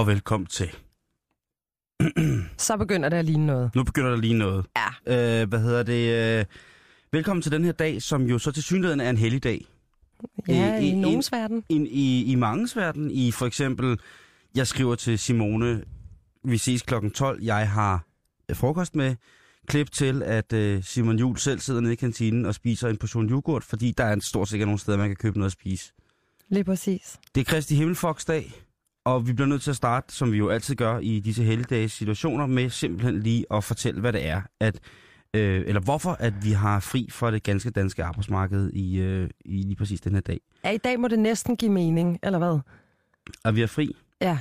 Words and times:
Og 0.00 0.06
velkommen 0.06 0.46
til. 0.46 0.70
Så 2.56 2.76
begynder 2.76 3.08
det 3.08 3.16
at 3.16 3.24
ligne 3.24 3.46
noget. 3.46 3.74
Nu 3.74 3.84
begynder 3.84 4.10
der 4.10 4.16
lige 4.16 4.34
noget. 4.34 4.66
Ja. 5.06 5.40
Øh, 5.42 5.48
hvad 5.48 5.60
hedder 5.60 5.82
det? 5.82 6.38
Øh, 6.40 6.44
velkommen 7.12 7.42
til 7.42 7.52
den 7.52 7.64
her 7.64 7.72
dag, 7.72 8.02
som 8.02 8.22
jo 8.22 8.38
så 8.38 8.52
til 8.52 8.62
synligheden 8.62 9.00
er 9.00 9.10
en 9.10 9.16
helligdag. 9.16 9.64
Ja, 10.48 10.78
i, 10.78 10.84
i- 10.84 10.88
i 10.90 10.94
nogens 10.94 11.32
verden. 11.32 11.64
I, 11.68 11.76
i, 11.90 12.24
i 12.32 12.34
mangens 12.34 12.76
verden, 12.76 13.10
i 13.10 13.30
for 13.32 13.46
eksempel, 13.46 13.98
jeg 14.54 14.66
skriver 14.66 14.94
til 14.94 15.18
Simone, 15.18 15.84
vi 16.44 16.58
ses 16.58 16.82
klokken 16.82 17.10
12, 17.10 17.42
jeg 17.42 17.70
har 17.70 18.04
øh, 18.48 18.56
frokost 18.56 18.96
med, 18.96 19.16
klip 19.66 19.90
til, 19.92 20.22
at 20.22 20.52
øh, 20.52 20.82
Simon 20.84 21.18
Jul 21.18 21.36
selv 21.38 21.60
sidder 21.60 21.80
nede 21.80 21.92
i 21.92 21.96
kantinen 21.96 22.46
og 22.46 22.54
spiser 22.54 22.88
en 22.88 22.96
portion 22.96 23.30
yoghurt, 23.30 23.64
fordi 23.64 23.90
der 23.98 24.04
er 24.04 24.12
en 24.12 24.20
stort 24.20 24.48
sikkert 24.48 24.66
nogle 24.68 24.78
steder, 24.80 24.98
man 24.98 25.08
kan 25.08 25.16
købe 25.16 25.38
noget 25.38 25.48
at 25.48 25.52
spise. 25.52 25.92
Lige 26.48 26.64
præcis. 26.64 27.18
Det 27.34 27.40
er 27.40 27.44
Kristi 27.44 27.74
Himmelfoksdag, 27.74 28.52
og 29.04 29.26
vi 29.28 29.32
bliver 29.32 29.48
nødt 29.48 29.62
til 29.62 29.70
at 29.70 29.76
starte, 29.76 30.14
som 30.14 30.32
vi 30.32 30.38
jo 30.38 30.48
altid 30.48 30.74
gør 30.76 30.98
i 30.98 31.20
disse 31.20 31.42
helligdages 31.44 31.92
situationer, 31.92 32.46
med 32.46 32.70
simpelthen 32.70 33.20
lige 33.22 33.44
at 33.50 33.64
fortælle, 33.64 34.00
hvad 34.00 34.12
det 34.12 34.26
er, 34.26 34.42
at, 34.60 34.80
øh, 35.34 35.62
eller 35.66 35.80
hvorfor 35.80 36.10
at 36.10 36.34
vi 36.44 36.50
har 36.52 36.80
fri 36.80 37.08
fra 37.10 37.30
det 37.30 37.42
ganske 37.42 37.70
danske 37.70 38.04
arbejdsmarked 38.04 38.70
i, 38.72 38.98
øh, 39.00 39.30
i 39.44 39.62
lige 39.62 39.76
præcis 39.76 40.00
den 40.00 40.14
her 40.14 40.20
dag. 40.20 40.40
Ja, 40.64 40.70
i 40.70 40.78
dag 40.78 41.00
må 41.00 41.08
det 41.08 41.18
næsten 41.18 41.56
give 41.56 41.70
mening, 41.72 42.18
eller 42.22 42.38
hvad? 42.38 42.58
Og 43.44 43.56
vi 43.56 43.62
er 43.62 43.66
fri. 43.66 43.96
Ja. 44.20 44.38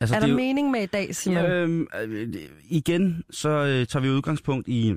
Altså, 0.00 0.16
er 0.16 0.20
det 0.20 0.26
der 0.26 0.32
jo- 0.32 0.36
mening 0.36 0.70
med 0.70 0.82
i 0.82 0.86
dag, 0.86 1.14
Simon? 1.14 1.44
Øhm, 1.44 1.86
øh, 2.02 2.34
igen, 2.68 3.22
så 3.30 3.48
øh, 3.48 3.86
tager 3.86 4.00
vi 4.02 4.08
udgangspunkt 4.10 4.68
i 4.68 4.94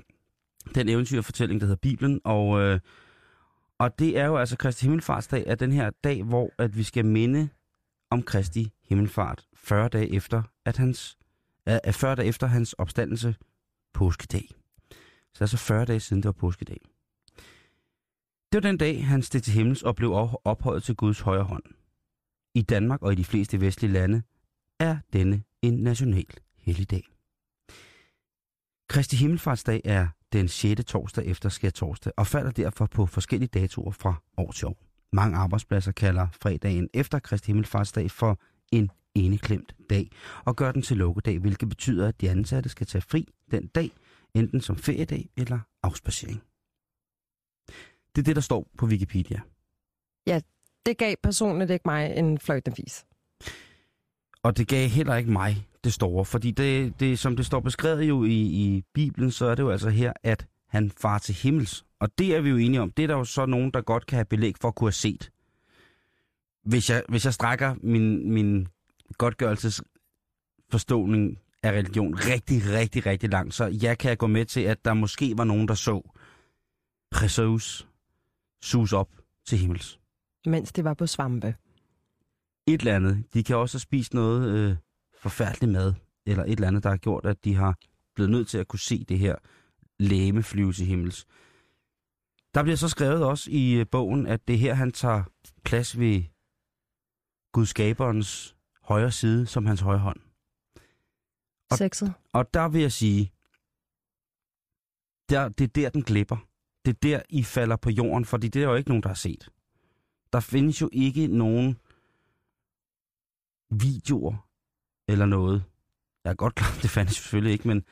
den 0.75 0.89
eventyrfortælling, 0.89 1.61
der 1.61 1.67
hedder 1.67 1.79
Bibelen, 1.81 2.21
og, 2.23 2.61
øh, 2.61 2.79
og 3.79 3.99
det 3.99 4.17
er 4.17 4.25
jo 4.25 4.37
altså 4.37 4.57
Kristi 4.57 4.85
Himmelfartsdag, 4.85 5.43
er 5.47 5.55
den 5.55 5.71
her 5.71 5.89
dag, 6.03 6.23
hvor 6.23 6.53
at 6.57 6.77
vi 6.77 6.83
skal 6.83 7.05
minde 7.05 7.49
om 8.09 8.23
Kristi 8.23 8.71
Himmelfart 8.83 9.47
40 9.55 9.89
dage 9.89 10.13
efter, 10.13 10.43
at 10.65 10.77
hans, 10.77 11.17
øh, 11.69 11.93
40 11.93 12.15
dage 12.15 12.27
efter 12.27 12.47
hans 12.47 12.73
opstandelse 12.73 13.35
påskedag. 13.93 14.49
Så 15.33 15.43
altså 15.43 15.57
40 15.57 15.85
dage 15.85 15.99
siden, 15.99 16.23
det 16.23 16.27
var 16.27 16.31
påskedag. 16.31 16.77
Det 18.51 18.63
var 18.63 18.69
den 18.69 18.77
dag, 18.77 19.07
han 19.07 19.21
steg 19.21 19.43
til 19.43 19.53
himmels 19.53 19.83
og 19.83 19.95
blev 19.95 20.11
ophøjet 20.43 20.83
til 20.83 20.95
Guds 20.95 21.19
højre 21.19 21.43
hånd. 21.43 21.63
I 22.53 22.61
Danmark 22.61 23.01
og 23.01 23.11
i 23.13 23.15
de 23.15 23.25
fleste 23.25 23.61
vestlige 23.61 23.91
lande 23.91 24.23
er 24.79 24.97
denne 25.13 25.43
en 25.61 25.73
national 25.73 26.25
helligdag. 26.57 27.03
Kristi 28.89 29.15
Himmelfartsdag 29.15 29.81
er 29.85 30.07
den 30.33 30.47
6. 30.47 30.85
torsdag 30.85 31.25
efter 31.25 31.49
skærtorsdag 31.49 32.13
og 32.17 32.27
falder 32.27 32.51
derfor 32.51 32.85
på 32.85 33.05
forskellige 33.05 33.49
datoer 33.59 33.91
fra 33.91 34.15
år 34.37 34.51
til 34.51 34.67
år. 34.67 34.88
Mange 35.13 35.37
arbejdspladser 35.37 35.91
kalder 35.91 36.27
fredagen 36.41 36.89
efter 36.93 37.19
Kristi 37.19 37.47
Himmelfartsdag 37.47 38.11
for 38.11 38.39
en 38.71 38.91
eneklemt 39.15 39.75
dag 39.89 40.11
og 40.45 40.55
gør 40.55 40.71
den 40.71 40.81
til 40.81 40.97
lukkedag, 40.97 41.39
hvilket 41.39 41.69
betyder, 41.69 42.07
at 42.07 42.21
de 42.21 42.29
ansatte 42.29 42.69
skal 42.69 42.87
tage 42.87 43.01
fri 43.01 43.27
den 43.51 43.67
dag, 43.67 43.91
enten 44.33 44.61
som 44.61 44.75
feriedag 44.75 45.29
eller 45.37 45.59
afspacering. 45.83 46.41
Det 48.15 48.21
er 48.21 48.23
det, 48.23 48.35
der 48.35 48.41
står 48.41 48.67
på 48.77 48.85
Wikipedia. 48.85 49.41
Det 50.85 50.97
gav 50.97 51.15
personligt 51.23 51.71
ikke 51.71 51.83
mig 51.85 52.13
en 52.17 52.39
fløjtende 52.39 52.75
fis. 52.75 53.05
Og 54.43 54.57
det 54.57 54.67
gav 54.67 54.87
heller 54.87 55.15
ikke 55.15 55.31
mig 55.31 55.67
det 55.83 55.93
store, 55.93 56.25
fordi 56.25 56.51
det, 56.51 56.99
det 56.99 57.19
som 57.19 57.35
det 57.35 57.45
står 57.45 57.59
beskrevet 57.59 58.03
jo 58.03 58.23
i, 58.23 58.41
i 58.41 58.83
Bibelen, 58.93 59.31
så 59.31 59.45
er 59.45 59.55
det 59.55 59.63
jo 59.63 59.69
altså 59.69 59.89
her, 59.89 60.13
at 60.23 60.47
han 60.69 60.91
far 60.91 61.17
til 61.17 61.35
himmels. 61.35 61.85
Og 61.99 62.09
det 62.17 62.35
er 62.35 62.41
vi 62.41 62.49
jo 62.49 62.57
enige 62.57 62.81
om. 62.81 62.91
Det 62.91 63.03
er 63.03 63.07
der 63.07 63.17
jo 63.17 63.23
så 63.23 63.45
nogen, 63.45 63.71
der 63.71 63.81
godt 63.81 64.05
kan 64.05 64.15
have 64.15 64.25
belæg 64.25 64.55
for 64.61 64.67
at 64.67 64.75
kunne 64.75 64.87
have 64.87 64.93
set. 64.93 65.31
Hvis 66.63 66.89
jeg, 66.89 67.03
hvis 67.09 67.25
jeg 67.25 67.33
strækker 67.33 67.75
min, 67.83 68.33
min 68.33 68.67
godtgørelsesforståning 69.17 71.37
af 71.63 71.71
religion 71.71 72.15
rigtig, 72.15 72.61
rigtig, 72.73 73.05
rigtig 73.05 73.29
langt, 73.29 73.53
så 73.53 73.77
jeg 73.81 73.97
kan 73.97 74.17
gå 74.17 74.27
med 74.27 74.45
til, 74.45 74.61
at 74.61 74.85
der 74.85 74.93
måske 74.93 75.37
var 75.37 75.43
nogen, 75.43 75.67
der 75.67 75.73
så 75.73 76.01
Jesus 77.21 77.87
sus 78.61 78.93
op 78.93 79.09
til 79.45 79.57
himmels 79.57 79.99
Mens 80.45 80.71
det 80.71 80.83
var 80.83 80.93
på 80.93 81.07
svampe. 81.07 81.55
et 82.67 82.79
eller 82.79 82.95
andet. 82.95 83.23
De 83.33 83.43
kan 83.43 83.57
også 83.57 83.75
have 83.75 83.79
spist 83.81 84.13
noget 84.13 84.49
øh, 84.49 84.75
forfærdeligt 85.21 85.71
mad, 85.71 85.93
eller 86.25 86.43
et 86.43 86.51
eller 86.51 86.67
andet, 86.67 86.83
der 86.83 86.89
har 86.89 86.97
gjort, 86.97 87.25
at 87.25 87.45
de 87.45 87.55
har 87.55 87.77
blevet 88.15 88.31
nødt 88.31 88.47
til 88.47 88.57
at 88.57 88.67
kunne 88.67 88.79
se 88.79 89.05
det 89.09 89.19
her 89.19 89.35
læme 89.99 90.43
flyve 90.43 90.73
til 90.73 90.85
himmels. 90.85 91.25
Der 92.53 92.63
bliver 92.63 92.75
så 92.75 92.89
skrevet 92.89 93.23
også 93.25 93.51
i 93.51 93.73
øh, 93.73 93.85
bogen, 93.91 94.27
at 94.27 94.47
det 94.47 94.53
er 94.53 94.59
her, 94.59 94.73
han 94.73 94.91
tager 94.91 95.23
plads 95.63 95.99
ved 95.99 96.23
Gud 97.51 97.65
skaberens 97.65 98.55
højre 98.83 99.11
side 99.11 99.47
som 99.47 99.65
hans 99.65 99.79
højre 99.81 99.99
hånd. 99.99 100.19
Og- 101.71 101.77
Sexet. 101.77 102.13
Og 102.33 102.53
der 102.53 102.67
vil 102.69 102.81
jeg 102.81 102.91
sige, 102.91 103.31
der, 105.29 105.49
det 105.49 105.63
er 105.63 105.67
der, 105.67 105.89
den 105.89 106.03
glipper. 106.03 106.37
Det 106.85 106.91
er 106.91 106.99
der, 107.03 107.21
I 107.29 107.43
falder 107.43 107.75
på 107.75 107.89
jorden, 107.89 108.25
fordi 108.25 108.47
det 108.47 108.63
er 108.63 108.67
jo 108.69 108.75
ikke 108.75 108.89
nogen, 108.89 109.03
der 109.03 109.09
har 109.09 109.15
set. 109.15 109.49
Der 110.33 110.39
findes 110.39 110.81
jo 110.81 110.89
ikke 110.93 111.27
nogen 111.27 111.77
videoer 113.69 114.47
eller 115.07 115.25
noget. 115.25 115.63
Jeg 116.23 116.29
er 116.29 116.35
godt 116.35 116.55
klar, 116.55 116.77
det 116.81 116.89
fandtes 116.89 117.15
selvfølgelig 117.15 117.53
ikke, 117.53 117.67
men 117.67 117.85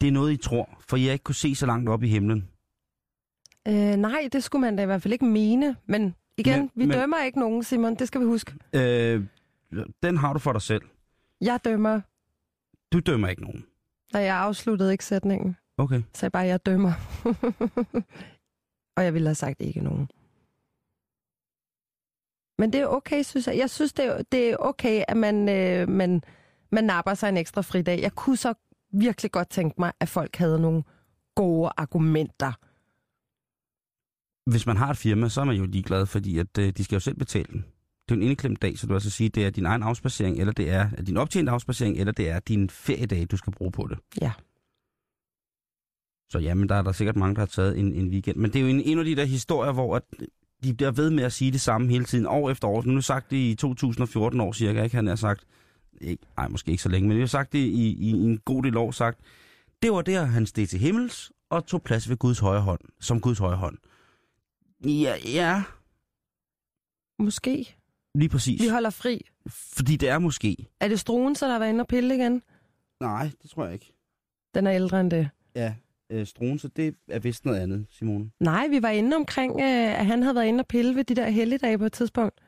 det 0.00 0.08
er 0.08 0.12
noget, 0.12 0.32
I 0.32 0.36
tror, 0.36 0.68
for 0.88 0.96
har 0.96 1.12
ikke 1.12 1.22
kunne 1.22 1.34
se 1.34 1.54
så 1.54 1.66
langt 1.66 1.88
op 1.88 2.02
i 2.02 2.08
himlen. 2.08 2.48
Øh, 3.68 3.96
nej, 3.96 4.28
det 4.32 4.44
skulle 4.44 4.60
man 4.60 4.76
da 4.76 4.82
i 4.82 4.86
hvert 4.86 5.02
fald 5.02 5.12
ikke 5.12 5.24
mene. 5.24 5.76
Men 5.86 6.14
igen, 6.36 6.58
Men- 6.60 6.70
vi 6.74 6.86
men- 6.86 6.96
dømmer 6.98 7.22
ikke 7.24 7.38
nogen, 7.40 7.62
Simon. 7.62 7.94
Det 7.94 8.08
skal 8.08 8.20
vi 8.20 8.26
huske. 8.26 8.54
Øh, 8.72 9.24
den 10.02 10.16
har 10.16 10.32
du 10.32 10.38
for 10.38 10.52
dig 10.52 10.62
selv. 10.62 10.82
Jeg 11.40 11.60
dømmer. 11.64 12.00
Du 12.92 12.98
dømmer 13.00 13.28
ikke 13.28 13.42
nogen. 13.42 13.66
Og 14.14 14.22
jeg 14.24 14.36
afsluttede 14.36 14.92
ikke 14.92 15.04
sætningen. 15.04 15.56
Okay. 15.78 15.94
Jeg 15.94 16.02
sagde 16.14 16.30
bare, 16.30 16.42
jeg 16.46 16.66
dømmer. 16.66 16.92
og 18.96 19.04
jeg 19.04 19.14
ville 19.14 19.28
have 19.28 19.34
sagt 19.34 19.60
ikke 19.60 19.80
nogen. 19.80 20.08
Men 22.58 22.72
det 22.72 22.80
er 22.80 22.86
okay, 22.86 23.22
synes 23.22 23.46
jeg. 23.46 23.58
Jeg 23.58 23.70
synes, 23.70 23.92
det 23.92 24.04
er, 24.04 24.22
det 24.32 24.50
er 24.50 24.56
okay, 24.56 25.04
at 25.08 25.16
man, 25.16 25.48
øh, 25.48 25.88
man, 25.88 26.22
man 26.70 26.84
napper 26.84 27.14
sig 27.14 27.28
en 27.28 27.36
ekstra 27.36 27.60
fridag. 27.60 28.00
Jeg 28.02 28.12
kunne 28.12 28.36
så 28.36 28.54
virkelig 28.92 29.30
godt 29.30 29.50
tænke 29.50 29.74
mig, 29.78 29.92
at 30.00 30.08
folk 30.08 30.36
havde 30.36 30.60
nogle 30.60 30.82
gode 31.34 31.70
argumenter. 31.76 32.52
Hvis 34.50 34.66
man 34.66 34.76
har 34.76 34.90
et 34.90 34.96
firma, 34.96 35.28
så 35.28 35.40
er 35.40 35.44
man 35.44 35.56
jo 35.56 35.64
ligeglad, 35.64 36.06
fordi 36.06 36.38
at, 36.38 36.58
øh, 36.58 36.72
de 36.76 36.84
skal 36.84 36.96
jo 36.96 37.00
selv 37.00 37.16
betale 37.16 37.46
den. 37.52 37.64
Det 38.08 38.14
er 38.14 38.16
en 38.16 38.22
indeklemt 38.22 38.62
dag, 38.62 38.78
så 38.78 38.86
du 38.86 38.94
altså 38.94 39.10
sige, 39.10 39.28
det 39.28 39.46
er 39.46 39.50
din 39.50 39.66
egen 39.66 39.82
afspacering, 39.82 40.38
eller 40.38 40.52
det 40.52 40.70
er 40.70 40.90
din 40.90 41.16
optjente 41.16 41.52
afspacering, 41.52 41.98
eller 41.98 42.12
det 42.12 42.30
er 42.30 42.38
din 42.38 42.70
feriedag, 42.70 43.26
du 43.30 43.36
skal 43.36 43.52
bruge 43.52 43.72
på 43.72 43.86
det. 43.86 43.98
Ja. 44.20 44.32
Så 46.30 46.38
jamen, 46.38 46.68
der 46.68 46.74
er 46.74 46.82
der 46.82 46.92
sikkert 46.92 47.16
mange, 47.16 47.34
der 47.34 47.40
har 47.40 47.46
taget 47.46 47.78
en, 47.78 47.92
en 47.94 48.08
weekend. 48.08 48.36
Men 48.36 48.52
det 48.52 48.58
er 48.58 48.62
jo 48.62 48.68
en, 48.68 48.80
en 48.80 48.98
af 48.98 49.04
de 49.04 49.16
der 49.16 49.24
historier, 49.24 49.72
hvor 49.72 49.96
at 49.96 50.02
de 50.64 50.74
bliver 50.74 50.90
ved 50.90 51.10
med 51.10 51.24
at 51.24 51.32
sige 51.32 51.52
det 51.52 51.60
samme 51.60 51.88
hele 51.88 52.04
tiden, 52.04 52.26
år 52.26 52.50
efter 52.50 52.68
år. 52.68 52.82
Nu 52.82 52.94
har 52.94 53.00
sagt 53.00 53.30
det 53.30 53.36
i 53.36 53.54
2014 53.54 54.40
år 54.40 54.52
cirka, 54.52 54.82
ikke? 54.82 54.96
Han 54.96 55.06
har 55.06 55.16
sagt, 55.16 55.44
ikke, 56.00 56.26
nej, 56.36 56.48
måske 56.48 56.70
ikke 56.70 56.82
så 56.82 56.88
længe, 56.88 57.08
men 57.08 57.16
vi 57.16 57.22
har 57.22 57.26
sagt 57.26 57.52
det 57.52 57.58
i, 57.58 57.88
i, 57.88 58.10
i 58.10 58.10
en 58.10 58.38
god 58.38 58.62
del 58.62 58.76
år 58.76 58.90
sagt. 58.90 59.20
Det 59.82 59.92
var 59.92 60.02
der, 60.02 60.24
han 60.24 60.46
steg 60.46 60.68
til 60.68 60.78
himmels 60.78 61.32
og 61.50 61.66
tog 61.66 61.82
plads 61.82 62.08
ved 62.08 62.16
Guds 62.16 62.38
højre 62.38 62.60
hånd, 62.60 62.80
som 63.00 63.20
Guds 63.20 63.38
højre 63.38 63.56
hånd. 63.56 63.78
Ja, 64.84 65.14
ja, 65.24 65.62
Måske. 67.18 67.76
lige 68.14 68.28
præcis. 68.28 68.62
Vi 68.62 68.68
holder 68.68 68.90
fri. 68.90 69.26
Fordi 69.46 69.96
det 69.96 70.08
er 70.08 70.18
måske. 70.18 70.56
Er 70.80 70.88
det 70.88 71.00
struen, 71.00 71.34
så 71.34 71.46
der 71.46 71.52
har 71.52 71.58
været 71.58 71.70
inde 71.70 71.80
og 71.82 71.88
pille 71.88 72.14
igen? 72.14 72.42
Nej, 73.00 73.30
det 73.42 73.50
tror 73.50 73.64
jeg 73.64 73.72
ikke. 73.72 73.92
Den 74.54 74.66
er 74.66 74.72
ældre 74.74 75.00
end 75.00 75.10
det. 75.10 75.28
Ja, 75.54 75.74
øh, 76.10 76.26
Struense, 76.26 76.68
det 76.68 76.94
er 77.08 77.18
vist 77.18 77.44
noget 77.44 77.60
andet, 77.60 77.86
Simone. 77.90 78.30
Nej, 78.40 78.68
vi 78.68 78.82
var 78.82 78.88
inde 78.90 79.16
omkring, 79.16 79.52
øh, 79.60 80.00
at 80.00 80.06
han 80.06 80.22
havde 80.22 80.34
været 80.34 80.46
inde 80.46 80.60
og 80.60 80.66
pille 80.66 80.94
ved 80.94 81.04
de 81.04 81.14
der 81.14 81.28
helligdage 81.28 81.78
på 81.78 81.84
et 81.84 81.92
tidspunkt. 81.92 82.40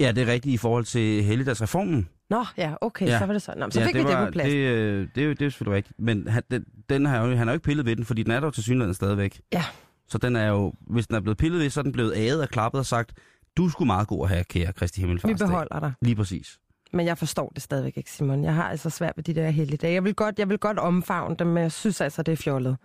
Ja, 0.00 0.12
det 0.12 0.22
er 0.28 0.32
rigtigt 0.32 0.52
i 0.54 0.56
forhold 0.56 0.84
til 0.84 1.22
helligdagsreformen. 1.24 2.08
Nå, 2.30 2.44
ja, 2.56 2.74
okay, 2.80 3.06
Ja. 3.06 3.18
så 3.18 3.26
var 3.26 3.32
det 3.32 3.42
sådan. 3.42 3.60
Nå, 3.60 3.70
så 3.70 3.80
ja, 3.80 3.86
fik 3.86 3.94
vi 3.94 4.00
det 4.00 4.16
på 4.26 4.30
plads. 4.32 4.48
Det, 4.48 4.54
øh, 4.56 5.08
det, 5.14 5.22
er 5.22 5.26
jo- 5.26 5.32
det 5.32 5.42
er 5.42 5.50
selvfølgelig 5.50 5.76
rigtigt. 5.76 6.00
Men 6.00 6.28
han, 6.28 6.42
den, 6.50 6.64
den 6.90 7.06
har 7.06 7.24
jo, 7.26 7.28
han 7.28 7.38
har 7.38 7.44
jo 7.44 7.52
ikke 7.52 7.64
pillet 7.64 7.86
ved 7.86 7.96
den, 7.96 8.04
fordi 8.04 8.22
den 8.22 8.32
er 8.32 8.40
der 8.40 8.46
jo 8.46 8.50
til 8.50 8.62
synligheden 8.62 8.94
stadigvæk. 8.94 9.40
Ja. 9.52 9.64
Så 10.08 10.18
den 10.18 10.36
er 10.36 10.46
jo, 10.48 10.72
hvis 10.80 11.06
den 11.06 11.16
er 11.16 11.20
blevet 11.20 11.38
pillet 11.38 11.60
ved, 11.60 11.70
så 11.70 11.80
er 11.80 11.82
den 11.82 11.92
blevet 11.92 12.12
æget 12.16 12.40
og 12.42 12.48
klappet 12.48 12.78
og 12.78 12.86
sagt, 12.86 13.12
du 13.56 13.68
skulle 13.68 13.86
meget 13.86 14.08
god 14.08 14.24
at 14.24 14.28
have, 14.28 14.44
kære 14.44 14.72
Kristi 14.72 15.00
Vi 15.00 15.06
Himmelfartsdag. 15.06 15.48
beholder 15.48 15.80
dig. 15.80 15.92
Lige 16.02 16.16
præcis. 16.16 16.58
Men 16.92 17.06
jeg 17.06 17.18
forstår 17.18 17.52
det 17.54 17.62
stadigvæk 17.62 17.96
ikke, 17.96 18.10
Simon. 18.10 18.44
Jeg 18.44 18.54
har 18.54 18.68
altså 18.70 18.90
svært 18.90 19.12
ved 19.16 19.24
de 19.24 19.34
der 19.34 19.50
helligdage. 19.50 19.92
Jeg 19.92 20.04
vil 20.04 20.14
godt, 20.14 20.38
jeg 20.38 20.48
vil 20.48 20.58
godt 20.58 20.78
omfavne 20.78 21.36
dem, 21.38 21.46
men 21.46 21.62
jeg 21.62 21.72
synes 21.72 22.00
altså, 22.00 22.22
det 22.22 22.32
er 22.32 22.36
fjollet. 22.36 22.76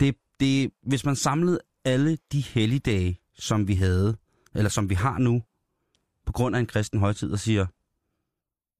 Det, 0.00 0.14
det, 0.40 0.70
hvis 0.82 1.04
man 1.04 1.16
samlede 1.16 1.58
alle 1.84 2.18
de 2.32 2.40
helligdage, 2.40 3.20
som 3.38 3.68
vi 3.68 3.74
havde, 3.74 4.16
eller 4.54 4.68
som 4.70 4.90
vi 4.90 4.94
har 4.94 5.18
nu, 5.18 5.42
på 6.26 6.32
grund 6.32 6.56
af 6.56 6.60
en 6.60 6.66
kristen 6.66 7.00
højtid, 7.00 7.32
og 7.32 7.38
siger, 7.38 7.66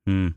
hmm, 0.06 0.34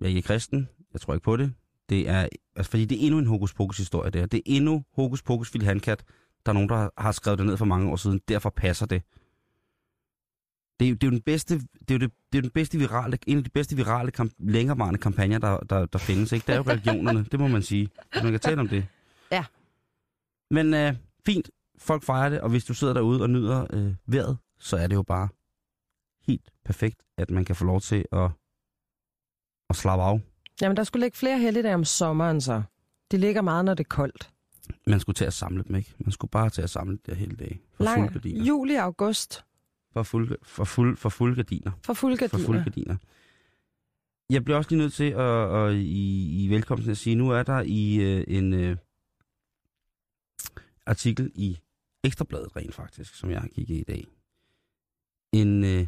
jeg 0.00 0.06
er 0.06 0.08
ikke 0.08 0.22
kristen, 0.22 0.68
jeg 0.92 1.00
tror 1.00 1.14
ikke 1.14 1.24
på 1.24 1.36
det. 1.36 1.54
Det 1.88 2.08
er, 2.08 2.28
altså, 2.56 2.70
fordi 2.70 2.84
det 2.84 3.02
er 3.02 3.06
endnu 3.06 3.18
en 3.18 3.26
hokus 3.26 3.54
pokus 3.54 3.78
historie 3.78 4.10
der. 4.10 4.26
Det 4.26 4.38
er 4.38 4.42
endnu 4.46 4.84
hokus 4.94 5.22
pokus 5.22 5.54
Willy 5.54 5.64
Handkat. 5.64 6.04
Der 6.46 6.52
er 6.52 6.54
nogen, 6.54 6.68
der 6.68 6.88
har 6.98 7.12
skrevet 7.12 7.38
det 7.38 7.46
ned 7.46 7.56
for 7.56 7.64
mange 7.64 7.90
år 7.90 7.96
siden. 7.96 8.20
Derfor 8.28 8.50
passer 8.50 8.86
det. 8.86 9.02
Det 10.80 10.88
er, 10.88 10.94
det 10.94 11.02
er 11.02 11.06
jo 11.06 11.10
den 11.10 11.20
bedste, 11.20 11.54
det 11.54 11.90
er 11.90 11.94
jo, 11.94 11.98
det, 11.98 12.12
det 12.32 12.38
er 12.38 12.42
den 12.42 12.50
bedste 12.50 12.78
virale, 12.78 13.18
en 13.26 13.38
af 13.38 13.44
de 13.44 13.50
bedste 13.50 13.76
virale, 13.76 14.10
kamp, 14.10 14.32
længerevarende 14.38 15.00
kampagner, 15.00 15.38
der, 15.38 15.58
der, 15.58 15.86
der 15.86 15.98
findes. 15.98 16.32
Ikke? 16.32 16.46
Det 16.46 16.52
er 16.52 16.56
jo 16.56 16.62
religionerne, 16.62 17.24
det 17.32 17.40
må 17.40 17.48
man 17.48 17.62
sige. 17.62 17.88
Hvis 18.12 18.22
man 18.22 18.32
kan 18.32 18.40
tale 18.40 18.60
om 18.60 18.68
det. 18.68 18.86
Ja. 19.32 19.44
Men 20.50 20.74
øh, 20.74 20.94
fint, 21.26 21.50
folk 21.78 22.02
fejrer 22.02 22.28
det, 22.28 22.40
og 22.40 22.50
hvis 22.50 22.64
du 22.64 22.74
sidder 22.74 22.94
derude 22.94 23.22
og 23.22 23.30
nyder 23.30 23.66
øh, 23.72 23.94
vejret, 24.06 24.38
så 24.58 24.76
er 24.76 24.86
det 24.86 24.94
jo 24.94 25.02
bare 25.02 25.28
helt 26.26 26.50
perfekt, 26.64 27.02
at 27.18 27.30
man 27.30 27.44
kan 27.44 27.56
få 27.56 27.64
lov 27.64 27.80
til 27.80 28.04
at, 28.12 28.30
at 29.70 29.76
slappe 29.76 30.04
af. 30.04 30.20
Jamen, 30.62 30.76
der 30.76 30.84
skulle 30.84 31.04
ligge 31.04 31.16
flere 31.16 31.38
helligdage 31.38 31.74
om 31.74 31.84
sommeren, 31.84 32.40
så. 32.40 32.62
De 33.10 33.16
ligger 33.18 33.42
meget, 33.42 33.64
når 33.64 33.74
det 33.74 33.84
er 33.84 33.88
koldt. 33.88 34.32
Man 34.86 35.00
skulle 35.00 35.14
til 35.14 35.24
at 35.24 35.32
samle 35.32 35.64
dem, 35.64 35.76
ikke? 35.76 35.94
Man 35.98 36.12
skulle 36.12 36.30
bare 36.30 36.50
til 36.50 36.62
at 36.62 36.70
samle 36.70 36.98
det 37.06 37.16
hele 37.16 37.36
dag. 37.36 37.60
For 37.74 37.84
Lang, 37.84 38.00
fulde 38.00 38.12
gardiner. 38.12 38.44
juli 38.44 38.74
august. 38.74 39.44
For 39.92 40.02
fulde, 40.02 40.36
for 40.42 40.64
fuld, 40.64 40.96
for 40.96 41.08
fulde 41.08 41.36
gardiner. 41.36 41.72
For 41.84 41.92
fulde 41.92 42.16
For 42.16 42.20
gardiner. 42.20 42.46
fulde 42.46 42.64
gardiner. 42.64 42.96
Jeg 44.30 44.44
bliver 44.44 44.56
også 44.56 44.70
lige 44.70 44.78
nødt 44.78 44.92
til 44.92 45.10
at, 45.10 45.54
at 45.56 45.74
i, 45.74 46.44
i 46.44 46.48
velkomsten 46.48 46.90
at 46.90 46.96
sige, 46.98 47.16
nu 47.16 47.30
er 47.30 47.42
der 47.42 47.60
i 47.66 47.94
øh, 47.96 48.24
en 48.28 48.52
øh, 48.52 48.76
artikel 50.86 51.32
i 51.34 51.58
Ekstrabladet 52.04 52.56
rent 52.56 52.74
faktisk, 52.74 53.14
som 53.14 53.30
jeg 53.30 53.40
har 53.40 53.48
kigget 53.48 53.76
i 53.76 53.80
i 53.80 53.84
dag. 53.84 54.06
En 55.32 55.64
øh, 55.64 55.86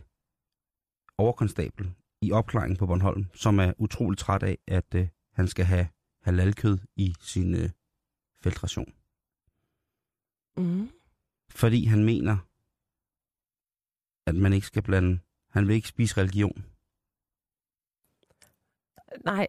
overkonstabel 1.19 1.95
i 2.23 2.33
opklaringen 2.33 2.77
på 2.77 2.87
Bornholm, 2.87 3.27
som 3.35 3.59
er 3.59 3.73
utrolig 3.79 4.19
træt 4.19 4.43
af, 4.43 4.59
at 4.67 4.95
øh, 4.95 5.09
han 5.33 5.49
skal 5.49 5.65
have 5.65 5.89
halalkød 6.23 6.79
i 6.97 7.15
sin 7.21 7.55
øh, 7.55 7.71
feltration. 8.43 8.93
Mm. 10.57 10.91
Fordi 11.51 11.85
han 11.85 12.05
mener, 12.05 12.37
at 14.27 14.35
man 14.35 14.53
ikke 14.53 14.67
skal 14.67 14.83
blande... 14.83 15.19
Han 15.51 15.69
vil 15.69 15.75
ikke 15.75 15.89
spise 15.89 16.21
religion. 16.21 16.65
Nej, 19.25 19.47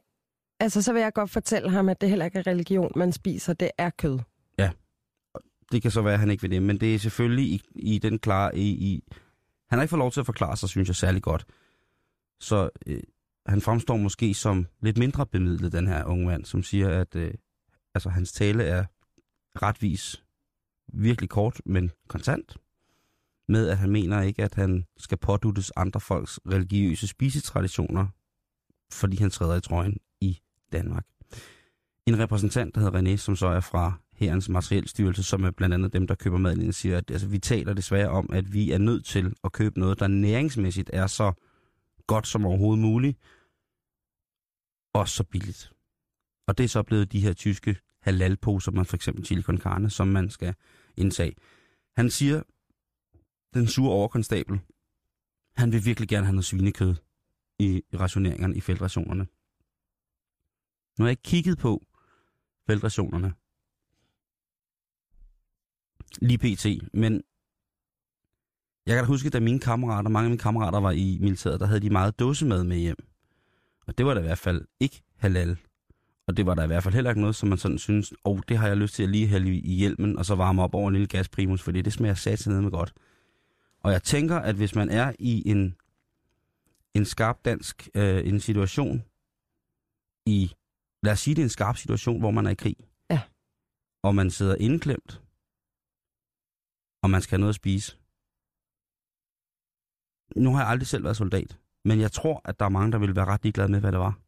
altså 0.59 0.81
så 0.81 0.93
vil 0.93 1.01
jeg 1.01 1.13
godt 1.13 1.29
fortælle 1.29 1.69
ham, 1.69 1.89
at 1.89 2.01
det 2.01 2.09
heller 2.09 2.25
ikke 2.25 2.39
er 2.39 2.47
religion, 2.47 2.91
man 2.95 3.13
spiser. 3.13 3.53
Det 3.53 3.71
er 3.77 3.89
kød. 3.89 4.19
Det 5.71 5.81
kan 5.81 5.91
så 5.91 6.01
være, 6.01 6.13
at 6.13 6.19
han 6.19 6.31
ikke 6.31 6.41
vil 6.41 6.51
det, 6.51 6.63
men 6.63 6.79
det 6.79 6.95
er 6.95 6.99
selvfølgelig 6.99 7.45
i, 7.45 7.61
i 7.75 7.97
den 7.97 8.19
klare... 8.19 8.57
I, 8.57 8.69
i, 8.69 9.03
han 9.69 9.79
har 9.79 9.81
ikke 9.83 9.89
fået 9.89 9.99
lov 9.99 10.11
til 10.11 10.19
at 10.19 10.25
forklare 10.25 10.57
sig, 10.57 10.69
synes 10.69 10.87
jeg, 10.89 10.95
særlig 10.95 11.21
godt. 11.21 11.45
Så 12.39 12.69
øh, 12.87 13.01
han 13.45 13.61
fremstår 13.61 13.97
måske 13.97 14.33
som 14.33 14.67
lidt 14.81 14.97
mindre 14.97 15.25
bemidlet, 15.25 15.71
den 15.71 15.87
her 15.87 16.05
unge 16.05 16.25
mand, 16.25 16.45
som 16.45 16.63
siger, 16.63 16.89
at 16.89 17.15
øh, 17.15 17.33
altså, 17.95 18.09
hans 18.09 18.31
tale 18.31 18.63
er 18.63 18.85
retvis 19.61 20.23
virkelig 20.93 21.29
kort, 21.29 21.61
men 21.65 21.91
kontant. 22.07 22.57
Med 23.47 23.69
at 23.69 23.77
han 23.77 23.91
mener 23.91 24.21
ikke, 24.21 24.43
at 24.43 24.55
han 24.55 24.85
skal 24.97 25.17
påduttes 25.17 25.71
andre 25.75 25.99
folks 25.99 26.39
religiøse 26.49 27.07
spisetraditioner, 27.07 28.07
fordi 28.91 29.17
han 29.17 29.29
træder 29.29 29.55
i 29.55 29.61
trøjen 29.61 29.97
i 30.21 30.39
Danmark. 30.71 31.05
En 32.05 32.19
repræsentant, 32.19 32.75
der 32.75 32.81
hedder 32.81 33.01
René, 33.01 33.17
som 33.17 33.35
så 33.35 33.47
er 33.47 33.59
fra 33.59 33.93
Herrens 34.15 34.49
Materielstyrelse, 34.49 35.23
som 35.23 35.43
er 35.43 35.51
blandt 35.51 35.73
andet 35.73 35.93
dem, 35.93 36.07
der 36.07 36.15
køber 36.15 36.37
maden 36.37 36.61
ind, 36.61 36.73
siger, 36.73 36.97
at 36.97 37.11
altså, 37.11 37.27
vi 37.27 37.39
taler 37.39 37.73
desværre 37.73 38.09
om, 38.09 38.29
at 38.33 38.53
vi 38.53 38.71
er 38.71 38.77
nødt 38.77 39.05
til 39.05 39.35
at 39.43 39.51
købe 39.51 39.79
noget, 39.79 39.99
der 39.99 40.07
næringsmæssigt 40.07 40.89
er 40.93 41.07
så 41.07 41.33
godt 42.07 42.27
som 42.27 42.45
overhovedet 42.45 42.81
muligt, 42.81 43.17
og 44.93 45.07
så 45.09 45.23
billigt. 45.23 45.71
Og 46.47 46.57
det 46.57 46.63
er 46.63 46.67
så 46.67 46.83
blevet 46.83 47.11
de 47.11 47.19
her 47.19 47.33
tyske 47.33 47.77
halalposer, 48.01 48.71
man 48.71 48.85
for 48.85 48.95
eksempel 48.95 49.25
chili 49.25 49.41
con 49.41 49.57
carne, 49.57 49.89
som 49.89 50.07
man 50.07 50.29
skal 50.29 50.55
indtage. 50.97 51.35
Han 51.95 52.09
siger, 52.09 52.41
den 53.53 53.67
sure 53.67 53.91
overkonstabel, 53.91 54.59
han 55.57 55.71
vil 55.71 55.85
virkelig 55.85 56.09
gerne 56.09 56.25
have 56.25 56.35
noget 56.35 56.45
svinekød 56.45 56.95
i 57.59 57.81
rationeringerne, 57.93 58.55
i 58.55 58.61
feltrationerne. 58.61 59.27
Nu 60.97 61.03
har 61.03 61.07
jeg 61.07 61.11
ikke 61.11 61.23
kigget 61.23 61.57
på 61.57 61.85
feltrationerne, 62.67 63.33
lige 66.21 66.37
pt. 66.37 66.65
Men 66.93 67.23
jeg 68.85 68.95
kan 68.95 69.03
da 69.03 69.07
huske, 69.07 69.29
da 69.29 69.39
mine 69.39 69.59
kammerater, 69.59 70.09
mange 70.09 70.25
af 70.25 70.29
mine 70.29 70.39
kammerater 70.39 70.79
var 70.79 70.91
i 70.91 71.17
militæret, 71.21 71.59
der 71.59 71.65
havde 71.65 71.79
de 71.79 71.89
meget 71.89 72.19
dåsemad 72.19 72.63
med 72.63 72.77
hjem. 72.77 72.97
Og 73.87 73.97
det 73.97 74.05
var 74.05 74.13
da 74.13 74.19
i 74.19 74.23
hvert 74.23 74.37
fald 74.37 74.65
ikke 74.79 75.01
halal. 75.17 75.57
Og 76.27 76.37
det 76.37 76.45
var 76.45 76.55
der 76.55 76.63
i 76.63 76.67
hvert 76.67 76.83
fald 76.83 76.93
heller 76.93 77.11
ikke 77.11 77.21
noget, 77.21 77.35
som 77.35 77.49
man 77.49 77.57
sådan 77.57 77.77
synes, 77.77 78.11
åh, 78.11 78.17
oh, 78.33 78.39
det 78.49 78.57
har 78.57 78.67
jeg 78.67 78.77
lyst 78.77 78.95
til 78.95 79.03
at 79.03 79.09
lige 79.09 79.27
hælde 79.27 79.51
i 79.51 79.59
i 79.59 79.73
hjelmen, 79.73 80.17
og 80.17 80.25
så 80.25 80.35
varme 80.35 80.61
op 80.63 80.75
over 80.75 80.87
en 80.87 80.93
lille 80.93 81.07
gasprimus, 81.07 81.61
fordi 81.61 81.81
det 81.81 81.93
smager 81.93 82.13
sat 82.13 82.47
ned 82.47 82.61
med 82.61 82.71
godt. 82.71 82.93
Og 83.83 83.91
jeg 83.91 84.03
tænker, 84.03 84.35
at 84.35 84.55
hvis 84.55 84.75
man 84.75 84.89
er 84.89 85.13
i 85.19 85.49
en, 85.49 85.75
en 86.93 87.05
skarp 87.05 87.45
dansk 87.45 87.89
øh, 87.95 88.27
en 88.27 88.39
situation, 88.39 89.03
i, 90.25 90.51
lad 91.03 91.13
os 91.13 91.19
sige, 91.19 91.35
det 91.35 91.41
er 91.41 91.45
en 91.45 91.49
skarp 91.49 91.77
situation, 91.77 92.19
hvor 92.19 92.31
man 92.31 92.45
er 92.45 92.49
i 92.49 92.55
krig, 92.55 92.75
Ja. 93.09 93.21
og 94.03 94.15
man 94.15 94.29
sidder 94.29 94.55
indklemt, 94.55 95.21
og 97.05 97.09
man 97.09 97.21
skal 97.21 97.35
have 97.35 97.39
noget 97.39 97.51
at 97.51 97.55
spise. 97.55 97.97
Nu 100.35 100.53
har 100.53 100.59
jeg 100.61 100.69
aldrig 100.69 100.87
selv 100.87 101.03
været 101.03 101.17
soldat, 101.17 101.57
men 101.83 101.99
jeg 101.99 102.11
tror, 102.11 102.41
at 102.45 102.59
der 102.59 102.65
er 102.65 102.69
mange, 102.69 102.91
der 102.91 102.97
ville 102.97 103.15
være 103.15 103.25
ret 103.25 103.43
ligeglade 103.43 103.71
med, 103.71 103.79
hvad 103.79 103.91
det 103.91 103.99
var. 103.99 104.19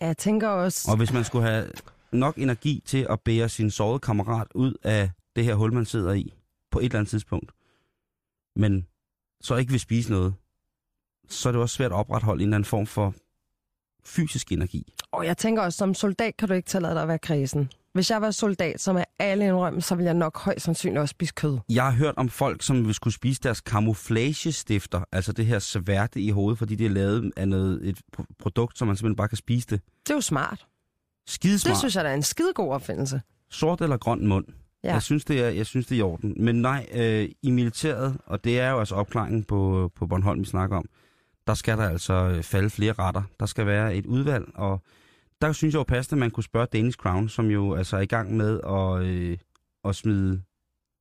Ja, 0.00 0.06
Jeg 0.06 0.16
tænker 0.16 0.48
også... 0.48 0.90
Og 0.90 0.96
hvis 0.96 1.12
man 1.12 1.24
skulle 1.24 1.46
have 1.46 1.70
nok 2.12 2.36
energi 2.38 2.82
til 2.86 3.06
at 3.10 3.20
bære 3.20 3.48
sin 3.48 3.70
sårede 3.70 3.98
kammerat 3.98 4.46
ud 4.54 4.74
af 4.82 5.10
det 5.36 5.44
her 5.44 5.54
hul, 5.54 5.72
man 5.72 5.84
sidder 5.84 6.12
i, 6.12 6.34
på 6.70 6.78
et 6.78 6.84
eller 6.84 6.98
andet 6.98 7.10
tidspunkt, 7.10 7.52
men 8.56 8.86
så 9.40 9.56
ikke 9.56 9.70
vil 9.70 9.80
spise 9.80 10.10
noget, 10.10 10.34
så 11.28 11.48
er 11.48 11.52
det 11.52 11.60
også 11.62 11.74
svært 11.76 11.92
at 11.92 11.96
opretholde 11.96 12.42
en 12.42 12.48
eller 12.48 12.56
anden 12.56 12.68
form 12.68 12.86
for 12.86 13.14
fysisk 14.04 14.52
energi. 14.52 14.94
Og 15.12 15.26
jeg 15.26 15.36
tænker 15.36 15.62
også, 15.62 15.76
som 15.76 15.94
soldat 15.94 16.36
kan 16.36 16.48
du 16.48 16.54
ikke 16.54 16.68
tillade 16.68 16.94
dig 16.94 17.02
at 17.02 17.08
være 17.08 17.18
kredsen. 17.18 17.70
Hvis 17.92 18.10
jeg 18.10 18.20
var 18.22 18.30
soldat, 18.30 18.80
som 18.80 18.96
er 18.96 19.04
alle 19.18 19.44
indrømme, 19.46 19.80
så 19.80 19.94
vil 19.94 20.04
jeg 20.04 20.14
nok 20.14 20.38
højst 20.38 20.64
sandsynligt 20.64 21.00
også 21.00 21.12
spise 21.12 21.32
kød. 21.36 21.58
Jeg 21.68 21.84
har 21.84 21.92
hørt 21.92 22.14
om 22.16 22.28
folk, 22.28 22.62
som 22.62 22.86
vil 22.86 22.94
skulle 22.94 23.14
spise 23.14 23.40
deres 23.42 23.58
camouflagestifter, 23.58 25.00
altså 25.12 25.32
det 25.32 25.46
her 25.46 25.58
sværte 25.58 26.20
i 26.20 26.30
hovedet, 26.30 26.58
fordi 26.58 26.74
det 26.74 26.86
er 26.86 26.90
lavet 26.90 27.32
af 27.36 27.48
noget, 27.48 27.88
et 27.88 27.98
pro- 28.16 28.24
produkt, 28.38 28.78
som 28.78 28.88
man 28.88 28.96
simpelthen 28.96 29.16
bare 29.16 29.28
kan 29.28 29.36
spise 29.38 29.66
det. 29.70 29.80
Det 30.06 30.10
er 30.10 30.14
jo 30.14 30.20
smart. 30.20 30.66
Skidesmart. 31.26 31.70
Det 31.70 31.78
synes 31.78 31.96
jeg, 31.96 32.04
der 32.04 32.10
er 32.10 32.14
en 32.14 32.22
skidegod 32.22 32.72
opfindelse. 32.72 33.20
Sort 33.50 33.80
eller 33.80 33.96
grøn 33.96 34.26
mund. 34.26 34.44
Ja. 34.84 34.92
Jeg 34.92 35.02
synes, 35.02 35.24
det 35.24 35.40
er, 35.44 35.48
jeg 35.48 35.66
synes, 35.66 35.86
det 35.86 35.94
er 35.94 35.98
i 35.98 36.02
orden. 36.02 36.34
Men 36.44 36.54
nej, 36.62 36.86
øh, 36.92 37.28
i 37.42 37.50
militæret, 37.50 38.18
og 38.26 38.44
det 38.44 38.60
er 38.60 38.70
jo 38.70 38.78
altså 38.78 38.94
opklaringen 38.94 39.44
på, 39.44 39.90
på 39.96 40.06
Bornholm, 40.06 40.40
vi 40.40 40.44
snakker 40.44 40.76
om, 40.76 40.84
der 41.46 41.54
skal 41.54 41.78
der 41.78 41.88
altså 41.88 42.12
øh, 42.14 42.42
falde 42.42 42.70
flere 42.70 42.92
retter. 42.92 43.22
Der 43.40 43.46
skal 43.46 43.66
være 43.66 43.94
et 43.94 44.06
udvalg, 44.06 44.44
og 44.54 44.82
der 45.40 45.52
synes 45.52 45.74
jeg 45.74 45.78
jo 45.78 45.84
passende, 45.84 46.18
at 46.18 46.20
man 46.20 46.30
kunne 46.30 46.44
spørge 46.44 46.66
Danish 46.66 46.98
Crown, 46.98 47.28
som 47.28 47.46
jo 47.46 47.74
altså 47.74 47.96
er 47.96 48.00
i 48.00 48.06
gang 48.06 48.36
med 48.36 48.60
at, 48.66 49.06
øh, 49.06 49.38
at 49.84 49.96
smide, 49.96 50.42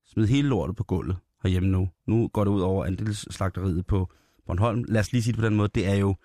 smide 0.05 0.27
hele 0.27 0.47
lortet 0.47 0.75
på 0.75 0.83
gulvet 0.83 1.17
herhjemme 1.43 1.69
nu. 1.69 1.89
Nu 2.07 2.27
går 2.27 2.43
det 2.43 2.51
ud 2.51 2.61
over 2.61 2.85
andelsslagteriet 2.85 3.85
på 3.85 4.09
Bornholm. 4.45 4.83
Lad 4.87 4.99
os 4.99 5.11
lige 5.11 5.23
sige 5.23 5.33
det 5.33 5.39
på 5.39 5.45
den 5.45 5.55
måde, 5.55 5.69
det 5.75 5.87
er 5.87 5.95
jo 5.95 6.15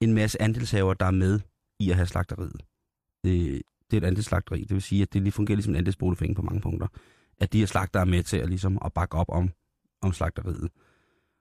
en 0.00 0.14
masse 0.14 0.42
andelshaver, 0.42 0.94
der 0.94 1.06
er 1.06 1.10
med 1.10 1.40
i 1.78 1.90
at 1.90 1.96
have 1.96 2.06
slagteriet. 2.06 2.62
Det, 3.24 3.62
det 3.90 3.96
er 3.96 4.00
et 4.00 4.06
andelsslagteri, 4.06 4.60
det 4.60 4.70
vil 4.70 4.82
sige, 4.82 5.02
at 5.02 5.12
det 5.12 5.22
lige 5.22 5.32
fungerer 5.32 5.56
ligesom 5.56 5.72
en 5.72 5.78
andelsboligforening 5.78 6.36
på 6.36 6.42
mange 6.42 6.60
punkter. 6.60 6.86
At 7.38 7.52
de 7.52 7.58
her 7.58 7.66
slagter 7.66 8.00
er 8.00 8.04
med 8.04 8.22
til 8.22 8.36
at, 8.36 8.48
ligesom, 8.48 8.78
at 8.84 8.92
bakke 8.92 9.16
op 9.16 9.28
om, 9.28 9.50
om 10.02 10.12
slagteriet. 10.12 10.70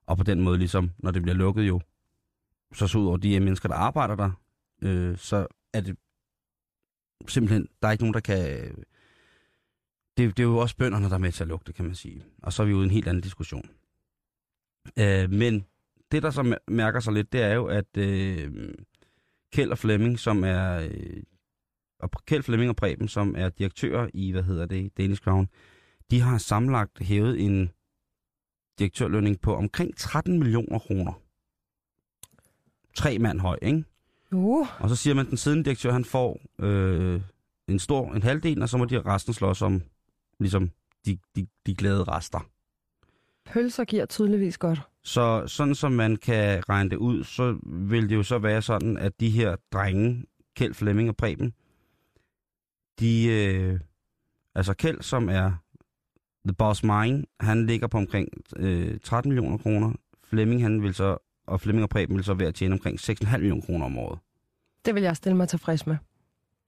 Og 0.07 0.17
på 0.17 0.23
den 0.23 0.41
måde, 0.41 0.57
ligesom, 0.57 0.91
når 0.97 1.11
det 1.11 1.21
bliver 1.21 1.35
lukket 1.35 1.63
jo, 1.67 1.81
så 2.73 2.87
så 2.87 2.97
ud 2.97 3.07
over 3.07 3.17
de 3.17 3.39
mennesker, 3.39 3.69
der 3.69 3.75
arbejder 3.75 4.15
der, 4.15 4.31
øh, 4.81 5.17
så 5.17 5.47
er 5.73 5.81
det 5.81 5.97
simpelthen, 7.27 7.67
der 7.81 7.87
er 7.87 7.91
ikke 7.91 8.03
nogen, 8.03 8.13
der 8.13 8.19
kan... 8.19 8.75
Det, 10.17 10.37
det 10.37 10.39
er 10.39 10.47
jo 10.47 10.57
også 10.57 10.77
bønderne, 10.77 11.05
der 11.05 11.13
er 11.13 11.17
med 11.17 11.31
til 11.31 11.43
at 11.43 11.47
lukke 11.47 11.63
det, 11.67 11.75
kan 11.75 11.85
man 11.85 11.95
sige. 11.95 12.25
Og 12.43 12.53
så 12.53 12.63
er 12.63 12.67
vi 12.67 12.73
ude 12.73 12.83
i 12.83 12.85
en 12.85 12.91
helt 12.91 13.07
anden 13.07 13.23
diskussion. 13.23 13.69
Øh, 14.99 15.31
men 15.31 15.65
det, 16.11 16.23
der 16.23 16.31
så 16.31 16.57
mærker 16.67 16.99
sig 16.99 17.13
lidt, 17.13 17.33
det 17.33 17.41
er 17.41 17.53
jo, 17.53 17.65
at 17.65 17.97
øh, 17.97 18.73
Kjeld 19.53 19.71
og 19.71 19.77
Flemming, 19.77 20.19
som 20.19 20.43
er... 20.43 20.89
Øh, 20.91 21.23
og 21.99 22.11
Kjeld 22.25 22.43
Flemming 22.43 22.69
og 22.69 22.75
Preben, 22.75 23.07
som 23.07 23.35
er 23.37 23.49
direktører 23.49 24.09
i, 24.13 24.31
hvad 24.31 24.43
hedder 24.43 24.65
det, 24.65 24.97
Danish 24.97 25.21
Crown, 25.21 25.49
de 26.11 26.19
har 26.19 26.37
sammenlagt 26.37 26.99
hævet 26.99 27.41
en 27.41 27.71
direktørlønning 28.79 29.41
på 29.41 29.55
omkring 29.55 29.97
13 29.97 30.39
millioner 30.39 30.79
kroner. 30.79 31.13
Tre 32.95 33.19
mand 33.19 33.39
høj, 33.39 33.57
ikke? 33.61 33.83
Uh, 34.31 34.67
Og 34.79 34.89
så 34.89 34.95
siger 34.95 35.13
man, 35.13 35.25
at 35.25 35.29
den 35.29 35.37
siddende 35.37 35.63
direktør, 35.65 35.91
han 35.91 36.05
får 36.05 36.41
øh, 36.59 37.21
en 37.67 37.79
stor, 37.79 38.13
en 38.13 38.23
halvdel, 38.23 38.61
og 38.61 38.69
så 38.69 38.77
må 38.77 38.85
de 38.85 39.01
resten 39.01 39.33
slås 39.33 39.61
om 39.61 39.81
ligesom 40.39 40.71
de, 41.05 41.17
de, 41.35 41.47
de 41.65 41.75
glade 41.75 42.03
rester. 42.03 42.39
pølser 43.45 43.83
giver 43.83 44.05
tydeligvis 44.05 44.57
godt. 44.57 44.81
Så 45.03 45.43
sådan 45.47 45.75
som 45.75 45.91
man 45.91 46.15
kan 46.15 46.69
regne 46.69 46.89
det 46.89 46.95
ud, 46.97 47.23
så 47.23 47.57
vil 47.63 48.09
det 48.09 48.15
jo 48.15 48.23
så 48.23 48.37
være 48.39 48.61
sådan, 48.61 48.97
at 48.97 49.19
de 49.19 49.29
her 49.29 49.55
drenge, 49.71 50.25
Kjeld, 50.55 50.73
Flemming 50.73 51.09
og 51.09 51.17
Preben, 51.17 51.53
de, 52.99 53.27
øh, 53.27 53.79
altså 54.55 54.73
Kjeld, 54.73 55.01
som 55.01 55.29
er 55.29 55.51
The 56.45 56.53
Boss 56.53 56.83
Mine, 56.83 57.23
han 57.39 57.65
ligger 57.65 57.87
på 57.87 57.97
omkring 57.97 58.27
øh, 58.57 58.99
13 58.99 59.31
millioner 59.31 59.57
kroner. 59.57 59.93
Flemming, 60.23 60.61
han 60.61 60.81
vil 60.83 60.93
så, 60.93 61.17
og 61.51 61.61
Flemming 61.61 61.83
og 61.83 61.89
Preben 61.89 62.15
vil 62.15 62.23
så 62.23 62.33
være 62.33 62.47
at 62.47 62.55
tjene 62.55 62.73
omkring 62.73 62.99
6,5 62.99 63.37
millioner 63.37 63.61
kroner 63.61 63.85
om 63.85 63.97
året. 63.97 64.19
Det 64.85 64.95
vil 64.95 65.03
jeg 65.03 65.15
stille 65.15 65.37
mig 65.37 65.49
tilfreds 65.49 65.87
med. 65.87 65.97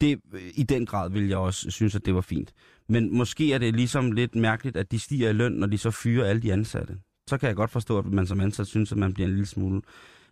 Det, 0.01 0.19
I 0.55 0.63
den 0.63 0.85
grad 0.85 1.09
vil 1.09 1.27
jeg 1.27 1.37
også 1.37 1.71
synes, 1.71 1.95
at 1.95 2.05
det 2.05 2.15
var 2.15 2.21
fint. 2.21 2.53
Men 2.89 3.17
måske 3.17 3.53
er 3.53 3.57
det 3.57 3.75
ligesom 3.75 4.11
lidt 4.11 4.35
mærkeligt, 4.35 4.77
at 4.77 4.91
de 4.91 4.99
stiger 4.99 5.29
i 5.29 5.33
løn, 5.33 5.51
når 5.51 5.67
de 5.67 5.77
så 5.77 5.91
fyrer 5.91 6.25
alle 6.25 6.41
de 6.41 6.53
ansatte. 6.53 6.97
Så 7.29 7.37
kan 7.37 7.47
jeg 7.47 7.55
godt 7.55 7.71
forstå, 7.71 7.97
at 7.97 8.05
man 8.05 8.27
som 8.27 8.39
ansat 8.39 8.67
synes, 8.67 8.91
at 8.91 8.97
man 8.97 9.13
bliver 9.13 9.27
en 9.27 9.33
lille 9.33 9.47
smule, 9.47 9.81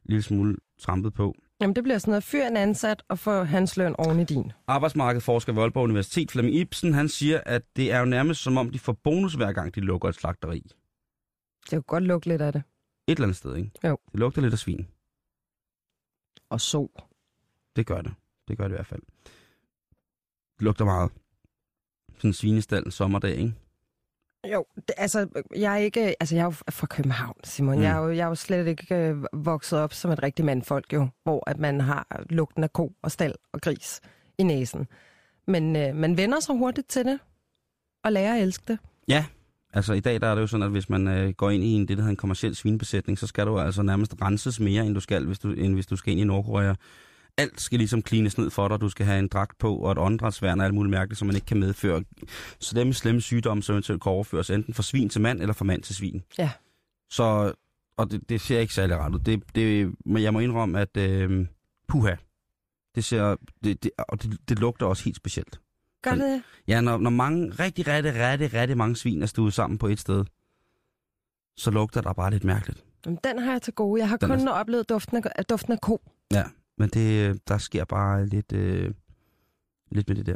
lille 0.03 0.21
smule 0.21 0.55
trampet 0.79 1.13
på. 1.13 1.35
Jamen, 1.61 1.75
det 1.75 1.83
bliver 1.83 1.97
sådan 1.97 2.11
noget, 2.11 2.23
fyr 2.23 2.43
en 2.43 2.57
ansat 2.57 3.03
og 3.09 3.19
få 3.19 3.43
hans 3.43 3.77
løn 3.77 3.95
oven 3.97 4.19
i 4.19 4.23
din. 4.23 4.51
Arbejdsmarkedsforsker 4.67 5.53
ved 5.53 5.61
Aalborg 5.61 5.83
Universitet, 5.83 6.31
Flemming 6.31 6.55
Ibsen, 6.55 6.93
han 6.93 7.09
siger, 7.09 7.41
at 7.45 7.61
det 7.75 7.91
er 7.91 7.99
jo 7.99 8.05
nærmest 8.05 8.41
som 8.41 8.57
om, 8.57 8.69
de 8.69 8.79
får 8.79 8.97
bonus 9.03 9.33
hver 9.33 9.51
gang, 9.51 9.75
de 9.75 9.79
lukker 9.79 10.09
et 10.09 10.15
slagteri. 10.15 10.59
Det 11.63 11.69
kan 11.69 11.81
godt 11.81 12.03
lukke 12.03 12.27
lidt 12.27 12.41
af 12.41 12.53
det. 12.53 12.63
Et 13.11 13.15
eller 13.15 13.25
andet 13.25 13.37
sted, 13.37 13.55
ikke? 13.55 13.71
Jo. 13.83 13.97
Det 14.11 14.19
lugter 14.19 14.41
lidt 14.41 14.53
af 14.53 14.59
svin. 14.59 14.87
Og 16.49 16.61
så. 16.61 16.87
Det 17.75 17.85
gør 17.85 18.01
det. 18.01 18.13
Det 18.47 18.57
gør 18.57 18.63
det 18.63 18.73
i 18.73 18.77
hvert 18.77 18.87
fald. 18.87 19.01
Det 20.57 20.61
lugter 20.65 20.85
meget. 20.85 21.11
Sådan 22.15 22.29
en 22.29 22.33
svinestal 22.33 22.85
en 22.85 22.91
sommerdag, 22.91 23.35
ikke? 23.35 23.53
Jo, 24.53 24.65
det, 24.75 24.91
altså, 24.97 25.27
jeg 25.55 25.73
er 25.73 25.77
ikke, 25.77 26.15
altså, 26.19 26.35
jeg 26.35 26.41
er 26.41 26.45
jo 26.45 26.51
fra 26.51 26.87
København, 26.87 27.35
Simon. 27.43 27.75
Mm. 27.75 27.79
Mm. 27.79 27.83
Jeg, 27.83 27.91
er 27.91 27.97
jo, 27.97 28.09
jeg 28.11 28.23
er 28.23 28.27
jo 28.27 28.35
slet 28.35 28.67
ikke 28.67 28.95
øh, 28.95 29.23
vokset 29.33 29.79
op 29.79 29.93
som 29.93 30.11
et 30.11 30.23
rigtigt 30.23 30.45
mandfolk, 30.45 30.93
jo, 30.93 31.07
hvor 31.23 31.49
at 31.49 31.59
man 31.59 31.81
har 31.81 32.23
lugten 32.29 32.63
af 32.63 32.73
ko 32.73 32.93
og 33.01 33.11
stald 33.11 33.35
og 33.53 33.61
gris 33.61 34.01
i 34.37 34.43
næsen. 34.43 34.87
Men 35.47 35.75
øh, 35.75 35.95
man 35.95 36.17
vender 36.17 36.39
sig 36.39 36.55
hurtigt 36.55 36.87
til 36.87 37.05
det, 37.05 37.19
og 38.03 38.11
lærer 38.11 38.35
at 38.35 38.41
elske 38.41 38.63
det. 38.67 38.79
Ja. 39.07 39.25
Altså 39.73 39.93
i 39.93 39.99
dag 39.99 40.21
der 40.21 40.27
er 40.27 40.35
det 40.35 40.41
jo 40.41 40.47
sådan, 40.47 40.63
at 40.63 40.71
hvis 40.71 40.89
man 40.89 41.07
øh, 41.07 41.29
går 41.29 41.49
ind 41.49 41.63
i 41.63 41.67
en, 41.67 41.81
det, 41.81 41.89
der 41.89 41.95
hedder 41.95 42.09
en 42.09 42.15
kommersiel 42.15 42.55
svinebesætning, 42.55 43.19
så 43.19 43.27
skal 43.27 43.45
du 43.45 43.59
altså 43.59 43.81
nærmest 43.81 44.15
renses 44.21 44.59
mere, 44.59 44.85
end 44.85 44.93
du 44.93 44.99
skal, 44.99 45.25
hvis 45.25 45.39
du, 45.39 45.51
end 45.51 45.73
hvis 45.73 45.85
du 45.85 45.95
skal 45.95 46.11
ind 46.11 46.21
i 46.21 46.23
Nordkorea. 46.23 46.73
Alt 47.37 47.61
skal 47.61 47.77
ligesom 47.77 48.01
klines 48.01 48.37
ned 48.37 48.49
for 48.49 48.67
dig. 48.67 48.81
Du 48.81 48.89
skal 48.89 49.05
have 49.05 49.19
en 49.19 49.27
dragt 49.27 49.57
på 49.57 49.75
og 49.75 49.91
et 49.91 49.97
åndedrætsværn 49.97 50.59
og 50.59 50.65
alt 50.65 50.73
muligt 50.73 50.91
mærkeligt, 50.91 51.19
som 51.19 51.25
man 51.25 51.35
ikke 51.35 51.45
kan 51.45 51.59
medføre. 51.59 52.03
Slemme, 52.59 52.93
slemme 52.93 53.21
sygdomme, 53.21 53.63
som 53.63 53.73
eventuelt 53.73 54.03
kan 54.03 54.11
overføres 54.11 54.49
enten 54.49 54.73
fra 54.73 54.83
svin 54.83 55.09
til 55.09 55.21
mand 55.21 55.41
eller 55.41 55.53
fra 55.53 55.65
mand 55.65 55.83
til 55.83 55.95
svin. 55.95 56.23
Ja. 56.37 56.51
Så, 57.09 57.53
og 57.97 58.11
det, 58.11 58.29
det 58.29 58.41
ser 58.41 58.59
ikke 58.59 58.73
særlig 58.73 58.97
ret 58.97 59.13
ud. 59.13 59.19
Det, 59.19 59.55
det, 59.55 59.93
men 60.05 60.23
jeg 60.23 60.33
må 60.33 60.39
indrømme, 60.39 60.79
at 60.79 60.97
øh, 60.97 61.47
puha, 61.87 62.15
det 62.95 63.03
ser, 63.03 63.35
det, 63.63 63.83
det, 63.83 63.91
og 63.97 64.23
det, 64.23 64.49
det 64.49 64.59
lugter 64.59 64.85
også 64.85 65.03
helt 65.03 65.17
specielt. 65.17 65.59
Gør 66.01 66.15
det? 66.15 66.43
Ja, 66.67 66.81
når, 66.81 66.97
når 66.97 67.09
mange, 67.09 67.49
rigtig, 67.49 67.87
rigtig, 67.87 68.13
rigtig, 68.15 68.53
rigtig 68.53 68.77
mange 68.77 68.95
svin 68.95 69.21
er 69.21 69.25
stået 69.25 69.53
sammen 69.53 69.77
på 69.77 69.87
et 69.87 69.99
sted, 69.99 70.25
så 71.57 71.71
lugter 71.71 72.01
der 72.01 72.13
bare 72.13 72.31
lidt 72.31 72.43
mærkeligt. 72.43 72.83
Jamen, 73.05 73.19
den 73.23 73.39
har 73.39 73.51
jeg 73.51 73.61
til 73.61 73.73
gode. 73.73 73.99
Jeg 74.01 74.09
har 74.09 74.17
Den 74.17 74.29
kun 74.29 74.47
er- 74.47 74.51
oplevet 74.51 74.89
duften 74.89 75.23
af, 75.35 75.45
duften 75.45 75.73
af 75.73 75.81
ko. 75.81 76.01
Ja, 76.33 76.43
men 76.77 76.89
det, 76.89 77.41
der 77.47 77.57
sker 77.57 77.85
bare 77.85 78.25
lidt, 78.25 78.51
øh, 78.53 78.93
lidt 79.91 80.07
med 80.09 80.15
det 80.15 80.25
der. 80.25 80.35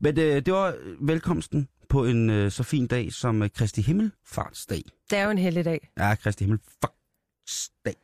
Men 0.00 0.18
øh, 0.18 0.36
det 0.46 0.52
var 0.54 0.74
velkomsten 1.00 1.68
på 1.88 2.04
en 2.04 2.30
øh, 2.30 2.50
så 2.50 2.62
fin 2.62 2.86
dag 2.86 3.12
som 3.12 3.42
øh, 3.42 3.50
Kristi 3.50 3.80
Himmelfartsdag. 3.82 4.82
Det 5.10 5.18
er 5.18 5.24
jo 5.24 5.30
en 5.30 5.38
heldig 5.38 5.64
dag. 5.64 5.88
Ja, 5.98 6.14
Kristi 6.14 6.44
Himmelfartsdag, 6.44 7.94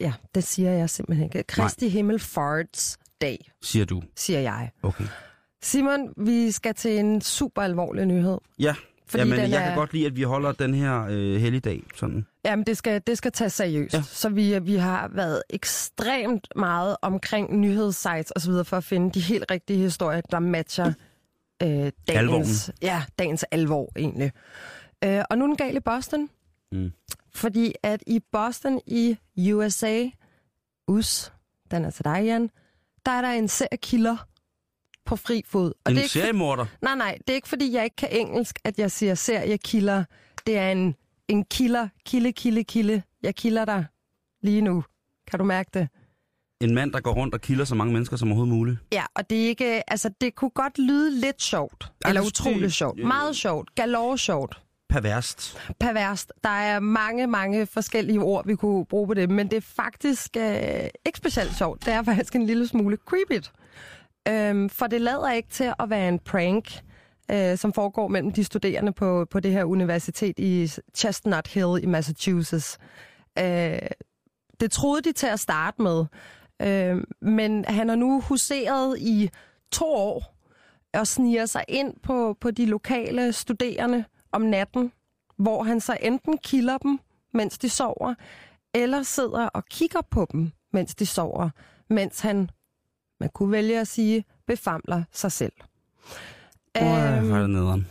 Ja, 0.00 0.12
det 0.34 0.44
siger 0.44 0.70
jeg 0.70 0.90
simpelthen 0.90 1.24
ikke. 1.24 1.42
Kristi 1.42 1.88
Himmel 1.88 2.18
Farts 2.18 2.98
dag, 3.20 3.50
siger 3.62 3.84
du. 3.84 4.02
siger 4.16 4.40
jeg. 4.40 4.70
Okay. 4.82 5.04
Simon, 5.64 6.14
vi 6.16 6.50
skal 6.50 6.74
til 6.74 6.98
en 6.98 7.20
super 7.20 7.62
alvorlig 7.62 8.06
nyhed. 8.06 8.38
Ja, 8.58 8.74
Fordi 9.06 9.20
Jamen, 9.20 9.38
den 9.38 9.50
jeg 9.50 9.62
er, 9.62 9.66
kan 9.68 9.76
godt 9.76 9.92
lide, 9.92 10.06
at 10.06 10.16
vi 10.16 10.22
holder 10.22 10.52
den 10.52 10.74
her 10.74 11.06
øh, 11.10 11.40
helligdag 11.40 11.82
sådan. 11.94 12.26
Jamen, 12.44 12.66
det 12.66 12.76
skal, 12.76 13.02
det 13.06 13.18
skal 13.18 13.32
tages 13.32 13.52
seriøst. 13.52 13.94
Ja. 13.94 14.02
Så 14.02 14.28
vi, 14.28 14.58
vi 14.58 14.74
har 14.74 15.08
været 15.08 15.42
ekstremt 15.50 16.48
meget 16.56 16.96
omkring 17.02 17.56
nyhedssites 17.56 18.30
og 18.30 18.40
så 18.40 18.50
videre 18.50 18.64
for 18.64 18.76
at 18.76 18.84
finde 18.84 19.10
de 19.10 19.20
helt 19.20 19.44
rigtige 19.50 19.78
historier, 19.78 20.20
der 20.20 20.38
matcher 20.38 20.92
øh, 21.62 21.68
dagens, 21.68 21.92
Alvoren. 22.08 22.46
ja, 22.82 23.02
dagens 23.18 23.42
alvor 23.50 23.92
egentlig. 23.96 24.32
Øh, 25.04 25.22
og 25.30 25.38
nu 25.38 25.44
er 25.44 25.48
den 25.48 25.56
gal 25.56 25.76
i 25.76 25.80
Boston. 25.80 26.28
Mm. 26.72 26.92
Fordi 27.34 27.72
at 27.82 28.02
i 28.06 28.20
Boston 28.32 28.80
i 28.86 29.18
USA, 29.52 30.04
US, 30.88 31.32
den 31.70 31.84
er 31.84 31.90
til 31.90 32.04
dig, 32.04 32.22
Jan, 32.24 32.50
der 33.06 33.12
er 33.12 33.20
der 33.20 33.30
en 33.30 33.48
serie 33.48 33.78
killer 33.82 34.16
på 35.06 35.16
fri 35.16 35.42
fod. 35.46 35.72
Og 35.84 35.90
En 35.90 35.96
det 35.96 36.04
er 36.04 36.08
for- 36.08 36.18
seriemorder. 36.18 36.66
Nej, 36.82 36.94
nej, 36.94 37.18
det 37.18 37.30
er 37.30 37.34
ikke 37.34 37.48
fordi, 37.48 37.72
jeg 37.72 37.84
ikke 37.84 37.96
kan 37.96 38.08
engelsk, 38.12 38.58
at 38.64 38.78
jeg 38.78 38.90
siger 38.90 39.14
seriekilder. 39.14 40.04
Det 40.46 40.58
er 40.58 40.70
en, 40.70 40.94
en 41.28 41.44
kilder, 41.44 41.88
kilde, 42.06 42.32
kilde, 42.32 42.64
kilde. 42.64 43.02
Jeg 43.22 43.34
kilder 43.34 43.64
dig 43.64 43.84
lige 44.42 44.60
nu. 44.60 44.84
Kan 45.30 45.38
du 45.38 45.44
mærke 45.44 45.70
det? 45.74 45.88
En 46.60 46.74
mand, 46.74 46.92
der 46.92 47.00
går 47.00 47.12
rundt 47.12 47.34
og 47.34 47.40
kilder 47.40 47.64
så 47.64 47.74
mange 47.74 47.92
mennesker 47.92 48.16
som 48.16 48.28
overhovedet 48.28 48.54
muligt. 48.54 48.78
Ja, 48.92 49.04
og 49.14 49.30
det 49.30 49.44
er 49.44 49.46
ikke, 49.48 49.90
altså 49.90 50.10
det 50.20 50.34
kunne 50.34 50.50
godt 50.50 50.78
lyde 50.78 51.20
lidt 51.20 51.42
sjovt. 51.42 51.92
Ja, 52.04 52.08
eller 52.08 52.22
utroligt 52.22 52.72
sjovt. 52.72 53.00
øh. 53.00 53.06
Meget 53.06 53.36
sjovt. 53.36 53.74
Galore 53.74 54.18
sjovt. 54.18 54.60
Perverst. 54.88 55.58
Perverst. 55.80 56.32
Der 56.44 56.48
er 56.50 56.80
mange, 56.80 57.26
mange 57.26 57.66
forskellige 57.66 58.20
ord, 58.20 58.46
vi 58.46 58.56
kunne 58.56 58.84
bruge 58.86 59.06
på 59.06 59.14
det, 59.14 59.30
men 59.30 59.50
det 59.50 59.56
er 59.56 59.60
faktisk 59.60 60.36
øh, 60.36 60.54
ikke 61.06 61.16
specielt 61.18 61.56
sjovt. 61.56 61.84
Det 61.86 61.92
er 61.94 62.02
faktisk 62.02 62.34
en 62.34 62.46
lille 62.46 62.66
smule 62.68 62.98
creepy. 63.06 63.44
Øhm, 64.28 64.68
for 64.68 64.86
det 64.86 65.00
lader 65.00 65.30
ikke 65.30 65.48
til 65.48 65.72
at 65.78 65.90
være 65.90 66.08
en 66.08 66.18
prank, 66.18 66.82
øh, 67.30 67.58
som 67.58 67.72
foregår 67.72 68.08
mellem 68.08 68.32
de 68.32 68.44
studerende 68.44 68.92
på, 68.92 69.26
på 69.30 69.40
det 69.40 69.52
her 69.52 69.64
universitet 69.64 70.38
i 70.38 70.70
Chestnut 70.94 71.48
Hill 71.48 71.82
i 71.82 71.86
Massachusetts. 71.86 72.78
Øh, 73.38 73.78
det 74.60 74.70
troede 74.70 75.02
de 75.02 75.12
til 75.12 75.26
at 75.26 75.40
starte 75.40 75.82
med, 75.82 76.04
øh, 76.62 77.04
men 77.20 77.64
han 77.64 77.88
har 77.88 77.96
nu 77.96 78.20
huseret 78.20 78.98
i 78.98 79.30
to 79.72 79.86
år 79.86 80.34
og 80.94 81.06
sniger 81.06 81.46
sig 81.46 81.64
ind 81.68 81.94
på, 82.02 82.36
på 82.40 82.50
de 82.50 82.66
lokale 82.66 83.32
studerende 83.32 84.04
om 84.32 84.42
natten, 84.42 84.92
hvor 85.36 85.62
han 85.62 85.80
så 85.80 85.96
enten 86.02 86.38
kilder 86.38 86.78
dem, 86.78 86.98
mens 87.34 87.58
de 87.58 87.68
sover, 87.68 88.14
eller 88.74 89.02
sidder 89.02 89.46
og 89.46 89.64
kigger 89.64 90.00
på 90.10 90.26
dem, 90.32 90.50
mens 90.72 90.94
de 90.94 91.06
sover, 91.06 91.50
mens 91.90 92.20
han, 92.20 92.50
man 93.24 93.30
kunne 93.34 93.50
vælge 93.52 93.80
at 93.80 93.88
sige, 93.88 94.24
befamler 94.46 95.02
sig 95.12 95.32
selv. 95.32 95.52
Øhm, 96.76 96.86
Øhm, 96.86 97.26
hvor 97.28 97.36
er 97.36 97.40
det 97.40 97.50
nederen. 97.50 97.88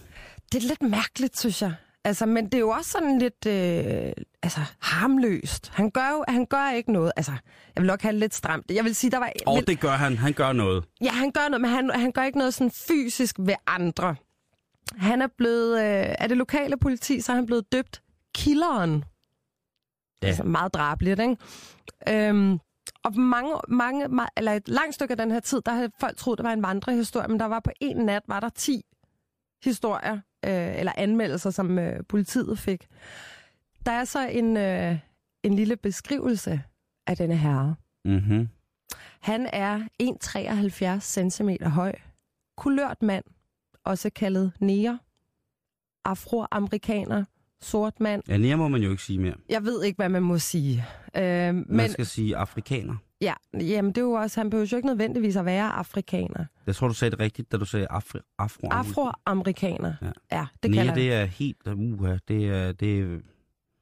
det 0.51 0.63
er 0.63 0.67
lidt 0.67 0.81
mærkeligt, 0.81 1.39
synes 1.39 1.61
jeg. 1.61 1.73
Altså, 2.03 2.25
men 2.25 2.45
det 2.45 2.53
er 2.53 2.59
jo 2.59 2.69
også 2.69 2.91
sådan 2.91 3.19
lidt 3.19 3.45
øh, 3.47 4.11
altså, 4.43 4.59
harmløst. 4.79 5.69
Han 5.73 5.91
gør 5.91 6.09
jo 6.09 6.23
han 6.27 6.45
gør 6.45 6.71
ikke 6.71 6.91
noget. 6.91 7.11
Altså, 7.15 7.31
jeg 7.75 7.81
vil 7.81 7.87
nok 7.87 8.01
have 8.01 8.11
det 8.11 8.19
lidt 8.19 8.35
stramt. 8.35 8.71
Jeg 8.71 8.83
vil 8.83 8.95
sige, 8.95 9.11
der 9.11 9.17
var... 9.17 9.31
Og 9.45 9.55
lidt- 9.55 9.67
det 9.67 9.79
gør 9.79 9.91
han. 9.91 10.17
Han 10.17 10.33
gør 10.33 10.51
noget. 10.53 10.83
Ja, 11.01 11.09
han 11.11 11.31
gør 11.31 11.47
noget, 11.47 11.61
men 11.61 11.69
han, 11.71 11.89
han 11.89 12.11
gør 12.11 12.23
ikke 12.23 12.37
noget 12.37 12.53
sådan 12.53 12.71
fysisk 12.71 13.35
ved 13.39 13.55
andre. 13.67 14.15
Han 14.97 15.21
er 15.21 15.27
blevet... 15.37 15.73
Øh, 15.79 16.15
af 16.19 16.29
det 16.29 16.37
lokale 16.37 16.77
politi, 16.77 17.21
så 17.21 17.31
er 17.31 17.35
han 17.35 17.45
blevet 17.45 17.71
døbt 17.71 18.01
Killeren. 18.35 19.03
Ja. 20.21 20.27
Altså 20.27 20.43
meget 20.43 20.73
drabeligt, 20.73 21.19
ikke? 21.19 21.37
Øhm, 22.09 22.59
og 23.03 23.15
mange, 23.19 23.55
mange, 23.67 24.05
ma- 24.05 24.33
eller 24.38 24.51
et 24.51 24.67
langt 24.67 24.95
stykke 24.95 25.12
af 25.12 25.17
den 25.17 25.31
her 25.31 25.39
tid, 25.39 25.62
der 25.65 25.72
havde 25.72 25.91
folk 26.00 26.17
troet, 26.17 26.38
det 26.38 26.43
var 26.43 26.53
en 26.53 26.63
vandrehistorie, 26.63 27.27
men 27.27 27.39
der 27.39 27.45
var 27.45 27.60
på 27.60 27.72
en 27.81 27.98
nat, 27.98 28.24
var 28.27 28.39
der 28.39 28.50
10 28.50 28.86
historier, 29.63 30.13
øh, 30.45 30.79
eller 30.79 30.91
anmeldelser, 30.98 31.50
som 31.50 31.79
øh, 31.79 32.03
politiet 32.10 32.60
fik. 32.60 32.88
Der 33.86 33.91
er 33.91 34.03
så 34.05 34.27
en, 34.27 34.57
øh, 34.57 35.00
en 35.43 35.53
lille 35.53 35.75
beskrivelse 35.75 36.62
af 37.07 37.17
denne 37.17 37.38
herre. 37.38 37.75
Mm-hmm. 38.05 38.50
Han 39.19 39.50
er 39.53 39.79
1,73 40.03 41.29
cm 41.29 41.50
høj, 41.63 41.95
kulørt 42.57 43.01
mand, 43.01 43.25
også 43.83 44.10
kaldet 44.10 44.51
neger, 44.60 44.98
afroamerikaner, 46.05 47.25
sort 47.63 48.00
mand. 48.00 48.24
Ja, 48.27 48.38
nære 48.38 48.58
må 48.58 48.67
man 48.67 48.82
jo 48.82 48.91
ikke 48.91 49.03
sige 49.03 49.20
mere. 49.20 49.34
Jeg 49.50 49.63
ved 49.65 49.84
ikke, 49.84 49.96
hvad 49.98 50.10
man 50.10 50.24
må 50.24 50.38
sige. 50.39 50.86
Øh, 51.17 51.24
Man 51.24 51.65
men 51.70 51.89
skal 51.89 52.05
sige 52.05 52.36
afrikaner. 52.36 52.96
ja, 53.22 53.34
jamen, 53.53 53.91
det 53.91 53.98
er 53.98 54.01
jo 54.05 54.12
også, 54.12 54.39
han 54.39 54.50
behøver 54.50 54.67
jo 54.72 54.75
ikke 54.77 54.88
nødvendigvis 54.88 55.36
at 55.36 55.46
være 55.46 55.70
afrikaner. 55.72 56.46
Jeg 56.67 56.75
tror, 56.75 56.88
du 56.88 56.93
sagde 56.93 57.12
det 57.12 57.20
rigtigt, 57.20 57.51
da 57.51 57.58
du 57.58 57.65
sagde 57.65 57.88
afri, 57.89 58.20
afro. 58.39 58.67
Afroamerikaner. 58.72 59.93
Ja. 60.01 60.38
ja 60.38 60.46
det 60.63 60.72
Nære, 60.72 60.79
kalder 60.86 60.93
det. 60.93 61.13
er 61.13 61.25
helt... 61.25 61.58
Uh, 61.67 62.10
det, 62.27 62.46
er, 62.50 62.72
det, 62.72 63.00
er, 63.00 63.17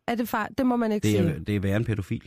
Er 0.07 0.15
det 0.15 0.29
far? 0.29 0.49
Det 0.57 0.65
må 0.65 0.75
man 0.75 0.91
ikke 0.91 1.07
det, 1.07 1.17
sige. 1.17 1.29
er, 1.29 1.39
det 1.39 1.55
er 1.55 1.59
værre 1.59 1.75
en 1.77 1.85
pædofil 1.85 2.23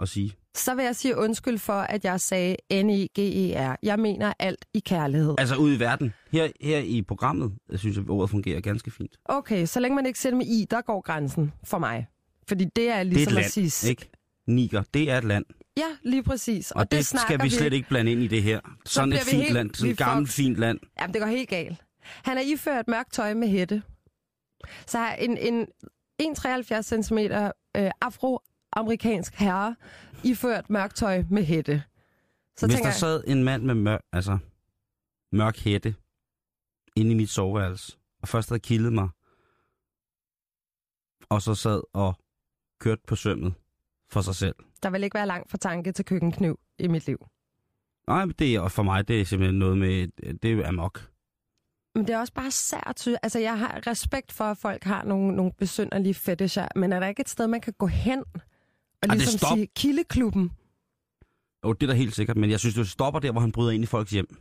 at 0.00 0.08
sige. 0.08 0.32
Så 0.54 0.74
vil 0.74 0.84
jeg 0.84 0.96
sige 0.96 1.16
undskyld 1.16 1.58
for, 1.58 1.72
at 1.72 2.04
jeg 2.04 2.20
sagde 2.20 2.56
N-I-G-E-R. 2.72 3.76
Jeg 3.82 3.98
mener 3.98 4.32
alt 4.38 4.64
i 4.74 4.80
kærlighed. 4.80 5.34
Altså 5.38 5.56
ude 5.56 5.74
i 5.76 5.80
verden. 5.80 6.12
Her, 6.32 6.48
her 6.60 6.78
i 6.78 7.02
programmet, 7.02 7.52
jeg 7.70 7.78
synes 7.78 7.96
jeg, 7.96 8.10
ordet 8.10 8.30
fungerer 8.30 8.60
ganske 8.60 8.90
fint. 8.90 9.16
Okay, 9.24 9.66
så 9.66 9.80
længe 9.80 9.96
man 9.96 10.06
ikke 10.06 10.18
sætter 10.18 10.36
med 10.38 10.46
i, 10.46 10.66
der 10.70 10.80
går 10.80 11.00
grænsen 11.00 11.52
for 11.64 11.78
mig. 11.78 12.06
Fordi 12.48 12.64
det 12.76 12.88
er 12.88 12.92
Det 12.94 13.00
er 13.00 13.02
ligesom 13.02 13.36
et 13.38 13.38
at 13.44 13.50
sige... 13.50 13.86
land, 13.86 13.90
ikke? 13.90 14.10
Niger, 14.46 14.82
det 14.94 15.10
er 15.10 15.18
et 15.18 15.24
land. 15.24 15.44
Ja, 15.76 15.82
lige 16.02 16.22
præcis. 16.22 16.70
Og, 16.70 16.78
og 16.80 16.90
det, 16.90 16.98
det 17.12 17.20
skal 17.20 17.42
vi 17.42 17.50
slet 17.50 17.72
ikke 17.72 17.88
blande 17.88 18.12
ind 18.12 18.22
i 18.22 18.26
det 18.26 18.42
her. 18.42 18.60
Sådan 18.86 19.12
et 19.12 19.12
bliver 19.12 19.24
vi 19.24 19.30
fint 19.30 19.42
helt- 19.42 19.54
land, 19.54 19.74
sådan 19.74 19.90
et 19.92 19.98
gammelt 19.98 20.30
fint 20.30 20.56
land. 20.56 20.78
Jamen, 21.00 21.14
det 21.14 21.20
går 21.22 21.28
helt 21.28 21.48
galt. 21.48 21.76
Han 22.02 22.36
er 22.38 22.42
iført 22.42 22.88
mørkt 22.88 23.12
tøj 23.12 23.34
med 23.34 23.48
hætte. 23.48 23.82
Så 24.86 24.98
har 24.98 25.12
en, 25.14 25.36
en 25.38 25.66
1,73 26.22 26.82
cm 26.82 27.18
øh, 27.76 27.90
afroamerikansk 28.72 29.34
herre, 29.34 29.76
iført 30.24 30.70
mørktøj 30.70 31.24
med 31.30 31.44
hætte. 31.44 31.82
Så 32.56 32.66
Hvis 32.66 32.78
der 32.78 32.86
jeg... 32.86 32.94
sad 32.94 33.24
en 33.26 33.44
mand 33.44 33.62
med 33.62 33.74
mør, 33.74 33.98
altså, 34.12 34.38
mørk 35.32 35.58
hætte 35.58 35.94
inde 36.96 37.10
i 37.10 37.14
mit 37.14 37.30
soveværelse, 37.30 37.98
og 38.22 38.28
først 38.28 38.48
havde 38.48 38.60
kildet 38.60 38.92
mig, 38.92 39.08
og 41.28 41.42
så 41.42 41.54
sad 41.54 41.82
og 41.92 42.14
kørte 42.80 43.02
på 43.06 43.16
sømmet 43.16 43.54
for 44.10 44.20
sig 44.20 44.34
selv. 44.34 44.54
Der 44.82 44.90
vil 44.90 45.04
ikke 45.04 45.14
være 45.14 45.26
langt 45.26 45.50
fra 45.50 45.58
tanke 45.58 45.92
til 45.92 46.04
køkkenkniv 46.04 46.60
i 46.78 46.88
mit 46.88 47.06
liv. 47.06 47.26
Nej, 48.06 48.24
det 48.38 48.54
er, 48.54 48.68
for 48.68 48.82
mig 48.82 49.08
det 49.08 49.20
er 49.20 49.24
simpelthen 49.24 49.58
noget 49.58 49.78
med, 49.78 50.08
det 50.38 50.58
er 50.60 50.68
amok. 50.68 51.10
Men 51.94 52.06
det 52.06 52.14
er 52.14 52.18
også 52.18 52.32
bare 52.32 52.50
sært. 52.50 53.06
Altså, 53.22 53.38
jeg 53.38 53.58
har 53.58 53.86
respekt 53.86 54.32
for, 54.32 54.44
at 54.44 54.58
folk 54.58 54.84
har 54.84 55.04
nogle, 55.04 55.36
nogle 55.36 55.52
besynderlige 55.52 56.14
fetisher, 56.14 56.68
men 56.76 56.92
er 56.92 57.00
der 57.00 57.06
ikke 57.06 57.20
et 57.20 57.28
sted, 57.28 57.46
man 57.46 57.60
kan 57.60 57.72
gå 57.78 57.86
hen 57.86 58.24
og 59.02 59.16
ligesom 59.16 59.56
sige, 59.56 59.66
kildeklubben? 59.76 60.50
Jo, 61.64 61.72
det 61.72 61.82
er 61.82 61.86
da 61.86 61.92
helt 61.92 62.14
sikkert, 62.14 62.36
men 62.36 62.50
jeg 62.50 62.60
synes, 62.60 62.74
det 62.74 62.88
stopper 62.88 63.20
der, 63.20 63.32
hvor 63.32 63.40
han 63.40 63.52
bryder 63.52 63.70
ind 63.70 63.82
i 63.82 63.86
folks 63.86 64.10
hjem. 64.10 64.36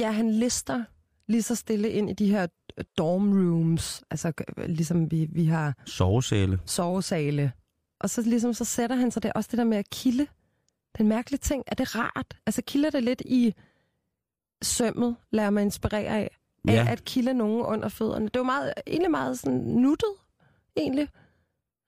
Ja, 0.00 0.10
han 0.10 0.30
lister 0.30 0.84
lige 1.26 1.42
så 1.42 1.54
stille 1.54 1.90
ind 1.90 2.10
i 2.10 2.12
de 2.12 2.30
her 2.30 2.46
dorm 2.98 3.32
rooms, 3.32 4.02
altså 4.10 4.32
ligesom 4.66 5.10
vi, 5.10 5.28
vi 5.32 5.44
har... 5.44 5.74
Sovesale. 5.86 6.60
Sovesale. 6.66 7.52
Og 8.00 8.10
så 8.10 8.22
ligesom, 8.22 8.52
så 8.52 8.64
sætter 8.64 8.96
han 8.96 9.10
sig 9.10 9.22
der, 9.22 9.32
også 9.32 9.48
det 9.50 9.58
der 9.58 9.64
med 9.64 9.78
at 9.78 9.90
kilde. 9.90 10.26
Den 10.98 11.08
mærkelige 11.08 11.38
ting, 11.38 11.64
er 11.66 11.74
det 11.74 11.94
rart? 11.96 12.36
Altså 12.46 12.62
kilder 12.62 12.90
det 12.90 13.02
lidt 13.02 13.22
i 13.26 13.54
sømmet, 14.62 15.16
lader 15.30 15.50
man 15.50 15.64
inspirere 15.64 16.08
af, 16.08 16.38
ja. 16.68 16.72
af 16.72 16.92
at 16.92 17.04
kilde 17.04 17.34
nogen 17.34 17.62
under 17.62 17.88
fødderne. 17.88 18.24
Det 18.24 18.38
var 18.38 18.44
meget, 18.44 18.72
egentlig 18.86 19.10
meget 19.10 19.38
sådan 19.38 19.60
nuttet, 19.60 20.14
egentlig. 20.76 21.08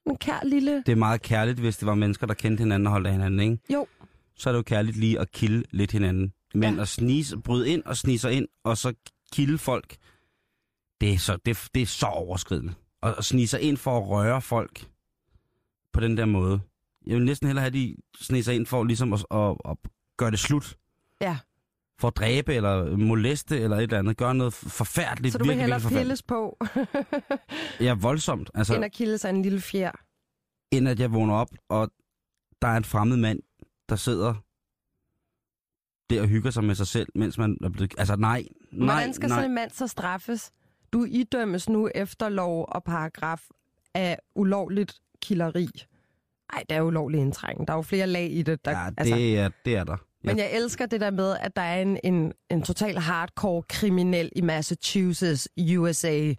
En 0.07 0.17
kær 0.17 0.41
lille... 0.45 0.83
Det 0.87 0.93
er 0.93 0.97
meget 0.97 1.23
kærligt, 1.23 1.59
hvis 1.59 1.77
det 1.77 1.87
var 1.87 1.95
mennesker, 1.95 2.27
der 2.27 2.35
kendte 2.35 2.61
hinanden 2.61 2.87
og 2.87 2.91
holdt 2.93 3.07
af 3.07 3.13
hinanden, 3.13 3.41
ikke? 3.41 3.59
Jo. 3.73 3.87
Så 4.37 4.49
er 4.49 4.53
det 4.53 4.59
jo 4.59 4.63
kærligt 4.63 4.97
lige 4.97 5.21
at 5.21 5.33
kilde 5.33 5.65
lidt 5.71 5.93
hinanden. 5.93 6.33
Men 6.55 6.75
ja. 6.75 6.81
at 6.81 6.89
snise, 6.89 7.39
bryde 7.39 7.69
ind 7.69 7.83
og 7.85 7.97
snige 7.97 8.19
sig 8.19 8.33
ind, 8.33 8.49
og 8.65 8.79
så 8.79 8.95
kilde 9.33 9.59
folk, 9.59 9.97
det 11.01 11.13
er 11.13 11.19
så, 11.19 11.37
det, 11.47 11.69
det 11.75 11.83
er 11.83 11.87
så 11.87 12.07
overskridende. 12.07 12.75
Og 13.01 13.19
at 13.19 13.25
snige 13.25 13.49
sig 13.49 13.61
ind 13.61 13.77
for 13.77 13.99
at 13.99 14.09
røre 14.09 14.43
folk 14.43 14.87
på 15.93 16.01
den 16.01 16.17
der 16.17 16.25
måde. 16.25 16.61
Jeg 17.07 17.17
vil 17.17 17.25
næsten 17.25 17.47
hellere 17.47 17.63
have 17.63 17.73
de 17.73 17.97
snige 18.21 18.45
sig 18.45 18.55
ind 18.55 18.67
for 18.67 18.85
ligesom 18.85 19.13
at, 19.13 19.27
at, 19.31 19.57
at 19.65 19.77
gøre 20.17 20.31
det 20.31 20.39
slut. 20.39 20.77
Ja. 21.21 21.39
For 21.99 22.09
at 22.09 22.17
dræbe 22.17 22.55
eller 22.55 22.97
moleste 22.97 23.61
eller 23.61 23.76
et 23.76 23.83
eller 23.83 23.99
andet. 23.99 24.17
Gøre 24.17 24.35
noget 24.35 24.53
forfærdeligt. 24.55 25.33
Så 25.33 25.38
du 25.38 25.45
vil 25.45 25.55
hellere 25.57 25.81
pilles 25.88 26.23
på? 26.23 26.59
ja, 27.81 27.95
voldsomt. 27.95 28.50
Altså, 28.55 28.75
end 28.75 28.85
at 28.85 28.93
kilde 28.93 29.19
sig 29.19 29.31
en 29.31 29.43
lille 29.43 29.61
fjer? 29.61 29.93
End 30.73 30.88
at 30.88 31.00
jeg 31.00 31.12
vågner 31.12 31.35
op, 31.35 31.49
og 31.69 31.91
der 32.62 32.69
er 32.69 32.76
en 32.76 32.85
fremmed 32.85 33.17
mand, 33.17 33.38
der 33.88 33.97
sidder 33.97 34.35
der 36.11 36.21
og 36.21 36.28
hygger 36.28 36.50
sig 36.50 36.65
med 36.65 36.75
sig 36.75 36.87
selv, 36.87 37.09
mens 37.15 37.39
man 37.39 37.56
er 37.65 37.69
blevet... 37.69 37.95
Altså 37.99 38.17
nej, 38.17 38.45
nej, 38.73 38.95
Hvordan 38.95 39.15
skal 39.15 39.28
nej. 39.28 39.37
sådan 39.37 39.50
en 39.50 39.54
mand 39.54 39.71
så 39.71 39.87
straffes? 39.87 40.50
Du 40.93 41.04
idømmes 41.04 41.69
nu 41.69 41.89
efter 41.95 42.28
lov 42.28 42.67
og 42.69 42.85
paragraf 42.85 43.43
af 43.95 44.19
ulovligt 44.35 45.00
killeri. 45.23 45.69
Nej, 46.52 46.65
det 46.69 46.76
er 46.76 46.80
ulovlig 46.80 47.21
indtrængen. 47.21 47.67
Der 47.67 47.73
er 47.73 47.76
jo 47.78 47.82
flere 47.82 48.06
lag 48.06 48.30
i 48.30 48.43
det. 48.43 48.65
Der, 48.65 48.71
ja, 48.71 48.91
det, 48.91 48.95
altså, 48.99 49.15
er, 49.15 49.50
det 49.65 49.76
er 49.76 49.85
der. 49.85 49.97
Men 50.26 50.39
jeg 50.39 50.52
elsker 50.52 50.86
det 50.86 51.00
der 51.00 51.10
med, 51.10 51.36
at 51.41 51.56
der 51.56 51.62
er 51.62 51.82
en, 51.82 51.99
en, 52.04 52.32
en 52.50 52.62
total 52.62 52.99
hardcore 52.99 53.62
kriminel 53.62 54.32
i 54.36 54.41
Massachusetts, 54.41 55.49
USA, 55.78 56.34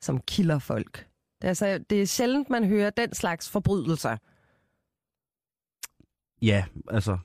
som 0.00 0.20
kilder 0.20 0.58
folk. 0.58 1.06
Det 1.40 1.44
er, 1.44 1.48
altså, 1.48 1.78
det 1.90 2.02
er 2.02 2.06
sjældent, 2.06 2.50
man 2.50 2.64
hører 2.64 2.90
den 2.90 3.14
slags 3.14 3.50
forbrydelser. 3.50 4.16
Ja, 6.42 6.64
altså, 6.90 7.18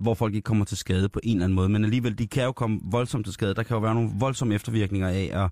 hvor 0.00 0.14
folk 0.14 0.34
ikke 0.34 0.44
kommer 0.44 0.64
til 0.64 0.76
skade 0.76 1.08
på 1.08 1.20
en 1.22 1.36
eller 1.36 1.44
anden 1.44 1.56
måde, 1.56 1.68
men 1.68 1.84
alligevel, 1.84 2.18
de 2.18 2.26
kan 2.26 2.44
jo 2.44 2.52
komme 2.52 2.80
voldsomt 2.84 3.26
til 3.26 3.34
skade. 3.34 3.54
Der 3.54 3.62
kan 3.62 3.74
jo 3.74 3.80
være 3.80 3.94
nogle 3.94 4.10
voldsomme 4.18 4.54
eftervirkninger 4.54 5.08
af 5.08 5.44
at 5.44 5.50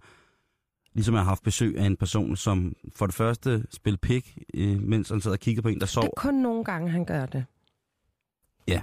ligesom 0.94 1.14
jeg 1.14 1.22
har 1.22 1.28
haft 1.28 1.42
besøg 1.42 1.78
af 1.78 1.84
en 1.84 1.96
person, 1.96 2.36
som 2.36 2.74
for 2.96 3.06
det 3.06 3.14
første 3.14 3.66
spiller 3.70 3.98
pik, 4.02 4.38
øh, 4.54 4.80
mens 4.80 5.08
han 5.08 5.20
sidder 5.20 5.36
og 5.36 5.40
kigger 5.40 5.62
på 5.62 5.68
en, 5.68 5.80
der 5.80 5.86
sover. 5.86 6.06
Det 6.06 6.12
er 6.16 6.20
kun 6.20 6.34
nogle 6.34 6.64
gange, 6.64 6.90
han 6.90 7.04
gør 7.04 7.26
det. 7.26 7.44
Ja. 8.68 8.80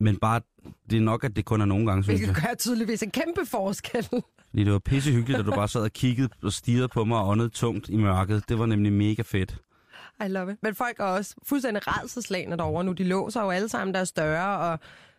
Men 0.00 0.16
bare, 0.16 0.40
det 0.90 0.96
er 0.96 1.00
nok, 1.00 1.24
at 1.24 1.36
det 1.36 1.44
kun 1.44 1.60
er 1.60 1.64
nogle 1.64 1.86
gange, 1.86 2.04
synes 2.04 2.20
Hvilket 2.20 2.44
gør 2.44 2.54
tydeligvis 2.54 3.02
en 3.02 3.10
kæmpe 3.10 3.46
forskel. 3.46 4.08
Fordi 4.50 4.64
det 4.64 4.72
var 4.72 4.78
pissehyggeligt, 4.78 5.40
at 5.40 5.46
du 5.46 5.50
bare 5.50 5.68
sad 5.68 5.80
og 5.82 5.92
kiggede 5.92 6.28
og 6.42 6.52
stirrede 6.52 6.88
på 6.88 7.04
mig 7.04 7.18
og 7.18 7.28
åndede 7.28 7.48
tungt 7.48 7.88
i 7.88 7.96
mørket. 7.96 8.48
Det 8.48 8.58
var 8.58 8.66
nemlig 8.66 8.92
mega 8.92 9.22
fedt. 9.22 9.58
I 10.24 10.28
love 10.28 10.52
it. 10.52 10.58
Men 10.62 10.74
folk 10.74 11.00
er 11.00 11.04
også 11.04 11.34
fuldstændig 11.42 11.82
redselslagende 11.86 12.56
derovre 12.56 12.84
nu. 12.84 12.92
De 12.92 13.04
låser 13.04 13.42
jo 13.42 13.50
alle 13.50 13.68
sammen 13.68 13.94
deres 13.94 14.12
døre 14.12 14.58
og 14.58 14.78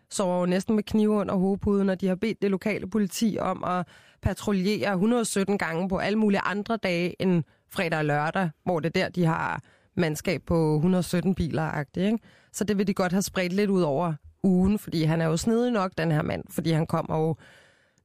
sover 0.09 0.39
jo 0.39 0.45
næsten 0.45 0.75
med 0.75 0.83
knive 0.83 1.11
under 1.11 1.35
hovedpuden, 1.35 1.89
og 1.89 2.01
de 2.01 2.07
har 2.07 2.15
bedt 2.15 2.41
det 2.41 2.51
lokale 2.51 2.89
politi 2.89 3.37
om 3.39 3.63
at 3.63 3.87
patruljere 4.21 4.91
117 4.91 5.57
gange 5.57 5.89
på 5.89 5.97
alle 5.97 6.19
mulige 6.19 6.41
andre 6.41 6.77
dage 6.77 7.21
end 7.21 7.43
fredag 7.69 7.99
og 7.99 8.05
lørdag, 8.05 8.49
hvor 8.63 8.79
det 8.79 8.97
er 8.97 9.01
der, 9.03 9.09
de 9.09 9.25
har 9.25 9.61
mandskab 9.95 10.41
på 10.47 10.75
117 10.75 11.35
biler. 11.35 11.83
Ikke? 11.97 12.17
Så 12.51 12.63
det 12.63 12.77
vil 12.77 12.87
de 12.87 12.93
godt 12.93 13.11
have 13.11 13.21
spredt 13.21 13.53
lidt 13.53 13.69
ud 13.69 13.81
over 13.81 14.13
ugen, 14.43 14.79
fordi 14.79 15.03
han 15.03 15.21
er 15.21 15.25
jo 15.25 15.37
snedig 15.37 15.71
nok, 15.71 15.91
den 15.97 16.11
her 16.11 16.21
mand, 16.21 16.43
fordi 16.49 16.71
han 16.71 16.87
kommer 16.87 17.17
jo 17.17 17.35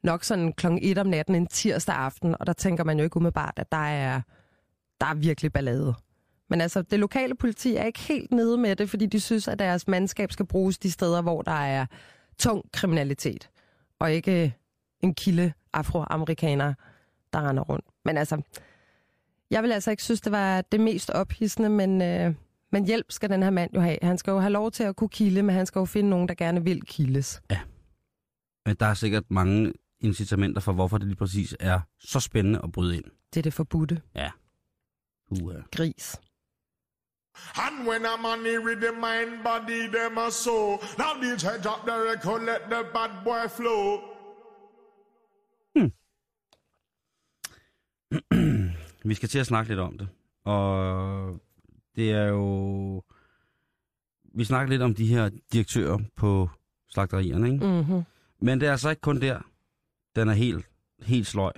nok 0.03 0.25
sådan 0.25 0.53
kl. 0.53 0.67
1 0.83 0.99
om 0.99 1.07
natten 1.07 1.35
en 1.35 1.47
tirsdag 1.47 1.95
aften, 1.95 2.37
og 2.41 2.47
der 2.47 2.53
tænker 2.53 2.85
man 2.85 2.99
jo 2.99 3.05
ikke 3.05 3.17
umiddelbart, 3.17 3.55
at 3.57 3.73
der 3.73 3.87
er, 3.87 4.21
der 5.01 5.07
er 5.07 5.15
virkelig 5.15 5.53
ballade. 5.53 5.95
Men 6.49 6.61
altså, 6.61 6.83
det 6.83 6.99
lokale 6.99 7.35
politi 7.35 7.77
er 7.77 7.85
ikke 7.85 8.01
helt 8.01 8.33
nede 8.33 8.59
med 8.59 8.77
det, 8.77 8.91
fordi 8.91 9.07
de 9.07 9.21
synes, 9.21 9.49
at 9.49 9.59
deres 9.59 9.89
mandskab 9.89 10.33
skal 10.33 10.47
bruges 10.47 10.79
de 10.79 10.91
steder, 10.91 11.23
hvor 11.23 11.43
der 11.43 11.53
er 11.53 11.87
tung 12.39 12.65
kriminalitet, 12.73 13.51
og 13.99 14.13
ikke 14.13 14.57
en 15.01 15.15
kilde 15.15 15.53
afroamerikaner, 15.73 16.75
der 17.33 17.49
render 17.49 17.63
rundt. 17.63 17.85
Men 18.05 18.17
altså, 18.17 18.43
jeg 19.51 19.63
vil 19.63 19.73
altså 19.73 19.91
ikke 19.91 20.03
synes, 20.03 20.21
det 20.21 20.33
var 20.33 20.61
det 20.61 20.81
mest 20.81 21.11
ophidsende, 21.11 21.69
men, 21.69 22.03
øh, 22.03 22.35
men 22.77 22.87
hjælp 22.87 23.13
skal 23.13 23.31
den 23.31 23.43
her 23.43 23.51
mand 23.51 23.71
jo 23.75 23.81
have. 23.81 23.99
Han 24.03 24.19
skal 24.19 24.31
jo 24.31 24.39
have 24.39 24.53
lov 24.53 24.71
til 24.71 24.85
at 24.85 24.97
kunne 24.97 25.09
kilde, 25.09 25.43
men 25.43 25.55
han 25.55 25.67
skal 25.67 25.79
jo 25.79 25.85
finde 25.85 26.11
nogen, 26.11 26.29
der 26.29 26.35
gerne 26.35 26.65
vil 26.65 26.83
kildes. 26.83 27.43
Ja. 27.51 27.61
Men 28.67 28.77
der 28.81 28.87
er 28.87 28.95
sikkert 28.95 29.25
mange 29.31 29.73
incitamenter 30.01 30.61
for, 30.61 30.73
hvorfor 30.73 30.99
det 30.99 31.07
lige 31.07 31.17
præcis 31.17 31.57
er 31.61 31.81
så 32.01 32.21
spændende 32.21 32.61
at 32.65 32.73
bryde 32.73 32.97
ind. 32.97 33.05
Det 33.35 33.41
er 33.41 33.43
det 33.43 33.53
forbudte. 33.53 34.03
Ja. 34.15 34.31
Uh. 35.31 35.55
Gris. 35.77 36.21
And 37.55 37.89
when 37.89 38.05
a 38.07 38.17
man 38.23 38.65
with 38.67 38.81
the 38.81 38.93
mind, 38.93 39.45
body, 39.45 39.81
them 39.97 40.19
a 40.19 40.31
so. 40.31 40.59
Now 40.99 41.13
DJ 41.23 41.47
drop 41.65 41.81
the 41.87 41.97
record, 42.13 42.43
let 42.43 42.61
the 42.71 42.83
bad 42.95 43.11
boy 43.25 43.49
flow. 43.57 44.01
Hmm. 45.75 45.91
Vi 49.09 49.15
skal 49.15 49.29
til 49.29 49.39
at 49.39 49.47
snakke 49.47 49.69
lidt 49.69 49.81
om 49.81 49.99
det. 49.99 50.09
Og 50.45 51.41
det 51.97 52.11
er 52.11 52.25
jo... 52.25 53.03
Vi 54.35 54.45
snakker 54.45 54.71
lidt 54.71 54.83
om 54.83 54.95
de 54.95 55.07
her 55.07 55.31
direktører 55.53 55.99
på 56.17 56.51
slagterierne, 56.89 57.53
ikke? 57.53 57.67
Mm-hmm. 57.67 58.03
Men 58.41 58.61
det 58.61 58.67
er 58.67 58.73
altså 58.73 58.91
ikke 58.91 59.01
kun 59.01 59.21
der. 59.21 59.39
Den 60.17 60.29
er 60.29 60.33
helt, 60.33 60.67
helt 61.03 61.27
sløj. 61.27 61.53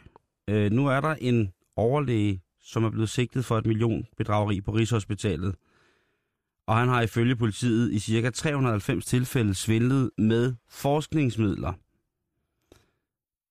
Øh, 0.49 0.73
nu 0.73 0.87
er 0.87 1.01
der 1.01 1.15
en 1.15 1.53
overlæge, 1.77 2.43
som 2.63 2.85
er 2.85 2.91
blevet 2.91 3.09
sigtet 3.09 3.45
for 3.45 3.59
et 3.59 3.67
million 3.67 4.07
bedrageri 4.17 4.61
på 4.61 4.71
Rigshospitalet 4.71 5.55
og 6.69 6.77
han 6.77 6.89
har 6.89 7.03
ifølge 7.03 7.37
politiet 7.37 7.93
i 7.93 7.99
ca. 7.99 8.31
390 8.31 9.07
tilfælde 9.07 9.55
svindlet 9.55 10.11
med 10.19 10.55
forskningsmidler. 10.71 11.73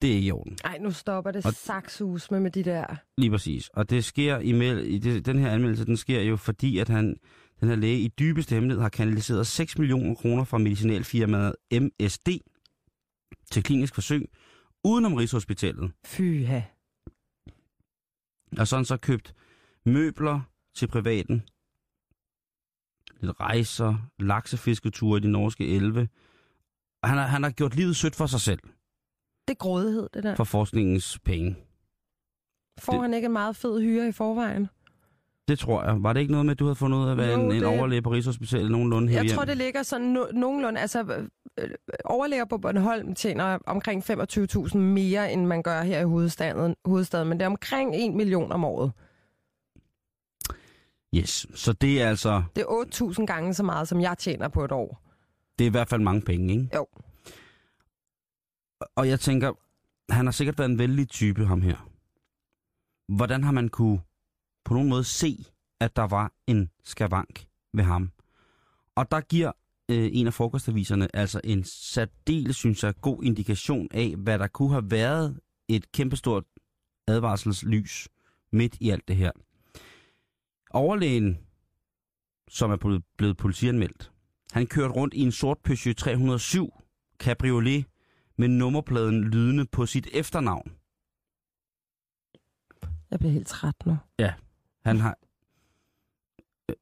Det 0.02 0.12
er 0.12 0.16
ikke 0.16 0.28
i 0.28 0.32
orden. 0.32 0.58
Nej, 0.64 0.78
nu 0.78 0.92
stopper 0.92 1.32
det 1.32 1.58
saksus 1.58 2.32
med, 2.32 2.40
med 2.40 2.52
de 2.52 2.64
der... 2.64 2.86
Lige 3.18 3.32
præcis. 3.32 3.70
Og 3.70 3.90
det 3.90 4.06
sker 4.06 4.40
i, 4.40 4.84
i 4.88 4.98
det, 4.98 5.26
den 5.26 5.40
her 5.40 5.52
anmeldelse, 5.52 5.86
den 5.86 5.98
sker 5.98 6.22
jo 6.22 6.36
fordi, 6.36 6.78
at 6.78 6.90
han, 6.90 7.16
den 7.60 7.70
her 7.70 7.76
læge 7.76 8.00
i 8.00 8.08
dybeste 8.08 8.56
hemmelighed 8.56 8.82
har 8.82 8.90
kanaliseret 8.90 9.48
6 9.48 9.78
millioner 9.78 10.16
kroner 10.16 10.44
fra 10.44 10.58
medicinalfirmaet 10.58 11.56
MSD 11.72 12.30
til 13.52 13.64
klinisk 13.64 13.96
forsøg 13.96 14.30
udenom 14.84 15.14
Rigshospitalet. 15.14 15.92
Fyha. 16.06 16.62
Og 18.58 18.68
sådan 18.68 18.86
så 18.86 18.98
købt 18.98 19.34
møbler 19.86 20.42
til 20.76 20.88
privaten, 20.88 21.44
lidt 23.22 23.40
rejser, 23.40 24.10
laksefisketure 24.20 25.18
i 25.18 25.22
de 25.22 25.32
norske 25.32 25.76
elve. 25.76 26.10
Og 27.04 27.10
han 27.10 27.18
har, 27.18 27.28
han 27.28 27.44
har 27.44 27.50
gjort 27.50 27.76
livet 27.76 27.96
sødt 27.96 28.16
for 28.16 28.26
sig 28.26 28.42
selv. 28.42 28.60
Det 29.48 29.54
er 29.54 29.58
grådighed, 29.58 30.10
det 30.14 30.24
der. 30.24 30.36
For 30.36 30.44
forskningens 30.44 31.20
penge. 31.26 31.56
Får 32.80 32.94
det, 32.94 33.02
han 33.02 33.14
ikke 33.14 33.26
en 33.26 33.32
meget 33.34 33.56
fed 33.56 33.82
hyre 33.82 34.08
i 34.08 34.12
forvejen? 34.12 34.68
Det 35.48 35.60
tror 35.60 35.84
jeg. 35.84 36.04
Var 36.04 36.14
det 36.14 36.20
ikke 36.20 36.32
noget 36.32 36.46
med, 36.46 36.52
at 36.52 36.60
du 36.60 36.66
havde 36.66 36.76
fundet 36.76 36.98
ud 36.98 37.08
af, 37.10 37.16
hvad 37.16 37.34
jo, 37.34 37.40
en, 37.40 37.50
det... 37.52 37.58
en 37.58 37.64
overlæge 37.64 38.02
på 38.02 38.10
Rigshospitalet 38.12 38.72
nogenlunde 38.72 39.10
her 39.10 39.22
Jeg 39.24 39.32
tror, 39.32 39.46
det 39.46 39.58
ligger 39.58 39.84
sådan 39.84 40.18
no- 40.18 40.32
nogenlunde... 40.32 40.80
Altså, 40.80 41.28
øh, 41.60 41.70
overlæger 42.06 42.46
på 42.46 42.58
Bornholm 42.58 43.16
tjener 43.16 43.58
omkring 43.66 44.04
25.000 44.12 44.78
mere, 44.78 45.34
end 45.34 45.46
man 45.46 45.64
gør 45.64 45.82
her 45.82 46.00
i 46.00 46.04
hovedstaden, 46.04 46.76
hovedstaden. 46.86 47.28
Men 47.30 47.38
det 47.40 47.44
er 47.44 47.50
omkring 47.50 47.96
1 47.96 48.14
million 48.14 48.52
om 48.52 48.66
året. 48.66 48.92
Yes, 51.16 51.48
så 51.56 51.74
det 51.74 52.02
er 52.02 52.10
altså, 52.10 52.44
Det 52.56 52.62
er 52.70 53.12
8.000 53.20 53.26
gange 53.26 53.54
så 53.54 53.64
meget, 53.64 53.88
som 53.88 54.02
jeg 54.02 54.18
tjener 54.18 54.48
på 54.48 54.66
et 54.66 54.72
år. 54.72 55.02
det 55.60 55.66
er 55.66 55.70
i 55.70 55.72
hvert 55.72 55.90
fald 55.90 56.02
mange 56.02 56.22
penge, 56.22 56.54
ikke? 56.54 56.70
Jo. 56.76 56.86
Og 58.96 59.08
jeg 59.10 59.20
tænker, 59.20 59.54
han 60.14 60.26
har 60.26 60.32
sikkert 60.32 60.58
været 60.58 60.70
en 60.70 60.80
vældig 60.80 61.10
type, 61.10 61.46
ham 61.46 61.62
her. 61.62 61.90
Hvordan 63.16 63.44
har 63.44 63.52
man 63.52 63.70
kunne 63.70 64.02
på 64.66 64.74
nogen 64.74 64.90
måde 64.90 65.04
se, 65.04 65.46
at 65.80 65.96
der 65.96 66.08
var 66.08 66.34
en 66.48 66.70
skavank 66.84 67.46
ved 67.74 67.84
ham? 67.84 68.12
Og 68.96 69.12
der 69.12 69.22
giver 69.22 69.52
øh, 69.92 70.10
en 70.14 70.28
af 70.28 70.34
frokostaviserne 70.34 71.16
altså 71.16 71.42
en 71.44 71.64
særdeles, 71.64 72.56
synes 72.56 72.84
jeg, 72.84 72.94
god 73.02 73.24
indikation 73.24 73.88
af, 73.92 74.16
hvad 74.18 74.40
der 74.40 74.48
kunne 74.48 74.70
have 74.72 74.92
været 74.92 75.40
et 75.68 75.92
kæmpestort 75.92 76.44
advarselslys 77.08 78.08
midt 78.52 78.78
i 78.80 78.90
alt 78.90 79.08
det 79.08 79.16
her. 79.16 79.32
Overlægen, 80.70 81.38
som 82.50 82.72
er 82.72 83.02
blevet- 83.18 83.38
politianmeldt, 83.38 84.12
han 84.52 84.68
kørte 84.68 84.94
rundt 84.94 85.14
i 85.14 85.20
en 85.22 85.32
sort 85.32 85.58
Peugeot 85.64 85.96
307 85.96 86.74
Cabriolet 87.18 87.86
med 88.38 88.48
nummerpladen 88.48 89.24
lydende 89.24 89.66
på 89.66 89.86
sit 89.86 90.08
efternavn. 90.14 90.72
Jeg 93.12 93.20
bliver 93.20 93.32
helt 93.32 93.48
træt 93.48 93.76
nu. 93.86 93.98
Han 94.86 95.00
har 95.00 95.18
øh, 96.70 96.76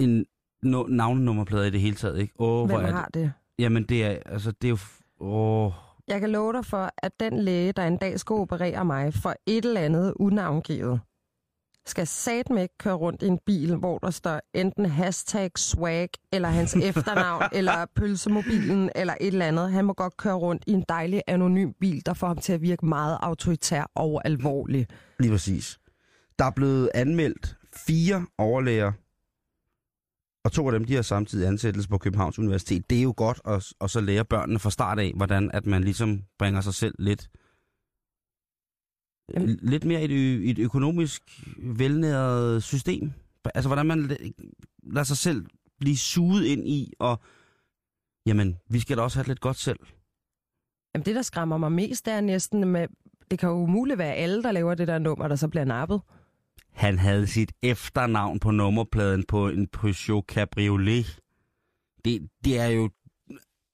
en 0.00 0.26
no, 0.62 0.86
navnenummerplade 0.86 1.68
i 1.68 1.70
det 1.70 1.80
hele 1.80 1.96
taget, 1.96 2.18
ikke? 2.18 2.34
Åh, 2.38 2.66
hvor 2.66 2.76
Hvem 2.76 2.86
er 2.86 2.92
har 2.92 3.04
det? 3.04 3.14
det? 3.14 3.32
Jamen, 3.58 3.84
det 3.84 4.04
er, 4.04 4.18
altså, 4.26 4.50
det 4.52 4.68
er 4.68 4.70
jo... 4.70 4.78
Åh, 5.20 5.72
Jeg 6.08 6.20
kan 6.20 6.30
love 6.30 6.52
dig 6.52 6.64
for, 6.66 6.90
at 6.96 7.20
den 7.20 7.38
læge, 7.38 7.72
der 7.72 7.86
en 7.86 7.96
dag 7.96 8.20
skal 8.20 8.34
operere 8.34 8.84
mig 8.84 9.14
for 9.14 9.34
et 9.46 9.64
eller 9.64 9.80
andet 9.80 10.14
unavngivet, 10.16 11.00
skal 11.86 12.06
satme 12.06 12.62
ikke 12.62 12.78
køre 12.78 12.94
rundt 12.94 13.22
i 13.22 13.26
en 13.26 13.38
bil, 13.46 13.76
hvor 13.76 13.98
der 13.98 14.10
står 14.10 14.40
enten 14.54 14.86
hashtag 14.86 15.50
swag, 15.56 16.08
eller 16.32 16.48
hans 16.48 16.74
efternavn, 16.88 17.42
eller 17.52 17.86
pølsemobilen, 17.96 18.90
eller 18.94 19.14
et 19.20 19.26
eller 19.26 19.46
andet. 19.46 19.72
Han 19.72 19.84
må 19.84 19.92
godt 19.92 20.16
køre 20.16 20.34
rundt 20.34 20.64
i 20.66 20.72
en 20.72 20.84
dejlig 20.88 21.22
anonym 21.26 21.72
bil, 21.80 22.06
der 22.06 22.14
får 22.14 22.26
ham 22.26 22.38
til 22.38 22.52
at 22.52 22.62
virke 22.62 22.86
meget 22.86 23.18
autoritær 23.22 23.90
og 23.94 24.22
alvorlig. 24.24 24.86
lige 25.18 25.30
præcis. 25.30 25.78
Der 26.38 26.44
er 26.44 26.50
blevet 26.50 26.90
anmeldt 26.94 27.56
fire 27.86 28.26
overlæger, 28.38 28.92
og 30.44 30.52
to 30.52 30.66
af 30.66 30.72
dem, 30.72 30.84
de 30.84 30.94
har 30.94 31.02
samtidig 31.02 31.48
ansættelse 31.48 31.88
på 31.88 31.98
Københavns 31.98 32.38
Universitet. 32.38 32.90
Det 32.90 32.98
er 32.98 33.02
jo 33.02 33.14
godt 33.16 33.40
at, 33.44 33.72
at 33.80 33.90
så 33.90 34.00
lære 34.00 34.24
børnene 34.24 34.58
fra 34.58 34.70
start 34.70 34.98
af, 34.98 35.12
hvordan 35.16 35.50
at 35.54 35.66
man 35.66 35.84
ligesom 35.84 36.22
bringer 36.38 36.60
sig 36.60 36.74
selv 36.74 36.94
lidt 36.98 37.28
Jamen- 39.34 39.58
lidt 39.62 39.84
mere 39.84 40.02
i 40.02 40.04
et, 40.04 40.50
et 40.50 40.58
økonomisk 40.58 41.22
velnæret 41.58 42.62
system. 42.62 43.12
Altså, 43.54 43.68
hvordan 43.68 43.86
man 43.86 44.04
la- 44.10 44.30
lader 44.82 45.04
sig 45.04 45.16
selv 45.16 45.46
blive 45.80 45.96
suget 45.96 46.44
ind 46.44 46.68
i, 46.68 46.92
og 46.98 47.20
jamen, 48.26 48.56
vi 48.70 48.80
skal 48.80 48.96
da 48.96 49.02
også 49.02 49.18
have 49.18 49.22
det 49.22 49.28
lidt 49.28 49.40
godt 49.40 49.56
selv. 49.56 49.78
Jamen, 50.94 51.04
det, 51.06 51.14
der 51.14 51.22
skræmmer 51.22 51.58
mig 51.58 51.72
mest, 51.72 52.06
det 52.06 52.14
er 52.14 52.20
næsten 52.20 52.64
med... 52.64 52.86
Det 53.30 53.38
kan 53.38 53.48
jo 53.48 53.54
umuligt 53.54 53.98
være 53.98 54.14
alle, 54.14 54.42
der 54.42 54.52
laver 54.52 54.74
det 54.74 54.88
der 54.88 54.98
nummer, 54.98 55.28
der 55.28 55.36
så 55.36 55.48
bliver 55.48 55.64
nappet. 55.64 56.00
Han 56.72 56.98
havde 56.98 57.26
sit 57.26 57.52
efternavn 57.62 58.38
på 58.40 58.50
nummerpladen 58.50 59.24
på 59.28 59.48
en 59.48 59.66
Peugeot 59.66 60.24
Cabriolet. 60.28 61.20
Det, 62.04 62.28
det 62.44 62.58
er 62.58 62.66
jo 62.66 62.90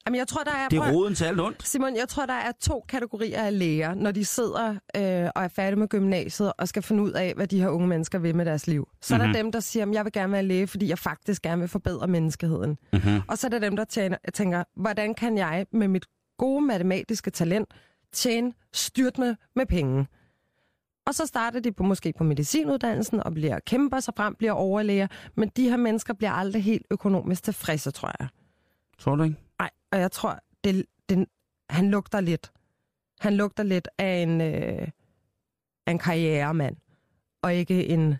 Jamen, 0.06 0.18
jeg 0.18 0.28
tror, 0.28 0.44
der 0.44 0.50
er... 0.50 0.68
det 0.68 0.78
er 0.78 0.92
roden 0.92 1.14
til 1.14 1.24
alt 1.24 1.40
ondt. 1.40 1.68
Simon, 1.68 1.96
jeg 1.96 2.08
tror, 2.08 2.26
der 2.26 2.32
er 2.34 2.52
to 2.60 2.84
kategorier 2.88 3.42
af 3.42 3.58
læger, 3.58 3.94
når 3.94 4.10
de 4.10 4.24
sidder 4.24 4.70
øh, 4.96 5.30
og 5.36 5.44
er 5.44 5.48
færdige 5.48 5.78
med 5.78 5.88
gymnasiet 5.88 6.52
og 6.58 6.68
skal 6.68 6.82
finde 6.82 7.02
ud 7.02 7.10
af, 7.12 7.34
hvad 7.34 7.46
de 7.46 7.60
her 7.60 7.68
unge 7.68 7.88
mennesker 7.88 8.18
vil 8.18 8.36
med 8.36 8.44
deres 8.44 8.66
liv. 8.66 8.88
Så 9.00 9.14
mm-hmm. 9.14 9.22
er 9.22 9.26
Mhm. 9.26 9.32
der 9.34 9.42
dem, 9.42 9.52
der 9.52 9.60
siger, 9.60 9.86
at 9.86 9.92
jeg 9.94 10.04
vil 10.04 10.12
gerne 10.12 10.32
være 10.32 10.42
læge, 10.42 10.66
fordi 10.66 10.88
jeg 10.88 10.98
faktisk 10.98 11.42
gerne 11.42 11.60
vil 11.60 11.68
forbedre 11.68 12.06
menneskeheden. 12.06 12.78
Mm-hmm. 12.92 13.20
Og 13.28 13.38
så 13.38 13.46
er 13.46 13.48
der 13.48 13.58
dem, 13.58 13.76
der 13.76 13.84
tjener, 13.84 14.16
tænker, 14.34 14.64
hvordan 14.76 15.14
kan 15.14 15.38
jeg 15.38 15.66
med 15.72 15.88
mit 15.88 16.06
gode 16.38 16.60
matematiske 16.64 17.30
talent 17.30 17.68
tjene 18.12 18.52
styrtende 18.72 19.36
med 19.56 19.66
penge? 19.66 20.06
Og 21.06 21.14
så 21.14 21.26
starter 21.26 21.60
de 21.60 21.72
på, 21.72 21.82
måske 21.82 22.12
på 22.18 22.24
medicinuddannelsen 22.24 23.20
og 23.22 23.34
bliver 23.34 23.58
kæmper 23.66 24.00
sig 24.00 24.14
frem, 24.16 24.34
bliver 24.34 24.52
overlæger. 24.52 25.06
Men 25.34 25.48
de 25.56 25.68
her 25.68 25.76
mennesker 25.76 26.14
bliver 26.14 26.32
aldrig 26.32 26.64
helt 26.64 26.86
økonomisk 26.90 27.42
tilfredse, 27.42 27.90
tror 27.90 28.10
jeg. 28.20 28.28
Tror 28.98 29.16
du 29.16 29.22
ikke? 29.22 29.36
Og 29.92 29.98
jeg 29.98 30.12
tror, 30.12 30.40
det, 30.64 30.86
det, 31.08 31.26
han 31.70 31.90
lugter 31.90 32.20
lidt. 32.20 32.52
Han 33.20 33.36
lugter 33.36 33.62
lidt 33.62 33.88
af 33.98 34.16
en, 34.22 34.40
øh, 34.40 34.88
af 35.86 35.90
en 35.92 35.98
karrieremand, 35.98 36.76
og 37.42 37.54
ikke 37.54 37.86
en 37.86 38.14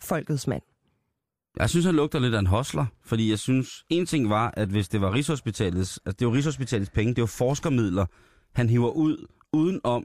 folkets 0.00 0.46
mand. 0.46 0.62
Jeg 1.58 1.70
synes, 1.70 1.86
han 1.86 1.94
lugter 1.94 2.18
lidt 2.18 2.34
af 2.34 2.38
en 2.38 2.46
hostler, 2.46 2.86
fordi 3.02 3.30
jeg 3.30 3.38
synes, 3.38 3.84
en 3.88 4.06
ting 4.06 4.30
var, 4.30 4.54
at 4.56 4.68
hvis 4.68 4.88
det 4.88 5.00
var 5.00 5.12
Rigshospitalets, 5.14 6.00
altså 6.06 6.16
det 6.18 6.26
var 6.26 6.32
Rigshospitalets 6.32 6.90
penge, 6.90 7.14
det 7.14 7.20
var 7.20 7.26
forskermidler, 7.26 8.06
han 8.52 8.68
hiver 8.68 8.90
ud 8.90 9.26
udenom. 9.52 10.04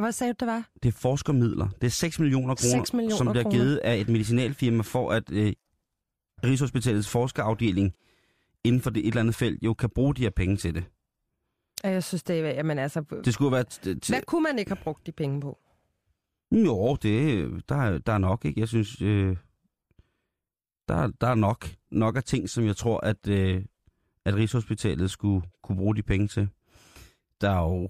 Hvad 0.00 0.12
sagde 0.12 0.32
du, 0.32 0.36
det 0.40 0.52
var? 0.52 0.70
Det 0.82 0.88
er 0.88 0.92
forskermidler. 0.92 1.68
Det 1.80 1.86
er 1.86 1.90
6 1.90 2.18
millioner 2.18 2.54
kroner, 2.54 2.84
6 2.84 2.92
millioner 2.92 3.16
som 3.16 3.26
bliver 3.26 3.42
kroner. 3.42 3.58
givet 3.58 3.76
af 3.76 3.96
et 3.96 4.08
medicinalfirma 4.08 4.82
for, 4.82 5.12
at 5.12 5.30
øh, 5.32 5.52
Rigshospitalets 6.44 7.08
forskerafdeling 7.08 7.94
inden 8.64 8.80
for 8.82 8.90
det 8.90 9.00
et 9.00 9.06
eller 9.06 9.20
andet 9.20 9.34
felt 9.34 9.62
jo 9.62 9.74
kan 9.74 9.90
bruge 9.90 10.14
de 10.14 10.22
her 10.22 10.30
penge 10.30 10.56
til 10.56 10.74
det. 10.74 10.84
Jeg 11.84 12.04
synes, 12.04 12.22
det 12.22 12.40
er... 12.40 12.48
Jamen, 12.48 12.78
altså, 12.78 13.00
Det 13.24 13.34
skulle 13.34 13.52
være... 13.52 13.64
T- 13.74 14.08
hvad 14.08 14.22
kunne 14.26 14.42
man 14.42 14.58
ikke 14.58 14.70
have 14.70 14.82
brugt 14.84 15.06
de 15.06 15.12
penge 15.12 15.40
på? 15.40 15.58
Jo, 16.52 16.96
det, 17.02 17.48
der, 17.68 17.74
er- 17.76 17.98
der 17.98 18.12
er 18.12 18.18
nok, 18.18 18.44
ikke? 18.44 18.60
Jeg 18.60 18.68
synes, 18.68 19.02
øh, 19.02 19.36
der, 20.88 21.06
der 21.20 21.26
er 21.26 21.34
nok, 21.34 21.66
nok 21.90 22.16
af 22.16 22.22
ting, 22.24 22.50
som 22.50 22.64
jeg 22.64 22.76
tror, 22.76 23.00
at, 23.00 23.28
øh, 23.28 23.64
at 24.24 24.34
Rigshospitalet 24.34 25.10
skulle 25.10 25.46
kunne 25.62 25.76
bruge 25.78 25.96
de 25.96 26.02
penge 26.02 26.28
til. 26.28 26.48
Der 27.40 27.50
er 27.50 27.60
jo 27.62 27.88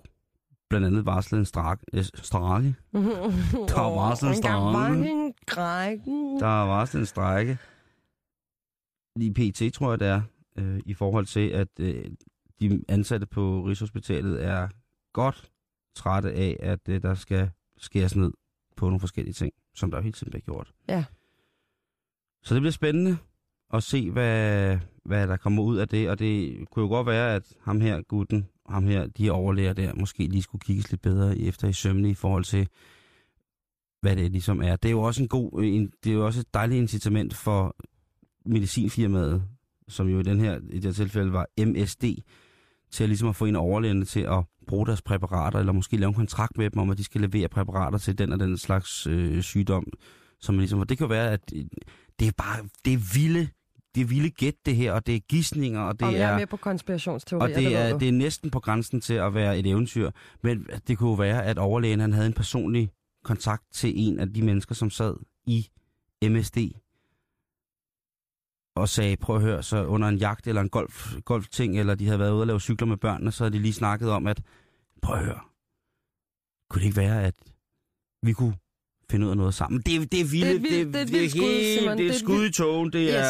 blandt 0.70 0.86
andet 0.86 1.06
varslet 1.06 1.38
en 1.38 1.44
strak, 1.44 1.80
øh, 1.92 2.04
strake. 2.30 2.74
Der 2.92 3.80
er 3.80 3.94
varslet 3.94 4.36
en. 4.36 5.34
Grækken. 5.46 6.40
Der 6.40 6.62
er 6.62 6.66
varslet 6.66 7.00
en 7.00 7.06
strække. 7.06 7.58
Lige 9.16 9.34
PT, 9.52 9.74
tror 9.74 9.90
jeg, 9.92 10.00
det 10.00 10.08
er, 10.08 10.22
øh, 10.58 10.80
i 10.86 10.94
forhold 10.94 11.26
til, 11.26 11.48
at 11.48 11.68
øh, 11.80 12.04
de 12.60 12.84
ansatte 12.88 13.26
på 13.26 13.62
Rigshospitalet 13.66 14.44
er 14.44 14.68
godt 15.12 15.50
trætte 15.96 16.32
af, 16.32 16.56
at 16.60 16.88
øh, 16.88 17.02
der 17.02 17.14
skal 17.14 17.50
skæres 17.76 18.16
ned 18.16 18.32
på 18.76 18.86
nogle 18.86 19.00
forskellige 19.00 19.34
ting, 19.34 19.52
som 19.74 19.90
der 19.90 19.98
jo 19.98 20.02
hele 20.02 20.12
tiden 20.12 20.30
bliver 20.30 20.42
gjort. 20.42 20.72
Ja. 20.88 21.04
Så 22.42 22.54
det 22.54 22.62
bliver 22.62 22.72
spændende 22.72 23.16
at 23.72 23.82
se, 23.82 24.10
hvad, 24.10 24.78
hvad 25.04 25.28
der 25.28 25.36
kommer 25.36 25.62
ud 25.62 25.76
af 25.76 25.88
det, 25.88 26.10
og 26.10 26.18
det 26.18 26.64
kunne 26.70 26.82
jo 26.82 26.88
godt 26.88 27.06
være, 27.06 27.34
at 27.34 27.56
ham 27.60 27.80
her, 27.80 28.02
gutten, 28.02 28.48
ham 28.68 28.86
her, 28.86 29.06
de 29.06 29.30
overlæger 29.30 29.72
der, 29.72 29.94
måske 29.94 30.26
lige 30.26 30.42
skulle 30.42 30.62
kigges 30.62 30.90
lidt 30.90 31.02
bedre 31.02 31.38
efter 31.38 31.68
i 31.68 31.72
sømne 31.72 32.10
i 32.10 32.14
forhold 32.14 32.44
til, 32.44 32.68
hvad 34.00 34.16
det 34.16 34.30
ligesom 34.30 34.62
er. 34.62 34.76
Det 34.76 34.88
er 34.88 34.92
jo 34.92 35.02
også 35.02 35.22
en 35.22 35.28
god, 35.28 35.62
en, 35.62 35.92
det 36.04 36.10
er 36.10 36.14
jo 36.14 36.26
også 36.26 36.40
et 36.40 36.54
dejligt 36.54 36.78
incitament 36.78 37.34
for 37.34 37.76
medicinfirmaet, 38.46 39.48
som 39.88 40.08
jo 40.08 40.20
i 40.20 40.22
den 40.22 40.40
her, 40.40 40.58
i 40.70 40.74
det 40.74 40.84
her 40.84 40.92
tilfælde 40.92 41.32
var 41.32 41.46
MSD, 41.58 42.04
til 42.90 43.04
at 43.04 43.08
ligesom 43.08 43.28
at 43.28 43.36
få 43.36 43.44
en 43.44 43.56
overlægerne 43.56 44.04
til 44.04 44.20
at 44.20 44.44
bruge 44.66 44.86
deres 44.86 45.02
præparater, 45.02 45.58
eller 45.58 45.72
måske 45.72 45.96
lave 45.96 46.08
en 46.08 46.14
kontrakt 46.14 46.58
med 46.58 46.70
dem 46.70 46.78
om, 46.78 46.90
at 46.90 46.98
de 46.98 47.04
skal 47.04 47.20
levere 47.20 47.48
præparater 47.48 47.98
til 47.98 48.18
den 48.18 48.32
og 48.32 48.38
den 48.38 48.58
slags 48.58 49.06
øh, 49.06 49.42
sygdom. 49.42 49.84
Som 50.40 50.58
ligesom, 50.58 50.80
og 50.80 50.88
det 50.88 50.98
kan 50.98 51.08
være, 51.10 51.30
at 51.30 51.40
øh, 51.54 51.64
det 52.18 52.28
er 52.28 52.32
bare, 52.36 52.68
det 52.84 52.92
er 52.92 53.14
vilde, 53.14 53.48
det 53.94 54.00
er 54.00 54.04
vilde 54.04 54.30
gæt 54.30 54.54
det 54.66 54.76
her, 54.76 54.92
og 54.92 55.06
det 55.06 55.14
er 55.16 55.20
gissninger, 55.20 55.80
og 55.80 56.00
det 56.00 56.08
og 56.08 56.14
er 56.14 56.38
med 56.38 56.46
på 56.46 56.56
konspirationsteorier, 56.56 57.54
og 57.54 57.60
det 57.60 57.70
ved 57.70 57.72
er, 57.72 57.98
det 57.98 58.08
er 58.08 58.12
næsten 58.12 58.50
på 58.50 58.60
grænsen 58.60 59.00
til 59.00 59.14
at 59.14 59.34
være 59.34 59.58
et 59.58 59.66
eventyr. 59.66 60.10
Men 60.42 60.66
det 60.88 60.98
kunne 60.98 61.10
jo 61.10 61.14
være, 61.14 61.44
at 61.44 61.58
overlægen 61.58 62.00
han 62.00 62.12
havde 62.12 62.26
en 62.26 62.32
personlig 62.32 62.90
kontakt 63.24 63.62
til 63.72 63.92
en 63.96 64.18
af 64.18 64.32
de 64.32 64.42
mennesker, 64.42 64.74
som 64.74 64.90
sad 64.90 65.14
i 65.46 65.68
MSD, 66.22 66.58
og 68.76 68.88
sagde, 68.88 69.16
prøv 69.16 69.36
at 69.36 69.42
høre, 69.42 69.62
så 69.62 69.84
under 69.84 70.08
en 70.08 70.16
jagt 70.16 70.46
eller 70.46 70.62
en 70.62 70.68
golf, 70.68 71.14
golfting, 71.24 71.78
eller 71.78 71.94
de 71.94 72.06
havde 72.06 72.18
været 72.18 72.32
ude 72.32 72.40
og 72.40 72.46
lave 72.46 72.60
cykler 72.60 72.86
med 72.86 72.96
børnene, 72.96 73.32
så 73.32 73.44
havde 73.44 73.56
de 73.56 73.62
lige 73.62 73.72
snakket 73.72 74.10
om, 74.10 74.26
at 74.26 74.42
prøv 75.02 75.16
at 75.16 75.24
høre, 75.24 75.40
kunne 76.70 76.80
det 76.80 76.86
ikke 76.86 76.96
være, 76.96 77.24
at 77.24 77.34
vi 78.22 78.32
kunne 78.32 78.54
finde 79.10 79.26
ud 79.26 79.30
af 79.30 79.36
noget 79.36 79.54
sammen? 79.54 79.80
Det, 79.80 80.12
det 80.12 80.20
er 80.20 80.24
vildt, 80.24 80.62
Det 80.62 80.70
det 80.70 80.96
er 80.96 81.02
et 81.02 81.12
vildt 81.12 81.30
skud, 81.30 81.40
helt- 81.40 81.80
det 81.80 81.88
er 81.90 81.94
Det 81.96 82.08
er 82.08 82.18
skud 82.18 82.44
i 82.46 82.52
togen, 82.52 82.92
det 82.92 83.16
er... 83.18 83.24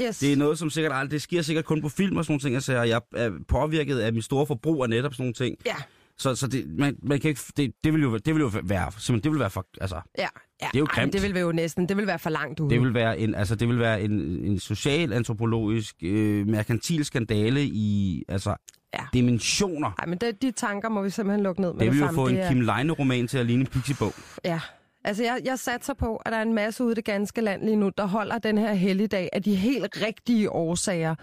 Yes, 0.00 0.06
yes. 0.06 0.18
Det 0.18 0.32
er 0.32 0.36
noget, 0.36 0.58
som 0.58 0.70
sikkert 0.70 0.92
aldrig, 0.92 1.10
det 1.10 1.22
sker 1.22 1.42
sikkert 1.42 1.64
kun 1.64 1.80
på 1.82 1.88
film 1.88 2.16
og 2.16 2.24
sådan 2.24 2.32
nogle 2.32 2.40
ting, 2.40 2.54
jeg 2.54 2.62
siger, 2.62 2.82
jeg 2.82 3.00
er 3.14 3.30
påvirket 3.48 3.98
af 3.98 4.12
mit 4.12 4.24
store 4.24 4.46
forbrug 4.46 4.82
af 4.82 4.90
netop 4.90 5.14
sådan 5.14 5.22
nogle 5.24 5.34
ting. 5.34 5.56
Ja, 5.66 5.76
Så, 6.20 6.34
så 6.34 6.46
det, 6.46 6.64
man, 6.78 6.96
man 7.02 7.20
kan 7.20 7.28
ikke, 7.28 7.40
det, 7.56 7.72
det, 7.84 7.92
vil 7.92 8.02
jo, 8.02 8.16
det 8.18 8.34
vil 8.34 8.40
jo 8.40 8.50
være, 8.62 8.92
simpelthen, 8.92 9.20
det 9.22 9.32
vil 9.32 9.40
være 9.40 9.50
for, 9.50 9.66
altså, 9.80 10.00
ja. 10.18 10.26
ja. 10.62 10.66
Det 10.72 10.74
er 10.74 10.78
jo 10.78 10.84
Ej, 10.84 10.94
grimt. 10.94 11.12
det 11.12 11.22
vil 11.22 11.40
jo 11.40 11.52
næsten, 11.52 11.88
det 11.88 11.96
vil 11.96 12.06
være 12.06 12.18
for 12.18 12.30
langt 12.30 12.60
ude. 12.60 12.70
det 12.70 12.80
vil 12.80 12.94
være 12.94 13.18
en, 13.18 13.34
altså, 13.34 13.54
det 13.54 13.68
vil 13.68 13.78
være 13.78 14.02
en, 14.02 14.12
en 14.44 14.60
social, 14.60 15.12
antropologisk, 15.12 15.96
øh, 16.02 16.46
merkantil 16.48 17.04
skandale 17.04 17.64
i, 17.64 18.22
altså, 18.28 18.56
Ja. 18.94 19.04
dimensioner. 19.12 19.90
Nej, 19.98 20.06
men 20.06 20.18
det, 20.18 20.42
de 20.42 20.50
tanker 20.50 20.88
må 20.88 21.02
vi 21.02 21.10
simpelthen 21.10 21.42
lukke 21.42 21.60
ned 21.60 21.72
med 21.72 21.80
Det 21.80 21.90
vil 21.92 21.98
jo 21.98 22.04
samme. 22.06 22.16
få 22.16 22.26
en 22.28 22.36
er- 22.36 22.48
Kim 22.48 22.60
Leine-roman 22.60 23.28
til 23.28 23.38
at 23.38 23.46
ligne 23.46 23.60
en 23.60 23.66
pixiebog. 23.66 24.12
Ja, 24.44 24.60
Altså, 25.04 25.22
jeg, 25.22 25.40
jeg 25.44 25.58
satser 25.58 25.94
på, 25.94 26.16
at 26.16 26.32
der 26.32 26.38
er 26.38 26.42
en 26.42 26.54
masse 26.54 26.84
ude 26.84 26.92
i 26.92 26.94
det 26.94 27.04
ganske 27.04 27.40
land 27.40 27.62
lige 27.64 27.76
nu, 27.76 27.90
der 27.98 28.06
holder 28.06 28.38
den 28.38 28.58
her 28.58 28.72
helligdag 28.74 29.28
af 29.32 29.42
de 29.42 29.54
helt 29.54 29.98
rigtige 30.06 30.50
årsager. 30.50 31.14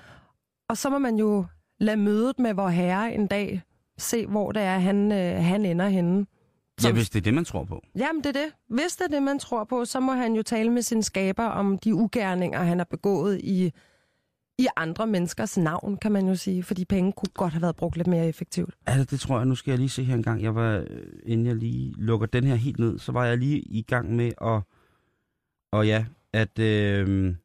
Og 0.69 0.77
så 0.77 0.89
må 0.89 0.97
man 0.99 1.15
jo 1.15 1.45
lade 1.79 1.97
mødet 1.97 2.39
med 2.39 2.53
vor 2.53 2.69
herre 2.69 3.13
en 3.13 3.27
dag 3.27 3.61
se, 3.97 4.25
hvor 4.27 4.51
det 4.51 4.61
er, 4.61 4.79
han, 4.79 5.11
øh, 5.11 5.43
han 5.43 5.65
ender 5.65 5.87
henne. 5.87 6.25
Ja, 6.83 6.91
hvis 6.91 7.09
det 7.09 7.19
er 7.19 7.23
det, 7.23 7.33
man 7.33 7.45
tror 7.45 7.63
på. 7.63 7.83
Jamen, 7.95 8.23
det 8.23 8.35
er 8.35 8.41
det. 8.41 8.53
Hvis 8.69 8.95
det 8.95 9.05
er 9.05 9.07
det, 9.07 9.23
man 9.23 9.39
tror 9.39 9.63
på, 9.63 9.85
så 9.85 9.99
må 9.99 10.11
han 10.13 10.33
jo 10.33 10.43
tale 10.43 10.69
med 10.69 10.81
sin 10.81 11.03
skaber 11.03 11.43
om 11.43 11.77
de 11.77 11.95
ugerninger, 11.95 12.63
han 12.63 12.77
har 12.77 12.85
begået 12.85 13.41
i, 13.43 13.71
i 14.59 14.67
andre 14.75 15.07
menneskers 15.07 15.57
navn, 15.57 15.97
kan 15.97 16.11
man 16.11 16.27
jo 16.27 16.35
sige. 16.35 16.63
Fordi 16.63 16.85
penge 16.85 17.11
kunne 17.11 17.29
godt 17.33 17.53
have 17.53 17.61
været 17.61 17.75
brugt 17.75 17.97
lidt 17.97 18.07
mere 18.07 18.27
effektivt. 18.27 18.73
Altså, 18.85 19.05
det 19.05 19.19
tror 19.19 19.37
jeg. 19.37 19.45
Nu 19.45 19.55
skal 19.55 19.71
jeg 19.71 19.79
lige 19.79 19.89
se 19.89 20.03
her 20.03 20.15
en 20.15 20.23
gang. 20.23 20.41
Jeg 20.41 20.55
var, 20.55 20.77
øh, 20.77 20.85
inden 21.25 21.45
jeg 21.47 21.55
lige 21.55 21.93
lukker 21.97 22.27
den 22.27 22.43
her 22.43 22.55
helt 22.55 22.79
ned, 22.79 22.99
så 22.99 23.11
var 23.11 23.25
jeg 23.25 23.37
lige 23.37 23.59
i 23.59 23.81
gang 23.81 24.15
med 24.15 24.31
at... 24.41 24.61
Og 25.71 25.87
ja, 25.87 26.05
at 26.33 26.59
øh, 26.59 27.35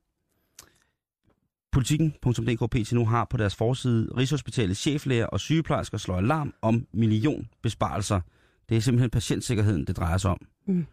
politikken.dk 1.72 2.70
PT 2.70 2.92
nu 2.92 3.06
har 3.06 3.24
på 3.24 3.36
deres 3.36 3.56
forside 3.56 4.08
Rigshospitalets 4.16 4.80
cheflæger 4.80 5.26
og 5.26 5.40
sygeplejersker 5.40 5.98
slår 5.98 6.16
alarm 6.16 6.54
om 6.62 6.86
millionbesparelser. 6.92 8.20
Det 8.68 8.76
er 8.76 8.80
simpelthen 8.80 9.10
patientsikkerheden, 9.10 9.84
det 9.86 9.96
drejer 9.96 10.18
sig 10.18 10.30
om. 10.30 10.38
Mm. 10.66 10.86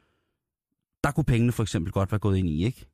Der 1.04 1.12
kunne 1.12 1.24
pengene 1.24 1.52
for 1.52 1.64
eksempel 1.64 1.92
godt 1.94 2.12
være 2.12 2.20
gået 2.20 2.38
ind 2.38 2.50
i, 2.50 2.66
ikke? 2.66 2.86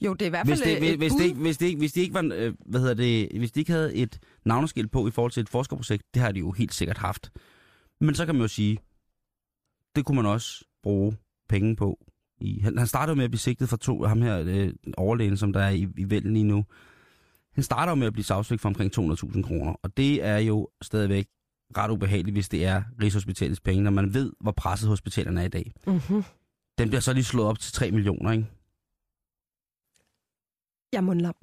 Jo, 0.00 0.12
det 0.12 0.22
er 0.22 0.26
i 0.26 0.30
hvert 0.30 0.46
Hvis 0.46 0.62
fald 0.62 0.70
det, 0.70 0.78
hvis, 0.80 0.90
et 0.92 0.98
hvis, 0.98 1.12
bud. 1.12 1.18
det, 1.18 1.24
ikke- 1.26 1.40
hvis, 1.40 1.58
det, 1.58 1.66
ikke- 1.66 1.78
hvis 1.78 1.92
de 1.92 2.00
ikke 2.00 2.14
var, 2.14 2.30
øh, 2.34 2.54
hvad 2.66 2.80
hedder 2.80 2.94
det, 2.94 3.28
hvis 3.38 3.52
de 3.52 3.60
ikke 3.60 3.72
havde 3.72 3.94
et 3.94 4.18
navneskilt 4.44 4.90
på 4.90 5.08
i 5.08 5.10
forhold 5.10 5.32
til 5.32 5.40
et 5.40 5.48
forskerprojekt, 5.48 6.02
det 6.14 6.22
har 6.22 6.32
de 6.32 6.38
jo 6.38 6.50
helt 6.52 6.74
sikkert 6.74 6.98
haft. 6.98 7.30
Men 8.00 8.14
så 8.14 8.26
kan 8.26 8.34
man 8.34 8.42
jo 8.42 8.48
sige, 8.48 8.78
det 9.96 10.04
kunne 10.04 10.16
man 10.16 10.26
også 10.26 10.64
bruge 10.82 11.16
penge 11.48 11.76
på. 11.76 12.04
I, 12.40 12.60
han, 12.60 12.78
han 12.78 12.86
startede 12.86 13.16
med 13.16 13.24
at 13.24 13.30
blive 13.30 13.38
sigtet 13.40 13.68
for 13.68 13.76
to, 13.76 14.02
ham 14.04 14.22
her 14.22 14.44
øh, 14.46 14.72
overlægen, 14.96 15.36
som 15.36 15.52
der 15.52 15.60
er 15.60 15.70
i, 15.70 15.88
i 15.98 16.10
vælden 16.10 16.32
lige 16.32 16.44
nu. 16.44 16.64
Han 17.58 17.62
starter 17.62 17.92
jo 17.92 17.94
med 17.96 18.06
at 18.06 18.12
blive 18.12 18.24
sagsøgt 18.24 18.60
for 18.60 18.68
omkring 18.68 18.98
200.000 18.98 19.42
kroner, 19.42 19.72
og 19.82 19.96
det 19.96 20.24
er 20.24 20.38
jo 20.38 20.68
stadigvæk 20.82 21.26
ret 21.76 21.90
ubehageligt, 21.90 22.34
hvis 22.34 22.48
det 22.48 22.64
er 22.64 22.82
Rigshospitalets 23.02 23.60
penge, 23.60 23.82
når 23.82 23.90
man 23.90 24.14
ved, 24.14 24.32
hvor 24.40 24.52
presset 24.52 24.88
hospitalerne 24.88 25.40
er 25.40 25.44
i 25.44 25.48
dag. 25.48 25.72
Mm-hmm. 25.86 26.22
Den 26.78 26.88
bliver 26.88 27.00
så 27.00 27.12
lige 27.12 27.24
slået 27.24 27.48
op 27.48 27.58
til 27.58 27.72
3 27.72 27.90
millioner, 27.90 28.32
ikke? 28.32 28.46
Jeg 30.92 30.98
er 30.98 31.02
mundlam. 31.02 31.34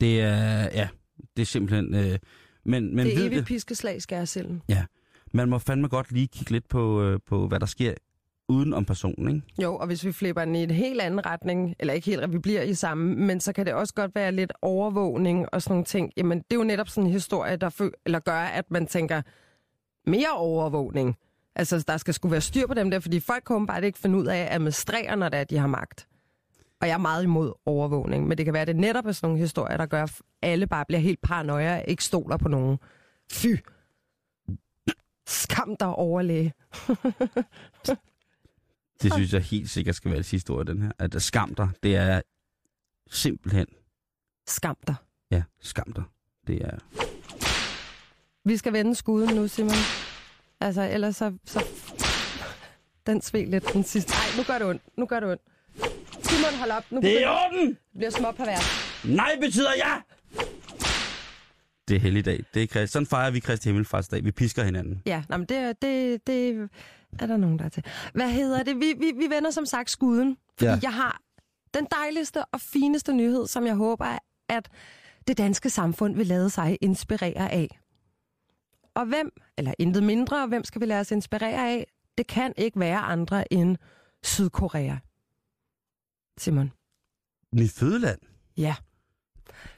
Det 0.00 0.20
er, 0.20 0.62
ja, 0.62 0.88
det 1.36 1.42
er 1.42 1.46
simpelthen... 1.46 1.94
Øh, 1.94 2.18
men, 2.64 2.96
men 2.96 3.06
det 3.06 3.18
er 3.18 3.26
evigt 3.26 3.46
piskeslag, 3.46 4.02
skærsilden. 4.02 4.62
man 5.32 5.48
må 5.48 5.58
fandme 5.58 5.88
godt 5.88 6.12
lige 6.12 6.26
kigge 6.28 6.50
lidt 6.50 6.68
på, 6.68 7.02
øh, 7.02 7.20
på 7.26 7.48
hvad 7.48 7.60
der 7.60 7.66
sker 7.66 7.94
uden 8.48 8.74
om 8.74 8.84
personen, 8.84 9.34
ikke? 9.36 9.62
Jo, 9.62 9.76
og 9.76 9.86
hvis 9.86 10.04
vi 10.04 10.12
flipper 10.12 10.44
den 10.44 10.54
i 10.54 10.62
en 10.62 10.70
helt 10.70 11.00
anden 11.00 11.26
retning, 11.26 11.74
eller 11.78 11.94
ikke 11.94 12.06
helt, 12.06 12.32
vi 12.32 12.38
bliver 12.38 12.62
i 12.62 12.74
samme, 12.74 13.14
men 13.14 13.40
så 13.40 13.52
kan 13.52 13.66
det 13.66 13.74
også 13.74 13.94
godt 13.94 14.14
være 14.14 14.32
lidt 14.32 14.52
overvågning 14.62 15.54
og 15.54 15.62
sådan 15.62 15.72
nogle 15.72 15.84
ting. 15.84 16.12
Jamen, 16.16 16.38
det 16.38 16.52
er 16.52 16.56
jo 16.56 16.64
netop 16.64 16.88
sådan 16.88 17.06
en 17.06 17.12
historie, 17.12 17.56
der 17.56 17.70
fø- 17.70 18.02
eller 18.06 18.18
gør, 18.18 18.38
at 18.38 18.70
man 18.70 18.86
tænker, 18.86 19.22
mere 20.06 20.30
overvågning. 20.36 21.16
Altså, 21.56 21.84
der 21.88 21.96
skal 21.96 22.14
skulle 22.14 22.32
være 22.32 22.40
styr 22.40 22.66
på 22.66 22.74
dem 22.74 22.90
der, 22.90 23.00
fordi 23.00 23.20
folk 23.20 23.44
kommer 23.44 23.66
bare 23.66 23.86
ikke 23.86 23.98
finde 23.98 24.18
ud 24.18 24.26
af 24.26 24.38
at 24.38 24.48
administrere, 24.50 25.16
når 25.16 25.28
det 25.28 25.40
er, 25.40 25.44
de 25.44 25.58
har 25.58 25.66
magt. 25.66 26.08
Og 26.80 26.88
jeg 26.88 26.94
er 26.94 26.98
meget 26.98 27.22
imod 27.22 27.52
overvågning, 27.66 28.26
men 28.28 28.38
det 28.38 28.44
kan 28.44 28.54
være, 28.54 28.62
at 28.62 28.68
det 28.68 28.76
netop 28.76 29.06
er 29.06 29.12
sådan 29.12 29.26
nogle 29.28 29.40
historier, 29.40 29.76
der 29.76 29.86
gør, 29.86 30.02
at 30.02 30.22
alle 30.42 30.66
bare 30.66 30.84
bliver 30.88 31.00
helt 31.00 31.20
paranoia 31.22 31.76
og 31.76 31.84
ikke 31.88 32.04
stoler 32.04 32.36
på 32.36 32.48
nogen. 32.48 32.78
Fy! 33.32 33.46
Skam 35.26 35.76
dig 35.80 35.88
overlæge. 35.88 36.52
Det 39.02 39.12
synes 39.12 39.32
jeg 39.32 39.42
helt 39.42 39.70
sikkert 39.70 39.94
skal 39.94 40.10
være 40.10 40.18
det 40.18 40.26
sidste 40.26 40.50
ord 40.50 40.68
i 40.68 40.72
den 40.72 40.82
her. 40.82 40.90
At 40.98 41.22
skam 41.22 41.54
dig, 41.54 41.68
det 41.82 41.96
er 41.96 42.20
simpelthen, 43.10 43.66
Skam 44.46 44.76
dig. 44.86 44.94
ja, 45.30 45.42
skam 45.60 45.92
dig. 45.92 46.04
Det 46.46 46.62
er, 46.64 46.78
Vi 48.44 48.56
skal 48.56 48.72
vende 48.72 48.94
skuden 48.94 49.34
nu, 49.34 49.48
Simon. 49.48 49.74
Altså, 50.60 50.82
ellers 50.82 51.16
så... 51.16 51.36
så... 51.44 51.64
Den 53.06 53.22
sved 53.22 53.46
lidt 53.46 53.72
den 53.72 53.84
sidste. 53.84 54.10
Nej, 54.12 54.26
nu 54.36 54.42
gør 54.42 54.58
det 54.58 54.68
ondt. 54.68 54.82
Nu 54.98 55.06
gør 55.06 55.20
det 55.20 55.28
ondt. 55.30 55.42
Simon, 56.26 56.54
hold 56.58 56.70
op. 56.70 56.84
Nu 56.90 57.00
det 57.00 57.16
er 57.16 57.20
i 57.20 57.24
orden! 57.24 57.68
det 57.68 57.78
bliver 57.94 58.10
små 58.10 58.32
pervers. 58.32 58.64
Nej 59.04 59.36
betyder 59.40 59.70
ja! 59.76 60.00
Det 61.88 61.96
er 61.96 62.00
helligdag. 62.00 62.44
Det 62.54 62.76
er. 62.76 62.86
Sådan 62.86 63.06
fejrer 63.06 63.30
vi 63.30 63.40
Kristi 63.40 63.68
Himmelfartsdag. 63.68 64.24
Vi 64.24 64.30
pisker 64.32 64.64
hinanden. 64.64 65.02
Ja, 65.06 65.24
nej, 65.28 65.38
men 65.38 65.46
det, 65.46 65.56
er- 65.56 65.72
det, 65.72 66.26
det 66.26 66.68
er 67.18 67.26
der 67.26 67.36
nogen, 67.36 67.58
der 67.58 67.64
er 67.64 67.68
til. 67.68 67.84
Hvad 68.14 68.30
hedder 68.30 68.62
det? 68.62 68.76
Vi, 68.76 68.94
vi, 68.98 69.12
vi 69.16 69.30
vender 69.30 69.50
som 69.50 69.66
sagt 69.66 69.90
skuden. 69.90 70.36
Fordi 70.58 70.70
Ja. 70.70 70.78
jeg 70.82 70.92
har 70.94 71.20
den 71.74 71.86
dejligste 71.90 72.44
og 72.44 72.60
fineste 72.60 73.12
nyhed, 73.12 73.46
som 73.46 73.66
jeg 73.66 73.74
håber, 73.74 74.18
at 74.48 74.68
det 75.28 75.38
danske 75.38 75.70
samfund 75.70 76.16
vil 76.16 76.26
lade 76.26 76.50
sig 76.50 76.78
inspirere 76.80 77.50
af. 77.52 77.78
Og 78.94 79.06
hvem, 79.06 79.30
eller 79.58 79.74
intet 79.78 80.02
mindre, 80.02 80.46
hvem 80.46 80.64
skal 80.64 80.80
vi 80.80 80.86
lade 80.86 81.00
os 81.00 81.10
inspirere 81.10 81.68
af? 81.72 81.86
Det 82.18 82.26
kan 82.26 82.52
ikke 82.56 82.80
være 82.80 82.98
andre 82.98 83.52
end 83.52 83.76
Sydkorea. 84.22 84.96
Simon. 86.38 86.72
Mit 87.52 87.70
fødeland. 87.72 88.18
Ja. 88.56 88.74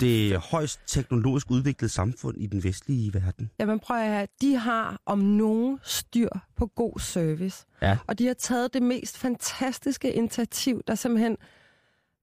Det 0.00 0.37
højst 0.37 0.81
teknologisk 0.87 1.50
udviklede 1.50 1.92
samfund 1.92 2.37
i 2.38 2.46
den 2.46 2.64
vestlige 2.64 3.14
verden. 3.14 3.50
Jamen 3.59 3.81
prøv 3.81 3.96
at 3.96 4.09
høre, 4.09 4.26
de 4.40 4.57
har 4.57 5.00
om 5.07 5.18
nogen 5.18 5.79
styr 5.83 6.29
på 6.57 6.66
god 6.66 7.00
service. 7.00 7.66
Ja. 7.83 7.98
Og 8.07 8.18
de 8.18 8.26
har 8.26 8.35
taget 8.35 8.74
det 8.74 8.83
mest 8.83 9.18
fantastiske 9.18 10.12
initiativ, 10.12 10.83
der 10.87 10.94
simpelthen, 10.94 11.37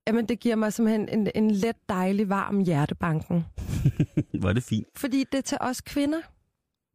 jamen 0.07 0.25
det 0.25 0.39
giver 0.39 0.55
mig 0.55 0.73
simpelthen 0.73 1.09
en, 1.09 1.31
en 1.35 1.51
let, 1.51 1.75
dejlig, 1.89 2.29
varm 2.29 2.59
hjertebanken. 2.59 3.45
Hvor 4.39 4.49
er 4.49 4.53
det 4.53 4.63
fint. 4.63 4.87
Fordi 4.95 5.25
det 5.31 5.37
er 5.37 5.41
til 5.41 5.57
os 5.61 5.81
kvinder. 5.81 6.21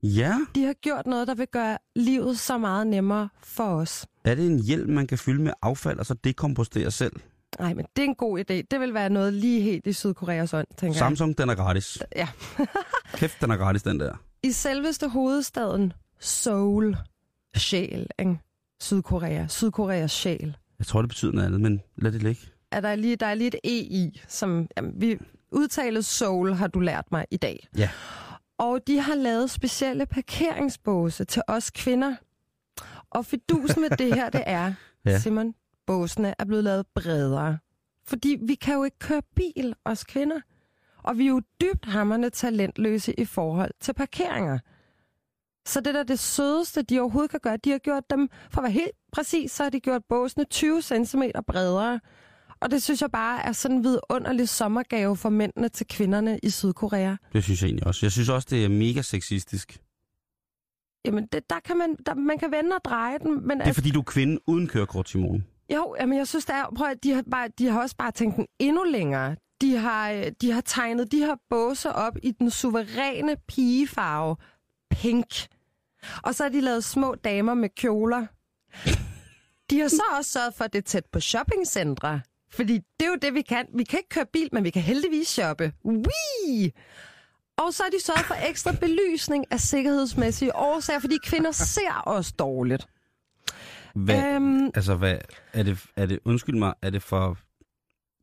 Ja. 0.02 0.38
De 0.54 0.64
har 0.64 0.72
gjort 0.72 1.06
noget, 1.06 1.28
der 1.28 1.34
vil 1.34 1.46
gøre 1.46 1.78
livet 1.96 2.38
så 2.38 2.58
meget 2.58 2.87
nemmere 2.87 3.28
for 3.42 3.64
os. 3.64 4.06
Er 4.24 4.34
det 4.34 4.46
en 4.46 4.58
hjelm, 4.58 4.90
man 4.90 5.06
kan 5.06 5.18
fylde 5.18 5.42
med 5.42 5.52
affald 5.62 5.98
og 5.98 6.06
så 6.06 6.14
dekompostere 6.14 6.90
selv? 6.90 7.12
Nej, 7.58 7.74
men 7.74 7.87
det 7.96 8.02
er 8.02 8.06
en 8.08 8.14
god 8.14 8.38
idé. 8.38 8.54
Det 8.70 8.80
vil 8.80 8.94
være 8.94 9.11
noget 9.11 9.32
lige 9.32 9.61
helt 9.61 9.87
i 9.87 9.92
Sydkoreas 9.92 10.54
ånd, 10.54 10.66
tænker 10.78 10.98
Samsung, 10.98 11.38
den 11.38 11.48
er 11.48 11.54
gratis. 11.54 11.98
jeg. 12.16 12.28
Ja. 12.58 12.64
Kæft, 13.18 13.40
den 13.40 13.50
er 13.50 13.56
gratis, 13.56 13.82
den 13.82 14.00
der. 14.00 14.12
I 14.42 14.52
selveste 14.52 15.08
hovedstaden 15.08 15.92
Seoul, 16.20 16.96
sjæl, 17.56 18.06
ikke? 18.18 18.38
Sydkorea, 18.80 19.46
Sydkoreas 19.48 20.11
sjæl. 20.12 20.56
Jeg 20.78 20.87
tror, 20.87 21.02
det 21.02 21.08
betyder 21.08 21.32
noget 21.32 21.46
andet, 21.46 21.61
men 21.61 21.80
lad 21.96 22.12
det 22.12 22.22
ligge. 22.22 22.40
er 22.70 22.80
der 22.80 22.94
lige, 22.94 23.16
der 23.16 23.26
er 23.26 23.34
lige 23.34 23.48
et 23.48 23.54
E 23.64 23.78
i, 23.78 24.20
som 24.28 24.66
jamen, 24.76 24.92
vi 24.96 25.18
udtalet 25.52 26.04
soul 26.04 26.52
har 26.54 26.66
du 26.66 26.80
lært 26.80 27.04
mig 27.12 27.26
i 27.30 27.37
dag. 27.37 27.68
Ja. 27.76 27.90
Og 28.58 28.80
de 28.87 29.00
har 29.00 29.14
lavet 29.14 29.50
specielle 29.50 30.06
parkeringsbåse 30.06 31.24
til 31.24 31.42
os 31.48 31.70
kvinder. 31.70 32.14
Og 33.11 33.26
fidusen 33.26 33.80
med 33.80 33.90
det 33.90 34.14
her, 34.14 34.30
det 34.30 34.42
er, 34.46 34.72
ja. 35.06 35.18
Simon, 35.18 35.54
båsene 35.88 36.35
er 36.38 36.44
blevet 36.44 36.64
lavet 36.64 36.87
bredere. 36.94 37.59
Fordi 38.07 38.37
vi 38.42 38.55
kan 38.55 38.74
jo 38.74 38.85
ikke 38.85 38.98
køre 38.98 39.22
bil, 39.37 39.74
os 39.85 40.05
kvinder. 40.05 40.40
Og 41.03 41.18
vi 41.18 41.24
er 41.24 41.29
jo 41.29 41.42
dybt 41.61 41.85
hammerne 41.85 42.31
talentløse 42.31 43.20
i 43.20 43.24
forhold 43.24 43.70
til 43.81 43.92
parkeringer. 43.94 44.59
Så 45.66 45.81
det 45.81 45.94
der 45.94 46.01
er 46.01 46.05
det 46.05 46.18
sødeste, 46.18 46.83
de 46.83 47.01
overhovedet 47.01 47.31
kan 47.31 47.40
gøre, 47.42 47.57
de 47.57 47.70
har 47.70 47.79
gjort 47.79 48.11
dem, 48.11 48.29
for 48.51 48.61
at 48.61 48.62
være 48.62 48.72
helt 48.72 48.96
præcis, 49.12 49.53
så 49.53 49.62
har 49.62 49.70
de 49.70 49.81
gjort 49.81 50.03
båsene 50.09 50.44
20 50.44 50.83
cm 50.83 51.22
bredere. 51.46 52.01
Og 52.61 52.70
det 52.70 52.83
synes 52.83 53.03
jeg 53.03 53.11
bare 53.11 53.42
er 53.46 53.53
sådan 53.53 53.77
en 53.77 53.85
vidunderlig 53.85 54.48
sommergave 54.48 55.16
for 55.16 55.29
mændene 55.29 55.68
til 55.68 55.87
kvinderne 55.87 56.38
i 56.42 56.51
Sydkorea. 56.51 57.16
Det 57.33 57.44
synes 57.44 57.62
jeg 57.62 57.68
egentlig 57.68 57.87
også. 57.87 58.07
Jeg 58.07 58.12
synes 58.12 58.29
også, 58.29 58.48
det 58.51 58.64
er 58.64 58.68
mega 58.68 59.03
sexistisk. 59.03 59.79
Jamen, 61.05 61.27
det, 61.33 61.51
der 61.51 61.61
kan 61.64 61.79
man, 61.79 61.96
der, 62.07 62.14
man 62.14 62.38
kan 62.38 62.51
vende 62.53 62.77
og 62.77 62.85
dreje 62.85 63.18
den, 63.18 63.46
men 63.46 63.59
Det 63.59 63.68
er 63.68 63.72
fordi, 63.72 63.90
du 63.90 64.01
er 64.01 64.05
kvinde 64.05 64.40
uden 64.46 64.66
kørekort, 64.68 65.09
Simone. 65.09 65.44
Jo, 65.74 65.96
jamen 66.00 66.18
jeg 66.18 66.28
synes, 66.28 66.44
der 66.44 66.54
er, 66.54 66.66
prøv 66.76 66.90
at, 66.90 67.04
de 67.04 67.12
har, 67.12 67.24
bare, 67.31 67.48
de 67.59 67.66
har 67.66 67.81
også 67.81 67.96
bare 67.96 68.11
tænkt 68.12 68.37
den 68.37 68.46
endnu 68.59 68.85
længere. 68.85 69.37
De 69.61 69.76
har, 69.76 70.11
øh, 70.11 70.33
de 70.40 70.52
har 70.52 70.61
tegnet 70.61 71.12
de 71.12 71.18
her 71.18 71.37
båser 71.50 71.90
op 71.90 72.16
i 72.22 72.31
den 72.31 72.50
suveræne 72.50 73.37
pigefarve, 73.48 74.37
pink. 74.90 75.46
Og 76.22 76.35
så 76.35 76.42
har 76.42 76.50
de 76.50 76.61
lavet 76.61 76.85
små 76.85 77.14
damer 77.14 77.54
med 77.54 77.68
kjoler. 77.68 78.26
De 79.70 79.81
har 79.81 79.88
så 79.88 80.02
også 80.18 80.31
sørget 80.31 80.54
for, 80.54 80.64
at 80.64 80.72
det 80.72 80.78
er 80.78 80.83
tæt 80.83 81.04
på 81.12 81.20
shoppingcentre. 81.20 82.20
Fordi 82.50 82.81
det 83.00 83.07
er 83.07 83.11
jo 83.11 83.16
det, 83.22 83.35
vi 83.35 83.42
kan. 83.42 83.66
Vi 83.74 83.85
kan 83.85 83.98
ikke 83.98 84.09
køre 84.09 84.26
bil, 84.33 84.48
men 84.52 84.64
vi 84.64 84.70
kan 84.70 84.83
heldigvis 84.83 85.28
shoppe. 85.28 85.72
Wee! 85.85 86.72
Og 87.59 87.74
så 87.74 87.83
har 87.83 87.90
de 87.90 88.04
sørget 88.04 88.24
for 88.24 88.48
ekstra 88.48 88.72
belysning 88.72 89.44
af 89.50 89.61
sikkerhedsmæssige 89.61 90.57
årsager, 90.57 90.98
fordi 91.00 91.16
kvinder 91.24 91.52
ser 91.52 92.02
os 92.07 92.33
dårligt. 92.33 92.87
Hvad, 93.94 94.35
Øhm, 94.35 94.66
altså, 94.74 94.94
hvad, 94.94 95.18
er 95.53 95.62
det, 95.62 95.87
er 95.96 96.07
det, 96.07 96.18
undskyld 96.24 96.57
mig, 96.59 96.74
er 96.83 96.90
det 96.90 97.03
for, 97.03 97.38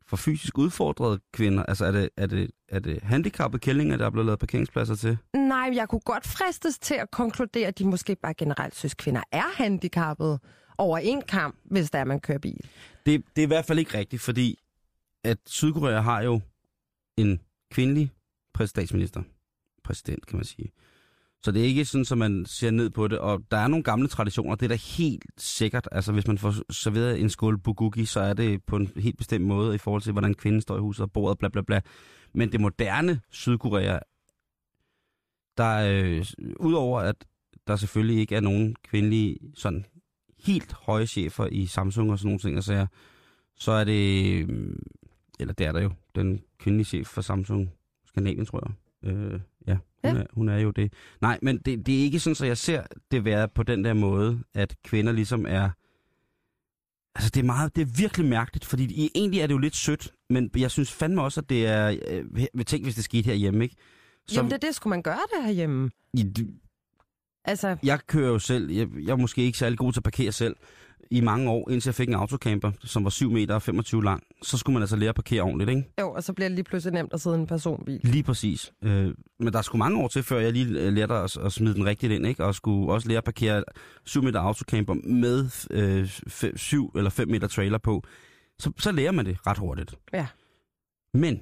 for 0.08 0.18
fysisk 0.18 0.58
udfordrede 0.58 1.20
kvinder? 1.34 1.64
Altså, 1.64 1.86
er 1.86 1.92
det, 1.92 2.10
er 2.18 2.28
det, 2.28 2.52
er 2.70 2.80
det 2.80 3.04
handicappede 3.04 3.60
kællinger, 3.60 3.98
der 3.98 4.06
er 4.06 4.10
blevet 4.10 4.26
lavet 4.26 4.40
parkeringspladser 4.40 4.96
til? 4.96 5.18
Nej, 5.34 5.72
jeg 5.74 5.90
kunne 5.90 6.02
godt 6.06 6.28
fristes 6.28 6.80
til 6.80 6.96
at 6.96 7.12
konkludere, 7.12 7.68
at 7.68 7.80
de 7.80 7.86
måske 7.86 8.16
bare 8.16 8.34
generelt 8.34 8.76
synes, 8.76 8.94
kvinder 8.94 9.22
er 9.32 9.56
handicappede. 9.56 10.40
over 10.78 10.98
en 10.98 11.22
kamp, 11.22 11.56
hvis 11.64 11.92
der 11.92 12.00
er, 12.00 12.04
man 12.06 12.20
kører 12.20 12.38
bil. 12.40 12.70
Det, 13.06 13.24
det 13.36 13.42
er 13.42 13.46
i 13.46 13.48
hvert 13.48 13.66
fald 13.66 13.80
ikke 13.80 13.98
rigtigt, 13.98 14.22
fordi 14.22 14.60
at 15.24 15.38
Sydkorea 15.46 16.00
har 16.02 16.22
jo 16.22 16.42
en 17.18 17.40
kvindelig 17.72 18.12
præsidentminister. 18.54 19.24
Præsident, 19.84 20.26
kan 20.26 20.36
man 20.38 20.46
sige. 20.46 20.72
Så 21.46 21.52
det 21.52 21.62
er 21.62 21.66
ikke 21.66 21.86
sådan, 21.86 22.06
at 22.12 22.18
man 22.18 22.46
ser 22.46 22.72
ned 22.72 22.90
på 22.90 23.08
det. 23.08 23.20
Og 23.20 23.42
der 23.52 23.58
er 23.58 23.68
nogle 23.68 23.84
gamle 23.84 24.08
traditioner, 24.08 24.56
det 24.56 24.66
er 24.66 24.70
da 24.70 24.76
helt 24.76 25.26
sikkert. 25.38 25.88
Altså, 25.92 26.12
hvis 26.12 26.28
man 26.28 26.38
får 26.38 26.74
serveret 26.74 27.22
en 27.22 27.30
skål 27.30 27.58
bugugi, 27.58 28.06
så 28.06 28.20
er 28.20 28.34
det 28.34 28.64
på 28.64 28.76
en 28.76 28.92
helt 28.98 29.18
bestemt 29.18 29.46
måde 29.46 29.76
i 29.76 29.78
forhold 29.78 30.02
til, 30.02 30.12
hvordan 30.12 30.34
kvinden 30.34 30.62
står 30.62 30.78
i 30.78 30.80
huset 30.80 31.04
og 31.04 31.12
bordet, 31.12 31.38
bla 31.40 31.50
bla 31.50 31.62
bla. 31.62 31.82
Men 32.34 32.52
det 32.52 32.62
moderne 32.62 33.22
Sydkorea, 33.32 34.00
der 35.58 35.78
øh, 35.92 36.26
udover 36.60 37.00
at 37.00 37.26
der 37.68 37.76
selvfølgelig 37.76 38.20
ikke 38.20 38.36
er 38.36 38.40
nogen 38.40 38.76
kvindelige 38.84 39.38
sådan 39.56 39.86
helt 40.40 40.74
høje 40.74 41.08
chefer 41.08 41.48
i 41.52 41.66
Samsung 41.66 42.12
og 42.12 42.20
sådan 42.20 42.28
nogle 42.28 42.40
ting, 42.40 42.64
så, 42.64 42.88
så 43.56 43.72
er 43.72 43.84
det, 43.84 44.50
mm, 44.50 44.84
eller 45.40 45.54
det 45.54 45.68
er 45.68 45.72
der 45.72 45.82
jo, 45.82 45.92
den 46.16 46.42
kvindelige 46.60 46.86
chef 46.86 47.08
for 47.08 47.22
Samsung 47.22 47.72
Skandinavien, 48.06 48.46
tror 48.46 48.64
jeg. 48.68 49.14
Øh, 49.14 49.40
ja, 49.68 49.74
hun, 49.74 50.16
Ja. 50.16 50.22
Er, 50.22 50.26
hun 50.34 50.50
er 50.50 50.58
jo 50.58 50.72
det. 50.72 50.94
Nej, 51.22 51.40
men 51.42 51.58
det, 51.58 51.86
det 51.86 52.00
er 52.00 52.04
ikke 52.04 52.20
sådan, 52.20 52.36
så 52.36 52.46
jeg 52.46 52.58
ser 52.58 52.84
det 53.12 53.26
være 53.26 53.48
på 53.48 53.64
den 53.64 53.84
der 53.84 53.94
måde, 53.94 54.40
at 54.54 54.76
kvinder 54.84 55.12
ligesom 55.12 55.46
er... 55.46 55.70
Altså, 57.16 57.32
det 57.34 57.40
er, 57.40 57.46
meget, 57.46 57.76
det 57.76 57.82
er 57.82 57.98
virkelig 57.98 58.28
mærkeligt, 58.30 58.66
fordi 58.66 59.12
egentlig 59.16 59.40
er 59.40 59.48
det 59.48 59.54
jo 59.54 59.58
lidt 59.58 59.76
sødt, 59.76 60.14
men 60.30 60.50
jeg 60.58 60.72
synes 60.72 60.92
fandme 60.92 61.22
også, 61.22 61.42
at 61.42 61.50
det 61.50 61.68
er... 61.68 61.98
Øh, 62.08 62.66
tænk, 62.66 62.84
hvis 62.84 62.96
det 62.96 63.04
skete 63.04 63.26
herhjemme, 63.26 63.64
ikke? 63.64 63.76
Så... 64.28 64.36
Jamen, 64.36 64.52
det, 64.52 64.62
det 64.62 64.76
skulle 64.76 64.92
man 64.92 65.02
gøre 65.02 65.20
det 65.36 65.46
herhjemme. 65.46 65.90
I, 66.14 66.34
Altså, 67.48 67.78
jeg 67.84 68.00
kører 68.08 68.30
jo 68.30 68.40
selv, 68.40 68.72
jeg, 68.72 68.88
jeg 69.04 69.12
er 69.12 69.16
måske 69.16 69.42
ikke 69.42 69.58
særlig 69.58 69.78
god 69.78 69.94
til 69.94 70.00
at 70.00 70.04
parkere 70.04 70.32
selv, 70.32 70.56
i 71.12 71.22
mange 71.22 71.50
år, 71.50 71.70
indtil 71.70 71.90
jeg 71.90 71.96
fik 71.96 72.08
en 72.08 72.14
autocamper, 72.14 72.72
som 72.84 73.04
var 73.04 73.10
7 73.10 73.32
meter 73.32 73.56
og 73.56 73.62
25 73.62 74.04
lang. 74.04 74.24
Så 74.44 74.58
skulle 74.58 74.74
man 74.74 74.84
altså 74.84 74.96
lære 74.96 75.10
at 75.10 75.16
parkere 75.16 75.42
ordentligt, 75.42 75.70
ikke? 75.70 75.84
jo, 76.02 76.12
og 76.12 76.24
så 76.24 76.34
bliver 76.34 76.50
det 76.50 76.56
lige 76.56 76.64
pludselig 76.64 76.94
nemt 76.94 77.14
at 77.14 77.22
sidde 77.22 77.36
i 77.36 77.40
en 77.40 77.48
personbil. 77.48 78.00
Lige 78.04 78.24
præcis. 78.24 78.74
Øh, 78.84 79.14
men 79.40 79.54
der 79.54 79.62
skulle 79.62 79.80
mange 79.80 80.04
år 80.04 80.08
til, 80.08 80.24
før 80.24 80.40
jeg 80.40 80.54
lige 80.54 80.80
øh, 80.80 80.94
lærte 80.94 81.14
at, 81.14 81.38
at 81.38 81.52
smide 81.52 81.74
den 81.74 81.86
rigtigt 81.86 82.14
ind, 82.14 82.28
ikke? 82.28 82.46
Og 82.46 82.56
skulle 82.56 82.94
også 82.94 83.08
lære 83.08 83.18
at 83.18 83.24
parkere 83.24 83.64
7 84.06 84.24
meter 84.24 84.40
autocamper 84.40 84.94
med 84.94 85.50
øh, 85.72 86.56
7 86.56 86.92
eller 86.96 87.10
5 87.10 87.28
meter 87.28 87.48
trailer 87.48 87.78
på. 87.78 88.04
Så, 88.60 88.72
så 88.80 88.92
lærer 88.92 89.12
man 89.12 89.26
det 89.26 89.38
ret 89.48 89.58
hurtigt. 89.58 89.96
Ja. 90.14 90.28
Men, 91.14 91.42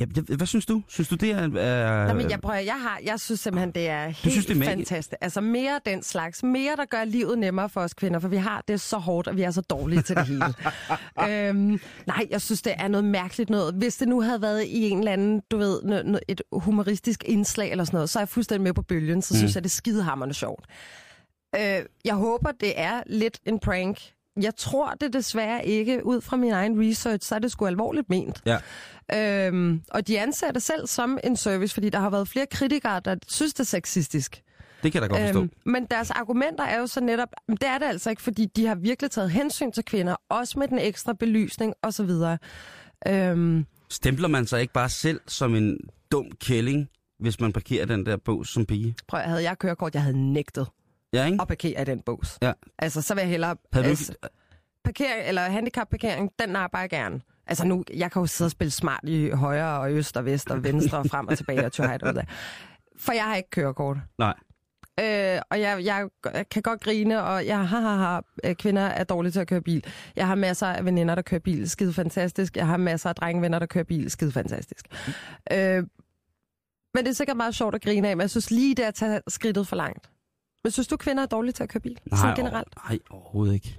ja, 0.00 0.06
hvad 0.36 0.46
synes 0.46 0.66
du? 0.66 0.82
Synes 0.88 1.08
du, 1.08 1.14
det 1.14 1.30
er... 1.30 1.48
er 1.56 2.08
Nå, 2.08 2.14
men 2.14 2.30
jeg, 2.30 2.40
prøver, 2.40 2.58
jeg, 2.58 2.80
har, 2.80 3.00
jeg 3.04 3.20
synes 3.20 3.40
simpelthen, 3.40 3.70
det 3.70 3.88
er 3.88 4.04
helt 4.04 4.32
synes, 4.32 4.46
det 4.46 4.60
er 4.60 4.64
fantastisk. 4.64 5.14
Altså 5.20 5.40
mere 5.40 5.80
den 5.86 6.02
slags. 6.02 6.42
Mere, 6.42 6.76
der 6.76 6.84
gør 6.84 7.04
livet 7.04 7.38
nemmere 7.38 7.68
for 7.68 7.80
os 7.80 7.94
kvinder, 7.94 8.20
for 8.20 8.28
vi 8.28 8.36
har 8.36 8.64
det 8.68 8.80
så 8.80 8.98
hårdt, 8.98 9.28
og 9.28 9.36
vi 9.36 9.42
er 9.42 9.50
så 9.50 9.60
dårlige 9.60 10.02
til 10.02 10.16
det 10.16 10.26
hele. 10.26 10.44
øhm, 11.28 11.80
nej, 12.06 12.26
jeg 12.30 12.40
synes, 12.40 12.62
det 12.62 12.74
er 12.78 12.88
noget 12.88 13.04
mærkeligt 13.04 13.50
noget. 13.50 13.74
Hvis 13.74 13.96
det 13.96 14.08
nu 14.08 14.20
havde 14.20 14.42
været 14.42 14.64
i 14.64 14.88
en 14.88 14.98
eller 14.98 15.12
anden, 15.12 15.42
du 15.50 15.56
ved, 15.56 15.80
et 16.28 16.42
humoristisk 16.52 17.24
indslag 17.26 17.70
eller 17.70 17.84
sådan 17.84 17.96
noget, 17.96 18.10
så 18.10 18.18
er 18.18 18.20
jeg 18.20 18.28
fuldstændig 18.28 18.62
med 18.62 18.72
på 18.72 18.82
bølgen, 18.82 19.22
så 19.22 19.34
mm. 19.34 19.38
synes 19.38 19.54
jeg, 19.54 19.64
det 19.64 19.70
er 19.70 19.74
skidehammerende 19.74 20.34
sjovt. 20.34 20.64
Øh, 21.56 21.84
jeg 22.04 22.14
håber, 22.14 22.52
det 22.52 22.80
er 22.80 23.02
lidt 23.06 23.40
en 23.46 23.58
prank. 23.58 23.98
Jeg 24.42 24.56
tror 24.56 24.94
det 25.00 25.12
desværre 25.12 25.66
ikke, 25.66 26.06
ud 26.06 26.20
fra 26.20 26.36
min 26.36 26.52
egen 26.52 26.88
research, 26.88 27.28
så 27.28 27.34
er 27.34 27.38
det 27.38 27.50
sgu 27.52 27.66
alvorligt 27.66 28.08
ment. 28.10 28.42
Ja. 28.46 28.58
Øhm, 29.46 29.82
og 29.90 30.08
de 30.08 30.20
anser 30.20 30.50
det 30.52 30.62
selv 30.62 30.86
som 30.86 31.18
en 31.24 31.36
service, 31.36 31.74
fordi 31.74 31.90
der 31.90 31.98
har 31.98 32.10
været 32.10 32.28
flere 32.28 32.46
kritikere, 32.46 33.00
der 33.00 33.16
synes, 33.28 33.54
det 33.54 33.60
er 33.60 33.64
sexistisk. 33.64 34.42
Det 34.82 34.92
kan 34.92 35.02
jeg 35.02 35.10
da 35.10 35.14
godt 35.16 35.22
forstå. 35.26 35.40
Øhm, 35.40 35.50
men 35.66 35.86
deres 35.90 36.10
argumenter 36.10 36.64
er 36.64 36.78
jo 36.80 36.86
så 36.86 37.00
netop, 37.00 37.28
"Men 37.48 37.56
det 37.56 37.68
er 37.68 37.78
det 37.78 37.86
altså 37.86 38.10
ikke, 38.10 38.22
fordi 38.22 38.46
de 38.56 38.66
har 38.66 38.74
virkelig 38.74 39.10
taget 39.10 39.30
hensyn 39.30 39.72
til 39.72 39.84
kvinder, 39.84 40.16
også 40.28 40.58
med 40.58 40.68
den 40.68 40.78
ekstra 40.78 41.12
belysning 41.12 41.74
osv. 41.82 42.10
Øhm, 43.08 43.66
Stempler 43.88 44.28
man 44.28 44.46
sig 44.46 44.60
ikke 44.60 44.72
bare 44.72 44.88
selv 44.88 45.20
som 45.26 45.54
en 45.54 45.78
dum 46.12 46.26
kælling, 46.40 46.88
hvis 47.20 47.40
man 47.40 47.52
parkerer 47.52 47.86
den 47.86 48.06
der 48.06 48.16
bås 48.16 48.48
som 48.48 48.66
pige? 48.66 48.94
prøv, 49.08 49.20
havde 49.20 49.42
jeg 49.42 49.58
kørekort, 49.58 49.94
jeg 49.94 50.02
havde 50.02 50.32
nægtet 50.32 50.66
Ja, 51.12 51.26
ikke? 51.26 51.38
at 51.40 51.48
parkere 51.48 51.82
i 51.82 51.84
den 51.84 52.00
bås. 52.00 52.38
Ja. 52.42 52.52
Altså, 52.78 53.02
så 53.02 53.14
vil 53.14 53.20
jeg 53.20 53.30
hellere... 53.30 53.56
Havde 53.72 53.84
du 53.84 53.90
altså, 53.90 54.14
parkering, 54.84 55.28
eller 55.28 55.42
handicapparkering, 55.42 56.30
den 56.38 56.56
arbejder 56.56 56.82
jeg 56.82 56.90
gerne. 56.90 57.20
Altså 57.46 57.66
nu, 57.66 57.84
jeg 57.94 58.12
kan 58.12 58.20
jo 58.20 58.26
sidde 58.26 58.46
og 58.46 58.50
spille 58.50 58.70
smart 58.70 59.00
i 59.02 59.30
højre 59.30 59.80
og 59.80 59.92
øst 59.92 60.16
og 60.16 60.24
vest 60.24 60.50
og 60.50 60.64
venstre 60.64 60.98
og 60.98 61.06
frem 61.06 61.28
og 61.28 61.36
tilbage 61.36 61.66
og 61.66 61.72
tjøjt 61.72 62.02
og 62.02 62.14
der. 62.14 62.22
For 62.96 63.12
jeg 63.12 63.24
har 63.24 63.36
ikke 63.36 63.50
kørekort. 63.50 63.96
Nej. 64.18 64.34
Øh, 65.00 65.40
og 65.50 65.60
jeg, 65.60 65.84
jeg 65.84 66.08
kan 66.50 66.62
godt 66.62 66.80
grine, 66.80 67.22
og 67.22 67.46
jeg 67.46 67.68
har, 67.68 67.80
har, 67.80 67.96
har 67.96 68.24
øh, 68.44 68.54
kvinder 68.54 68.82
er 68.82 69.04
dårlige 69.04 69.32
til 69.32 69.40
at 69.40 69.46
køre 69.46 69.62
bil. 69.62 69.84
Jeg 70.16 70.26
har 70.26 70.34
masser 70.34 70.66
af 70.66 70.84
veninder, 70.84 71.14
der 71.14 71.22
kører 71.22 71.40
bil, 71.40 71.70
skide 71.70 71.92
fantastisk. 71.92 72.56
Jeg 72.56 72.66
har 72.66 72.76
masser 72.76 73.08
af 73.08 73.14
drengevenner, 73.14 73.58
der 73.58 73.66
kører 73.66 73.84
bil, 73.84 74.10
skide 74.10 74.32
fantastisk. 74.32 74.86
Øh, 75.52 75.84
men 76.94 77.04
det 77.04 77.08
er 77.08 77.12
sikkert 77.12 77.36
meget 77.36 77.54
sjovt 77.54 77.74
at 77.74 77.82
grine 77.82 78.08
af, 78.08 78.16
men 78.16 78.20
jeg 78.20 78.30
synes 78.30 78.50
lige 78.50 78.74
det 78.74 78.84
er 78.84 78.88
at 78.88 78.94
tage 78.94 79.20
skridtet 79.28 79.66
for 79.68 79.76
langt. 79.76 80.10
Men 80.64 80.70
synes 80.70 80.88
du, 80.88 80.96
kvinder 80.96 81.22
er 81.22 81.26
dårlige 81.26 81.52
til 81.52 81.62
at 81.62 81.68
køre 81.68 81.80
bil? 81.80 81.98
Nej, 82.10 82.20
Sådan 82.20 82.36
generelt? 82.36 82.74
nej, 82.88 82.98
overhovedet 83.10 83.54
ikke. 83.54 83.78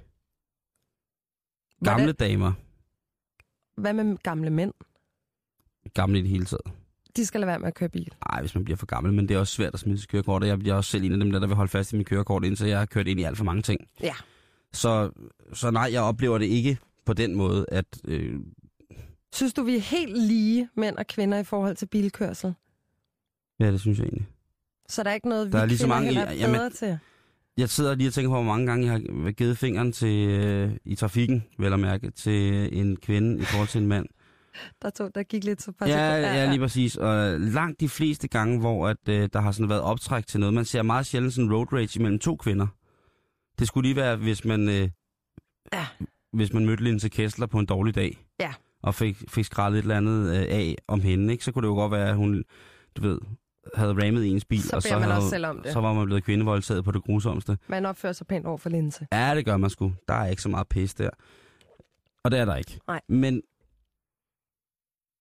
Hvordan- 1.78 1.98
Gamle 1.98 2.12
damer. 2.12 2.52
Hvad 3.80 3.92
med 3.92 4.16
gamle 4.16 4.50
mænd? 4.50 4.72
Gamle 5.94 6.18
i 6.18 6.22
det 6.22 6.30
hele 6.30 6.44
taget. 6.44 6.62
De 7.16 7.26
skal 7.26 7.40
lade 7.40 7.48
være 7.48 7.58
med 7.58 7.68
at 7.68 7.74
køre 7.74 7.88
bil. 7.88 8.12
Nej, 8.30 8.40
hvis 8.40 8.54
man 8.54 8.64
bliver 8.64 8.76
for 8.76 8.86
gammel, 8.86 9.12
men 9.12 9.28
det 9.28 9.34
er 9.34 9.38
også 9.38 9.52
svært 9.52 9.74
at 9.74 9.80
smide 9.80 9.98
sit 9.98 10.08
kørekort, 10.08 10.44
jeg, 10.44 10.62
jeg 10.66 10.70
er 10.72 10.76
også 10.76 10.90
selv 10.90 11.04
en 11.04 11.12
af 11.12 11.18
dem, 11.18 11.30
der, 11.32 11.38
der 11.38 11.46
vil 11.46 11.56
holde 11.56 11.70
fast 11.70 11.92
i 11.92 11.96
mit 11.96 12.06
kørekort, 12.06 12.44
indtil 12.44 12.68
jeg 12.68 12.78
har 12.78 12.86
kørt 12.86 13.06
ind 13.08 13.20
i 13.20 13.22
alt 13.22 13.36
for 13.36 13.44
mange 13.44 13.62
ting. 13.62 13.80
Ja. 14.00 14.14
Så, 14.72 15.10
så 15.52 15.70
nej, 15.70 15.88
jeg 15.92 16.02
oplever 16.02 16.38
det 16.38 16.46
ikke 16.46 16.78
på 17.06 17.12
den 17.12 17.34
måde, 17.34 17.66
at... 17.68 18.00
Øh, 18.04 18.40
Synes 19.32 19.52
du, 19.54 19.62
vi 19.62 19.76
er 19.76 19.80
helt 19.80 20.18
lige 20.18 20.68
mænd 20.76 20.96
og 20.96 21.06
kvinder 21.06 21.38
i 21.38 21.44
forhold 21.44 21.76
til 21.76 21.86
bilkørsel? 21.86 22.54
ja, 23.60 23.72
det 23.72 23.80
synes 23.80 23.98
jeg 23.98 24.04
egentlig. 24.04 24.26
Så 24.90 25.02
der 25.02 25.10
er 25.10 25.14
ikke 25.14 25.28
noget, 25.28 25.46
vi 25.46 25.52
Der 25.52 25.58
er 25.58 25.66
lige 25.66 25.78
så 25.78 25.86
mange 25.86 26.04
heller 26.06 26.22
er 26.22 26.32
jamen- 26.34 26.56
bedre 26.56 26.70
til? 26.70 26.98
Jeg 27.56 27.68
sidder 27.68 27.94
lige 27.94 28.08
og 28.08 28.12
tænker 28.14 28.28
på, 28.28 28.34
hvor 28.34 28.42
mange 28.42 28.66
gange 28.66 28.84
jeg 28.86 28.92
har 28.92 29.30
givet 29.32 29.58
fingeren 29.58 29.92
til, 29.92 30.28
øh, 30.28 30.72
i 30.84 30.94
trafikken, 30.94 31.44
vel 31.58 31.72
at 31.72 31.80
mærke, 31.80 32.10
til 32.10 32.68
en 32.80 32.96
kvinde 32.96 33.38
i 33.38 33.44
forhold 33.44 33.68
til 33.68 33.80
en 33.80 33.86
mand. 33.88 34.06
Der, 34.82 34.90
tog, 34.90 35.14
der 35.14 35.22
gik 35.22 35.44
lidt 35.44 35.62
så 35.62 35.72
Ja, 35.80 35.86
sekunder. 35.86 36.34
ja, 36.34 36.50
lige 36.50 36.58
præcis. 36.60 36.96
Og 36.96 37.40
langt 37.40 37.80
de 37.80 37.88
fleste 37.88 38.28
gange, 38.28 38.60
hvor 38.60 38.88
at, 38.88 38.96
øh, 39.08 39.28
der 39.32 39.40
har 39.40 39.52
sådan 39.52 39.68
været 39.68 39.80
optræk 39.82 40.26
til 40.26 40.40
noget, 40.40 40.54
man 40.54 40.64
ser 40.64 40.82
meget 40.82 41.06
sjældent 41.06 41.34
sådan 41.34 41.52
road 41.52 41.72
rage 41.72 41.98
imellem 41.98 42.18
to 42.18 42.36
kvinder. 42.36 42.66
Det 43.58 43.66
skulle 43.68 43.88
lige 43.88 43.96
være, 43.96 44.16
hvis 44.16 44.44
man, 44.44 44.68
øh, 44.68 44.88
Ja. 45.72 45.86
hvis 46.32 46.52
man 46.52 46.66
mødte 46.66 46.84
Linse 46.84 47.08
Kessler 47.08 47.46
på 47.46 47.58
en 47.58 47.66
dårlig 47.66 47.94
dag. 47.94 48.26
Ja. 48.40 48.52
Og 48.82 48.94
fik, 48.94 49.16
fik 49.28 49.44
skrællet 49.44 49.78
et 49.78 49.82
eller 49.82 49.96
andet 49.96 50.30
øh, 50.36 50.42
af 50.42 50.76
om 50.88 51.00
hende, 51.00 51.32
ikke? 51.32 51.44
så 51.44 51.52
kunne 51.52 51.62
det 51.62 51.68
jo 51.68 51.74
godt 51.74 51.92
være, 51.92 52.08
at 52.08 52.16
hun, 52.16 52.44
du 52.96 53.02
ved, 53.02 53.18
havde 53.74 53.92
rammet 53.92 54.26
ens 54.26 54.44
bil, 54.44 54.62
Så 54.62 54.76
og 54.76 54.82
så, 54.82 54.94
man 54.94 55.02
havde, 55.02 55.16
også 55.16 55.30
selv 55.30 55.46
om 55.46 55.60
det. 55.62 55.72
så 55.72 55.80
var 55.80 55.92
man 55.92 56.06
blevet 56.06 56.24
kvindevoldtaget 56.24 56.84
på 56.84 56.90
det 56.92 57.02
grusomste. 57.02 57.58
Man 57.68 57.86
opfører 57.86 58.12
sig 58.12 58.26
pænt 58.26 58.46
over 58.46 58.58
for 58.58 58.68
linse. 58.70 59.06
Ja, 59.12 59.34
det 59.34 59.44
gør 59.44 59.56
man 59.56 59.70
sgu. 59.70 59.92
Der 60.08 60.14
er 60.14 60.26
ikke 60.26 60.42
så 60.42 60.48
meget 60.48 60.68
pis 60.68 60.94
der. 60.94 61.10
Og 62.24 62.30
det 62.30 62.38
er 62.38 62.44
der 62.44 62.56
ikke. 62.56 62.80
Nej. 62.88 63.00
Men, 63.08 63.42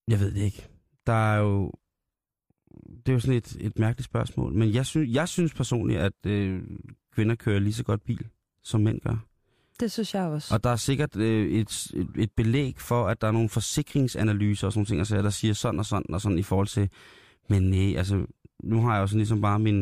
jeg 0.08 0.20
ved 0.20 0.32
det 0.34 0.42
ikke. 0.42 0.68
Der 1.08 1.14
er 1.34 1.38
jo, 1.40 1.72
det 3.06 3.10
er 3.10 3.14
jo 3.14 3.20
sådan 3.20 3.38
et, 3.38 3.58
et 3.60 3.80
mærkeligt 3.80 4.06
spørgsmål. 4.06 4.54
Men 4.54 4.74
jeg 4.74 4.86
synes, 4.86 5.16
jeg 5.16 5.28
synes 5.28 5.54
personligt, 5.54 6.00
at 6.00 6.26
øh, 6.26 6.62
kvinder 7.14 7.36
kører 7.36 7.60
lige 7.60 7.74
så 7.74 7.84
godt 7.84 8.04
bil, 8.04 8.28
som 8.64 8.82
mænd 8.82 9.02
gør. 9.02 9.26
Det 9.80 9.92
synes 9.92 10.14
jeg 10.16 10.24
også. 10.24 10.54
Og 10.56 10.64
der 10.64 10.70
er 10.70 10.76
sikkert 10.76 11.16
øh, 11.16 11.52
et, 11.52 11.92
et, 11.96 12.08
et 12.18 12.32
belæg 12.32 12.80
for, 12.80 13.08
at 13.08 13.22
der 13.22 13.28
er 13.28 13.32
nogle 13.32 13.50
forsikringsanalyser 13.50 14.68
og 14.68 14.74
sådan 14.74 14.80
nogle 14.80 14.88
ting, 14.88 15.00
altså, 15.00 15.22
der 15.22 15.30
siger 15.30 15.54
sådan 15.54 15.80
og 15.80 15.86
sådan 15.86 16.14
og 16.14 16.22
sådan 16.22 16.40
i 16.40 16.44
forhold 16.44 16.68
til, 16.68 16.90
men 17.50 17.64
nej, 17.70 17.96
altså, 17.98 18.26
nu 18.64 18.82
har 18.82 18.94
jeg 18.96 19.02
jo 19.02 19.08
sådan 19.08 19.18
ligesom 19.20 19.42
bare 19.42 19.60
min... 19.60 19.80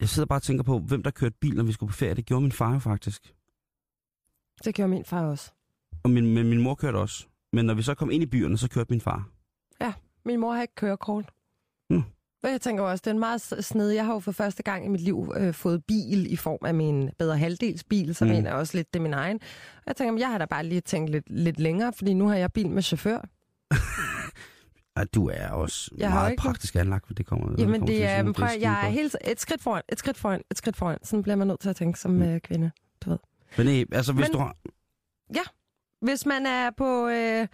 Jeg 0.00 0.08
sidder 0.08 0.26
bare 0.26 0.38
og 0.38 0.42
tænker 0.42 0.64
på, 0.64 0.78
hvem 0.78 1.02
der 1.02 1.10
kørte 1.10 1.36
bil, 1.40 1.54
når 1.56 1.64
vi 1.64 1.72
skulle 1.72 1.90
på 1.90 1.96
ferie. 1.96 2.14
Det 2.14 2.26
gjorde 2.26 2.42
min 2.42 2.52
far 2.52 2.72
jo 2.72 2.78
faktisk. 2.78 3.34
Det 4.64 4.74
gjorde 4.74 4.88
min 4.90 5.04
far 5.04 5.24
også. 5.26 5.52
Og 6.04 6.10
min, 6.10 6.34
men 6.34 6.48
min 6.48 6.60
mor 6.62 6.74
kørte 6.74 6.96
også. 6.96 7.26
Men 7.52 7.64
når 7.64 7.74
vi 7.74 7.82
så 7.82 7.94
kom 7.94 8.10
ind 8.10 8.22
i 8.22 8.26
byerne, 8.26 8.58
så 8.58 8.68
kørte 8.70 8.90
min 8.92 9.00
far. 9.00 9.28
Min 10.26 10.40
mor 10.40 10.52
har 10.52 10.62
ikke 10.62 10.74
kørekort. 10.74 11.32
Hmm. 11.90 12.02
Og 12.42 12.50
jeg 12.50 12.60
tænker 12.60 12.82
også, 12.84 13.02
det 13.02 13.06
er 13.06 13.14
en 13.14 13.18
meget 13.18 13.40
sned. 13.40 13.90
Jeg 13.90 14.06
har 14.06 14.12
jo 14.12 14.20
for 14.20 14.32
første 14.32 14.62
gang 14.62 14.84
i 14.84 14.88
mit 14.88 15.00
liv 15.00 15.32
øh, 15.36 15.54
fået 15.54 15.84
bil 15.84 16.32
i 16.32 16.36
form 16.36 16.58
af 16.64 16.74
min 16.74 17.10
bedre 17.18 17.38
halvdelsbil, 17.38 18.14
så 18.14 18.24
Mm. 18.24 18.30
mm. 18.30 18.36
jeg 18.36 18.52
også 18.54 18.76
lidt, 18.76 18.94
det 18.94 19.00
er 19.00 19.02
min 19.02 19.14
egen. 19.14 19.40
Og 19.76 19.82
jeg 19.86 19.96
tænker, 19.96 20.18
jeg 20.18 20.30
har 20.30 20.38
da 20.38 20.44
bare 20.44 20.64
lige 20.66 20.80
tænkt 20.80 21.10
lidt, 21.10 21.30
lidt 21.30 21.60
længere, 21.60 21.92
fordi 21.92 22.14
nu 22.14 22.28
har 22.28 22.36
jeg 22.36 22.52
bil 22.52 22.70
med 22.70 22.82
chauffør. 22.82 23.20
Ej, 24.96 25.04
du 25.14 25.28
er 25.28 25.48
også 25.48 25.90
Jeg 25.96 26.10
meget 26.10 26.30
ikke- 26.30 26.40
praktisk 26.40 26.76
anlagt, 26.76 27.06
hvad 27.06 27.14
det 27.14 27.26
kommer. 27.26 27.54
Jamen 27.58 27.72
kommer 27.80 27.86
det 27.86 28.04
er, 28.04 28.22
prøv, 28.22 28.48
det 28.48 28.54
at- 28.54 28.60
jeg 28.60 28.86
er 28.86 28.90
helt 28.90 29.16
et 29.24 29.40
skridt 29.40 29.62
foran, 29.62 29.82
et 29.92 29.98
skridt 29.98 30.16
foran, 30.16 30.40
et 30.50 30.58
skridt 30.58 30.76
foran. 30.76 30.98
Sådan 31.02 31.22
bliver 31.22 31.36
man 31.36 31.46
nødt 31.46 31.60
til 31.60 31.68
at 31.68 31.76
tænke 31.76 31.98
som 32.00 32.10
Mm. 32.10 32.22
øh, 32.22 32.40
kvinde. 32.40 32.70
godt. 33.04 33.20
Men 33.58 33.66
nej, 33.66 33.84
altså 33.92 34.12
hvis 34.12 34.26
Men- 34.28 34.32
du 34.32 34.38
har... 34.38 34.56
Hvis 36.04 36.26
man 36.26 36.46
er 36.46 36.70
på, 36.76 37.08
øh, 37.08 37.46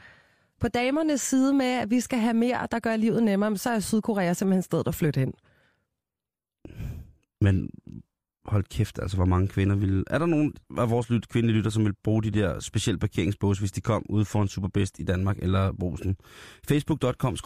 på 0.61 0.68
damernes 0.68 1.20
side 1.20 1.53
med, 1.55 1.66
at 1.66 1.91
vi 1.91 2.01
skal 2.01 2.18
have 2.18 2.34
mere, 2.34 2.68
der 2.70 2.78
gør 2.78 2.97
livet 2.97 3.22
nemmere, 3.22 3.57
så 3.57 3.70
er 3.70 3.80
Sydkorea 3.80 4.32
simpelthen 4.32 4.62
stedet 4.62 4.88
at 4.88 4.95
flytte 4.95 5.20
hen. 5.20 5.32
Men 7.41 7.70
hold 8.51 8.64
kæft, 8.64 8.98
altså 8.98 9.16
hvor 9.16 9.24
mange 9.24 9.48
kvinder 9.48 9.76
ville... 9.76 10.05
Er 10.07 10.18
der 10.18 10.26
nogen 10.26 10.55
af 10.78 10.90
vores 10.90 11.11
lyt, 11.11 11.28
kvindelige 11.28 11.57
lytter, 11.57 11.70
som 11.70 11.84
vil 11.84 11.94
bruge 12.05 12.22
de 12.22 12.30
der 12.30 12.61
specielle 12.61 12.98
parkeringsbås, 12.98 13.59
hvis 13.59 13.72
de 13.72 13.80
kom 13.80 14.07
ud 14.09 14.24
for 14.24 14.42
en 14.42 14.48
Superbest 14.48 14.98
i 14.98 15.03
Danmark 15.03 15.38
eller 15.38 15.72
Brosen? 15.72 16.16
facebook.com 16.68 17.36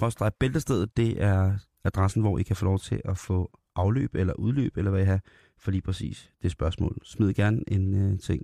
bæltestedet, 0.41 0.97
det 0.97 1.23
er 1.23 1.59
adressen, 1.85 2.23
hvor 2.23 2.39
I 2.39 2.43
kan 2.43 2.57
få 2.57 2.65
lov 2.65 2.79
til 2.79 3.01
at 3.05 3.19
få 3.19 3.51
afløb 3.77 4.15
eller 4.15 4.35
udløb, 4.35 4.77
eller 4.77 4.91
hvad 4.91 5.03
I 5.03 5.05
har, 5.05 5.21
for 5.59 5.71
lige 5.71 5.83
præcis 5.83 6.31
det 6.43 6.51
spørgsmål. 6.51 6.99
Smid 7.05 7.35
gerne 7.35 7.61
en 7.69 8.13
uh, 8.13 8.19
ting. 8.19 8.43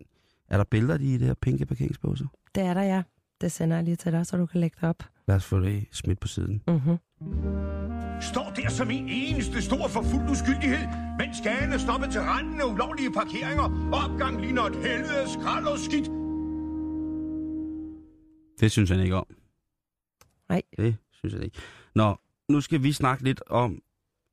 Er 0.48 0.56
der 0.56 0.64
billeder 0.64 0.98
i 0.98 1.18
de 1.18 1.24
her 1.24 1.34
pinke 1.34 1.66
parkeringsbåser? 1.66 2.26
Det 2.54 2.62
er 2.62 2.74
der, 2.74 2.82
ja. 2.82 3.02
Det 3.40 3.52
sender 3.52 3.76
jeg 3.76 3.84
lige 3.84 3.96
til 3.96 4.12
dig, 4.12 4.26
så 4.26 4.36
du 4.36 4.46
kan 4.46 4.60
lægge 4.60 4.76
det 4.80 4.88
op. 4.88 5.02
Lad 5.28 5.36
os 5.36 5.44
få 5.44 5.60
det 5.60 5.86
smidt 5.92 6.20
på 6.20 6.28
siden. 6.28 6.62
Mm-hmm. 6.66 6.98
Står 8.20 8.52
der 8.56 8.68
som 8.68 8.90
en 8.90 9.08
eneste 9.08 9.62
stor 9.62 9.88
for 9.88 10.02
fuld 10.02 10.30
uskyldighed, 10.30 10.86
mens 11.18 11.36
skagerne 11.36 11.78
stoppet 11.78 12.12
til 12.12 12.20
randen 12.20 12.60
af 12.60 12.64
ulovlige 12.64 13.12
parkeringer, 13.12 13.90
og 13.92 14.10
opgang 14.10 14.40
ligner 14.40 14.62
et 14.62 14.76
helvede 14.76 15.32
skrald 15.32 15.66
og 15.66 15.78
skidt. 15.78 16.08
Det 18.60 18.70
synes 18.70 18.90
han 18.90 19.00
ikke 19.00 19.16
om. 19.16 19.26
Nej. 20.48 20.62
Det 20.76 20.96
synes 21.12 21.34
jeg 21.34 21.44
ikke. 21.44 21.58
Nå, 21.94 22.16
nu 22.48 22.60
skal 22.60 22.82
vi 22.82 22.92
snakke 22.92 23.24
lidt 23.24 23.42
om, 23.46 23.82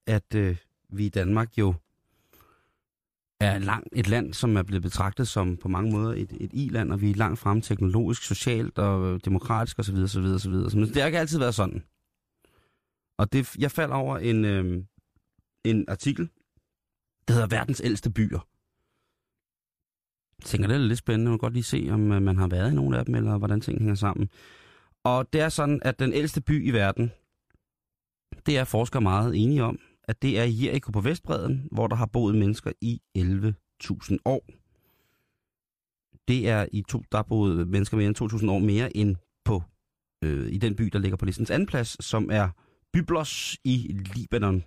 at 0.07 0.35
øh, 0.35 0.57
vi 0.89 1.05
i 1.05 1.09
Danmark 1.09 1.57
jo 1.57 1.73
er 3.39 3.59
langt, 3.59 3.87
et 3.91 4.07
land, 4.07 4.33
som 4.33 4.57
er 4.57 4.63
blevet 4.63 4.83
betragtet 4.83 5.27
som 5.27 5.57
på 5.57 5.67
mange 5.67 5.91
måder 5.91 6.13
et, 6.13 6.33
et 6.39 6.49
i-land, 6.53 6.91
og 6.91 7.01
vi 7.01 7.11
er 7.11 7.15
langt 7.15 7.39
frem 7.39 7.61
teknologisk, 7.61 8.23
socialt 8.23 8.77
og 8.77 9.13
øh, 9.13 9.19
demokratisk 9.25 9.79
osv. 9.79 9.95
osv., 9.95 10.25
osv. 10.25 10.51
Men 10.79 10.87
det 10.87 10.95
har 10.95 11.05
ikke 11.05 11.19
altid 11.19 11.39
været 11.39 11.55
sådan. 11.55 11.83
Og 13.17 13.33
det, 13.33 13.55
jeg 13.55 13.71
faldt 13.71 13.93
over 13.93 14.17
en, 14.17 14.45
øh, 14.45 14.83
en 15.63 15.85
artikel, 15.89 16.29
der 17.27 17.33
hedder 17.33 17.47
Verdens 17.47 17.81
ældste 17.83 18.11
byer. 18.11 18.47
Jeg 20.39 20.45
tænker, 20.45 20.67
det 20.67 20.75
er 20.75 20.79
lidt 20.79 20.99
spændende. 20.99 21.29
Man 21.29 21.39
kan 21.39 21.45
godt 21.45 21.53
lige 21.53 21.63
se, 21.63 21.87
om 21.91 22.11
øh, 22.11 22.21
man 22.21 22.37
har 22.37 22.47
været 22.47 22.71
i 22.71 22.75
nogle 22.75 22.97
af 22.97 23.05
dem, 23.05 23.15
eller 23.15 23.37
hvordan 23.37 23.61
ting 23.61 23.79
hænger 23.79 23.95
sammen. 23.95 24.29
Og 25.03 25.33
det 25.33 25.41
er 25.41 25.49
sådan, 25.49 25.79
at 25.81 25.99
den 25.99 26.13
ældste 26.13 26.41
by 26.41 26.67
i 26.67 26.71
verden, 26.71 27.11
det 28.45 28.57
er 28.57 28.63
forskere 28.63 29.01
meget 29.01 29.35
enige 29.43 29.63
om, 29.63 29.79
at 30.07 30.21
det 30.21 30.39
er 30.39 30.43
Jericho 30.43 30.91
på 30.91 31.01
Vestbreden, 31.01 31.67
hvor 31.71 31.87
der 31.87 31.95
har 31.95 32.05
boet 32.05 32.35
mennesker 32.35 32.71
i 32.81 33.01
11.000 33.17 34.17
år. 34.25 34.45
Det 36.27 36.49
er 36.49 36.65
i 36.71 36.83
to, 36.89 37.03
der 37.11 37.17
har 37.17 37.23
boet 37.23 37.67
mennesker 37.67 37.97
mere 37.97 38.07
end 38.07 38.21
2.000 38.21 38.51
år 38.51 38.59
mere 38.59 38.97
end 38.97 39.15
på 39.45 39.63
øh, 40.23 40.51
i 40.51 40.57
den 40.57 40.75
by, 40.75 40.83
der 40.83 40.99
ligger 40.99 41.17
på 41.17 41.25
listens 41.25 41.51
anden 41.51 41.67
plads, 41.67 42.05
som 42.05 42.29
er 42.31 42.49
Byblos 42.93 43.57
i 43.63 43.97
Libanon. 44.15 44.63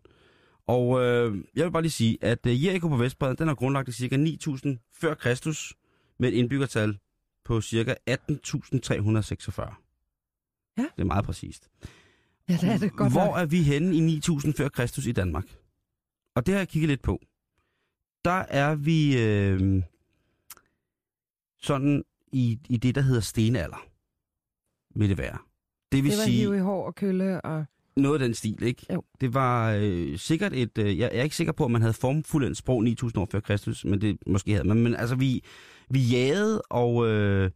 Og 0.66 1.00
øh, 1.00 1.44
jeg 1.56 1.64
vil 1.64 1.72
bare 1.72 1.82
lige 1.82 1.92
sige, 1.92 2.18
at 2.20 2.46
øh, 2.46 2.64
Jericho 2.64 2.88
på 2.88 2.96
Vestbreden, 2.96 3.36
den 3.36 3.48
er 3.48 3.54
grundlagt 3.54 3.88
i 3.88 3.92
ca. 3.92 4.16
9.000 4.16 4.90
før 5.00 5.14
Kristus, 5.14 5.74
med 6.18 6.28
et 6.28 6.34
indbyggertal 6.34 6.98
på 7.44 7.60
ca. 7.60 7.94
18.346. 8.10 8.16
Ja. 10.78 10.82
Det 10.82 11.00
er 11.02 11.04
meget 11.04 11.24
præcist. 11.24 11.70
Ja, 12.50 12.56
det 12.60 12.74
er 12.74 12.78
det 12.78 12.92
godt 12.92 13.12
Hvor 13.12 13.24
nok. 13.24 13.38
er 13.38 13.44
vi 13.46 13.62
henne 13.62 13.96
i 13.96 14.00
9000 14.00 14.54
før 14.54 14.68
Kristus 14.68 15.06
i 15.06 15.12
Danmark? 15.12 15.44
Og 16.34 16.46
det 16.46 16.54
har 16.54 16.60
jeg 16.60 16.68
kigget 16.68 16.88
lidt 16.88 17.02
på. 17.02 17.18
Der 18.24 18.44
er 18.48 18.74
vi 18.74 19.22
øh, 19.22 19.82
sådan 21.62 22.04
i, 22.32 22.58
i 22.68 22.76
det, 22.76 22.94
der 22.94 23.00
hedder 23.00 23.20
stenalder, 23.20 23.86
vil 24.98 25.08
det 25.08 25.18
være. 25.18 25.38
Det 25.92 26.04
vil 26.04 26.10
Det 26.10 26.18
var 26.18 26.24
sige 26.24 26.36
hive 26.36 26.56
i 26.56 26.60
hår 26.60 26.86
og 26.86 26.94
kølle 26.94 27.40
og... 27.40 27.64
noget 27.96 28.20
af 28.22 28.26
den 28.28 28.34
stil, 28.34 28.62
ikke? 28.62 28.86
Jo. 28.92 29.02
Det 29.20 29.34
var 29.34 29.72
øh, 29.80 30.18
sikkert 30.18 30.52
et... 30.52 30.78
Øh, 30.78 30.98
jeg 30.98 31.10
er 31.12 31.22
ikke 31.22 31.36
sikker 31.36 31.52
på, 31.52 31.64
at 31.64 31.70
man 31.70 31.80
havde 31.80 31.94
formfuldendt 31.94 32.56
sprog 32.58 32.84
9000 32.84 33.22
år 33.22 33.28
før 33.32 33.40
Kristus, 33.40 33.84
men 33.84 34.00
det 34.00 34.18
måske 34.26 34.52
havde 34.52 34.68
man. 34.68 34.76
Men 34.76 34.96
altså, 34.96 35.16
vi, 35.16 35.44
vi 35.90 36.00
jagede, 36.00 36.62
og... 36.62 37.06
Øh, 37.08 37.50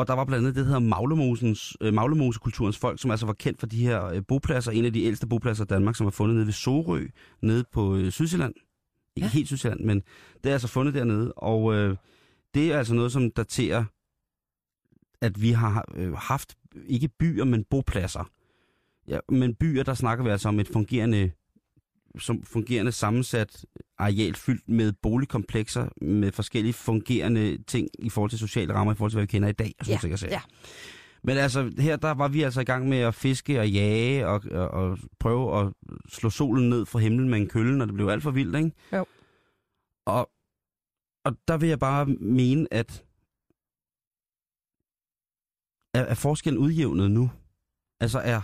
og 0.00 0.06
der 0.06 0.14
var 0.14 0.24
blandt 0.24 0.42
andet 0.46 0.54
det, 0.54 0.60
der 0.60 0.66
hedder 0.66 0.88
Maglemosens, 0.88 1.76
øh, 1.80 1.94
Maglemosekulturens 1.94 2.78
folk, 2.78 3.00
som 3.00 3.10
altså 3.10 3.26
var 3.26 3.32
kendt 3.32 3.60
for 3.60 3.66
de 3.66 3.82
her 3.86 4.04
øh, 4.04 4.22
bopladser, 4.28 4.72
en 4.72 4.84
af 4.84 4.92
de 4.92 5.04
ældste 5.04 5.26
bopladser 5.26 5.64
i 5.64 5.66
Danmark, 5.66 5.96
som 5.96 6.04
var 6.04 6.10
fundet 6.10 6.34
nede 6.34 6.46
ved 6.46 6.52
Sorø, 6.52 7.06
nede 7.42 7.64
på 7.72 7.96
øh, 7.96 8.12
Sydsjælland. 8.12 8.54
Ikke 9.16 9.26
Ja. 9.26 9.30
helt 9.30 9.46
Sydsjælland, 9.46 9.80
men 9.80 10.02
det 10.44 10.48
er 10.48 10.52
altså 10.52 10.68
fundet 10.68 10.94
dernede, 10.94 11.32
og 11.32 11.74
øh, 11.74 11.96
det 12.54 12.72
er 12.72 12.78
altså 12.78 12.94
noget, 12.94 13.12
som 13.12 13.30
daterer, 13.30 13.84
at 15.20 15.42
vi 15.42 15.50
har 15.50 15.84
øh, 15.94 16.12
haft 16.12 16.54
ikke 16.86 17.08
byer, 17.18 17.44
men 17.44 17.64
bopladser. 17.70 18.30
Ja, 19.08 19.18
men 19.28 19.54
byer, 19.54 19.82
der 19.82 19.94
snakker 19.94 20.24
vi 20.24 20.30
altså 20.30 20.48
om 20.48 20.60
et 20.60 20.68
fungerende, 20.68 21.30
som 22.18 22.42
fungerende 22.42 22.92
sammensat 22.92 23.66
areal 23.98 24.34
fyldt 24.34 24.68
med 24.68 24.92
boligkomplekser, 24.92 25.88
med 26.04 26.32
forskellige 26.32 26.72
fungerende 26.72 27.62
ting 27.62 27.88
i 27.98 28.10
forhold 28.10 28.30
til 28.30 28.38
sociale 28.38 28.74
rammer, 28.74 28.92
i 28.92 28.96
forhold 28.96 29.10
til, 29.10 29.16
hvad 29.16 29.26
vi 29.26 29.30
kender 29.30 29.48
i 29.48 29.52
dag. 29.52 29.74
Og 29.78 29.86
sådan 29.86 30.10
Ja, 30.10 30.16
ting 30.16 30.30
ja. 30.30 30.40
Men 31.22 31.36
altså, 31.36 31.72
her 31.78 31.96
der 31.96 32.10
var 32.10 32.28
vi 32.28 32.42
altså 32.42 32.60
i 32.60 32.64
gang 32.64 32.88
med 32.88 32.98
at 32.98 33.14
fiske 33.14 33.60
og 33.60 33.70
jage 33.70 34.26
og, 34.26 34.42
og, 34.50 34.68
og 34.68 34.98
prøve 35.18 35.60
at 35.60 35.72
slå 36.08 36.30
solen 36.30 36.70
ned 36.70 36.86
fra 36.86 36.98
himlen 36.98 37.28
med 37.28 37.38
en 37.38 37.48
kølle, 37.48 37.78
når 37.78 37.84
det 37.84 37.94
blev 37.94 38.08
alt 38.08 38.22
for 38.22 38.30
vildt, 38.30 38.56
ikke? 38.56 38.72
Jo. 38.92 39.06
Og, 40.06 40.30
og 41.24 41.36
der 41.48 41.56
vil 41.56 41.68
jeg 41.68 41.78
bare 41.78 42.06
mene, 42.06 42.66
at 42.70 43.04
er, 45.94 46.00
er 46.02 46.14
forskellen 46.14 46.58
udjævnet 46.58 47.10
nu? 47.10 47.30
Altså 48.00 48.18
er, 48.18 48.40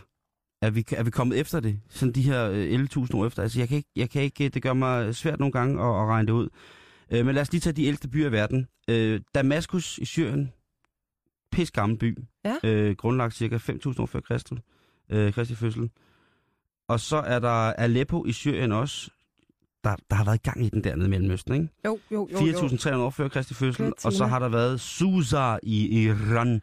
er, 0.62 0.70
vi, 0.70 0.84
er 0.90 1.02
vi 1.02 1.10
kommet 1.10 1.40
efter 1.40 1.60
det? 1.60 1.80
Sådan 1.88 2.12
de 2.12 2.22
her 2.22 2.50
øh, 2.50 2.80
11.000 2.96 3.16
år 3.16 3.26
efter? 3.26 3.42
Altså 3.42 3.58
jeg 3.58 3.68
kan, 3.68 3.76
ikke, 3.76 3.90
jeg 3.96 4.10
kan 4.10 4.22
ikke, 4.22 4.48
det 4.48 4.62
gør 4.62 4.72
mig 4.72 5.14
svært 5.14 5.38
nogle 5.38 5.52
gange 5.52 5.82
at, 5.82 5.88
at 5.88 6.06
regne 6.06 6.26
det 6.26 6.32
ud. 6.32 6.48
Øh, 7.10 7.26
men 7.26 7.34
lad 7.34 7.42
os 7.42 7.52
lige 7.52 7.60
tage 7.60 7.72
de 7.72 7.84
ældste 7.84 8.08
byer 8.08 8.28
i 8.28 8.32
verden. 8.32 8.66
Øh, 8.88 9.20
Damaskus 9.34 9.98
i 9.98 10.04
Syrien, 10.04 10.52
pis 11.52 11.70
gammel 11.70 11.98
by. 11.98 12.18
Ja. 12.44 12.56
Øh, 12.64 12.96
grundlagt 12.96 13.34
cirka 13.34 13.56
5.000 13.56 14.02
år 14.02 14.06
før 14.06 14.20
Kristus, 14.20 14.58
øh, 15.10 15.32
Kristi 15.32 15.54
fødsel. 15.54 15.90
Og 16.88 17.00
så 17.00 17.16
er 17.16 17.38
der 17.38 17.72
Aleppo 17.72 18.26
i 18.26 18.32
Syrien 18.32 18.72
også. 18.72 19.10
Der, 19.84 19.96
der 20.10 20.16
har 20.16 20.24
været 20.24 20.42
gang 20.42 20.64
i 20.64 20.68
den 20.68 20.84
dernede 20.84 21.06
i 21.06 21.10
Mellemøsten, 21.10 21.54
ikke? 21.54 21.68
Jo, 21.84 21.98
jo, 22.10 22.28
jo. 22.32 22.46
jo. 22.46 22.52
4.300 22.52 22.94
år 22.94 23.10
før 23.10 23.28
Kristi 23.28 23.54
fødsel, 23.54 23.92
og 24.04 24.12
så 24.12 24.26
har 24.26 24.38
der 24.38 24.48
været 24.48 24.80
Susa 24.80 25.56
i 25.62 26.04
Iran, 26.04 26.60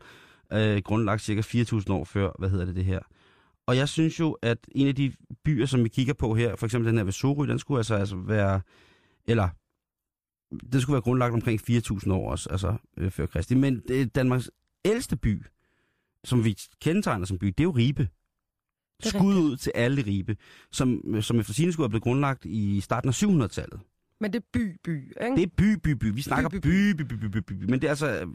øh, 0.54 0.82
grundlagt 0.82 1.22
cirka 1.22 1.42
4.000 1.42 1.94
år 1.94 2.04
før, 2.04 2.32
hvad 2.40 2.50
hedder 2.50 2.66
det 2.66 2.76
det 2.76 2.86
her. 2.86 3.00
Og 3.68 3.78
jeg 3.78 3.90
synes 3.90 4.20
jo, 4.20 4.38
at 4.42 4.58
en 4.72 4.88
af 4.88 4.96
de 4.96 5.14
byer, 5.44 5.66
som 5.66 5.84
vi 5.84 5.90
kigger 5.90 6.14
på 6.14 6.36
her, 6.36 6.56
for 6.56 6.66
eksempel 6.66 6.90
den 6.90 6.98
her 6.98 7.04
ved 7.04 7.12
Sorø, 7.12 7.48
den 7.48 7.60
skulle 7.60 7.80
altså, 7.80 7.96
altså 7.96 8.16
være, 8.16 8.62
eller 9.28 9.50
den 10.72 10.82
skulle 10.82 10.94
være 10.94 11.02
grundlagt 11.02 11.34
omkring 11.34 11.62
4.000 11.70 12.12
år 12.12 12.32
også, 12.32 12.50
altså 12.50 12.76
øh, 12.98 13.12
før 13.12 13.26
Kristi. 13.26 13.56
Men 13.56 13.82
øh, 13.90 14.08
Danmarks 14.16 14.52
ældste 14.86 15.18
by, 15.18 15.44
som 16.24 16.46
vi 16.46 16.58
kendetegner 16.82 17.26
som 17.26 17.38
by, 17.38 17.48
det 17.48 17.60
er 17.60 17.64
jo 17.64 17.72
Ribe. 17.72 18.08
Skud 19.00 19.36
ud 19.36 19.58
til 19.58 19.72
alle 19.76 20.02
Ribe, 20.02 20.38
som, 20.72 21.02
øh, 21.08 21.24
som 21.24 21.40
efter 21.40 21.54
sine 21.54 21.74
skulle 21.74 21.86
er 21.86 21.90
blevet 21.90 22.04
grundlagt 22.04 22.46
i 22.46 22.82
starten 22.82 23.10
af 23.10 23.24
700-tallet. 23.24 23.80
Men 24.20 24.34
det 24.34 24.40
er 24.40 24.46
by, 24.54 24.80
by, 24.84 25.10
ikke? 25.24 25.36
Det 25.36 25.44
er 25.44 25.54
by, 25.58 25.76
by, 25.84 25.90
by. 25.90 26.06
Vi 26.06 26.22
snakker 26.22 26.50
by, 26.50 26.56
by, 26.56 26.94
by, 26.94 27.04
by, 27.04 27.14
by, 27.14 27.26
by, 27.26 27.38
by. 27.38 27.54
Men 27.54 27.74
det 27.82 27.84
er 27.84 27.90
altså 27.90 28.22
øh, 28.22 28.28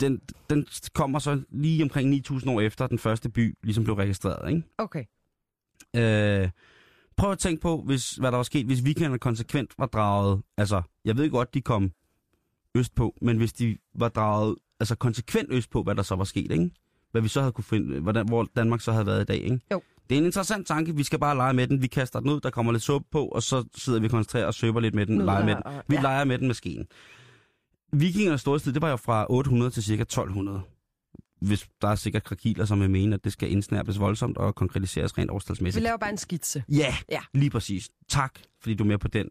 den, 0.00 0.20
den 0.50 0.66
kommer 0.94 1.18
så 1.18 1.42
lige 1.50 1.82
omkring 1.82 2.14
9.000 2.30 2.50
år 2.50 2.60
efter, 2.60 2.86
den 2.86 2.98
første 2.98 3.28
by 3.30 3.54
ligesom 3.62 3.84
blev 3.84 3.96
registreret, 3.96 4.48
ikke? 4.50 4.62
Okay. 4.78 5.04
Øh, 5.96 6.50
prøv 7.16 7.30
at 7.32 7.38
tænke 7.38 7.60
på, 7.60 7.82
hvis, 7.86 8.10
hvad 8.12 8.30
der 8.30 8.36
var 8.36 8.42
sket, 8.44 8.66
hvis 8.66 8.82
weekenderne 8.82 9.18
konsekvent 9.18 9.70
var 9.78 9.86
draget... 9.86 10.42
Altså, 10.56 10.82
jeg 11.04 11.16
ved 11.16 11.30
godt, 11.30 11.54
de 11.54 11.60
kom 11.60 11.92
østpå, 12.74 13.14
men 13.22 13.36
hvis 13.36 13.52
de 13.52 13.76
var 13.94 14.08
draget 14.08 14.56
altså 14.80 14.94
konsekvent 14.94 15.48
østpå, 15.52 15.82
hvad 15.82 15.94
der 15.94 16.02
så 16.02 16.14
var 16.16 16.24
sket, 16.24 16.52
ikke? 16.52 16.70
Hvad 17.12 17.22
vi 17.22 17.28
så 17.28 17.40
havde 17.40 17.52
kunne 17.52 17.64
finde, 17.64 18.00
hvordan, 18.00 18.28
hvor 18.28 18.48
Danmark 18.56 18.80
så 18.80 18.92
havde 18.92 19.06
været 19.06 19.20
i 19.22 19.24
dag, 19.24 19.36
ikke? 19.36 19.60
Jo. 19.72 19.82
Det 20.10 20.14
er 20.16 20.18
en 20.20 20.24
interessant 20.26 20.66
tanke. 20.66 20.96
Vi 20.96 21.02
skal 21.02 21.18
bare 21.18 21.36
lege 21.36 21.54
med 21.54 21.66
den. 21.66 21.82
Vi 21.82 21.86
kaster 21.86 22.20
den 22.20 22.30
ud, 22.30 22.40
der 22.40 22.50
kommer 22.50 22.72
lidt 22.72 22.82
suppe 22.82 23.08
på, 23.10 23.24
og 23.26 23.42
så 23.42 23.64
sidder 23.76 24.00
vi 24.00 24.08
koncentreret 24.08 24.46
og 24.46 24.54
søber 24.54 24.80
lidt 24.80 24.94
med 24.94 25.06
den, 25.06 25.18
leger 25.24 25.44
med 25.44 25.54
den. 25.54 25.62
og- 25.66 25.82
Vi 25.88 25.94
ja. 25.94 26.00
leger 26.02 26.24
med 26.24 26.38
den 26.38 26.46
med 26.46 26.54
skeen. 26.54 26.86
Vikingernes 28.00 28.40
storhedstid, 28.40 28.72
det 28.72 28.82
var 28.82 28.90
jo 28.90 28.96
fra 28.96 29.26
800 29.30 29.70
til 29.70 29.82
cirka 29.82 30.02
1200. 30.02 30.60
Hvis 31.40 31.68
der 31.82 31.88
er 31.88 31.94
sikkert 31.94 32.24
krakiler, 32.24 32.64
som 32.64 32.80
vil 32.80 32.90
mene, 32.90 33.14
at 33.14 33.24
det 33.24 33.32
skal 33.32 33.50
indsnærpes 33.52 33.98
voldsomt 34.00 34.36
og 34.38 34.54
konkretiseres 34.54 35.18
rent 35.18 35.28
Vi 35.30 35.34
årstalsmæssigt. 35.34 35.82
laver 35.82 35.96
bare 35.96 36.10
en 36.10 36.16
skitse. 36.18 36.64
Ja, 36.68 36.94
Ja. 37.10 37.20
lige 37.34 37.50
præcis. 37.50 37.90
Tak, 38.08 38.34
fordi 38.60 38.74
du 38.74 38.84
er 38.84 38.88
med 38.88 38.98
på 38.98 39.08
den. 39.08 39.28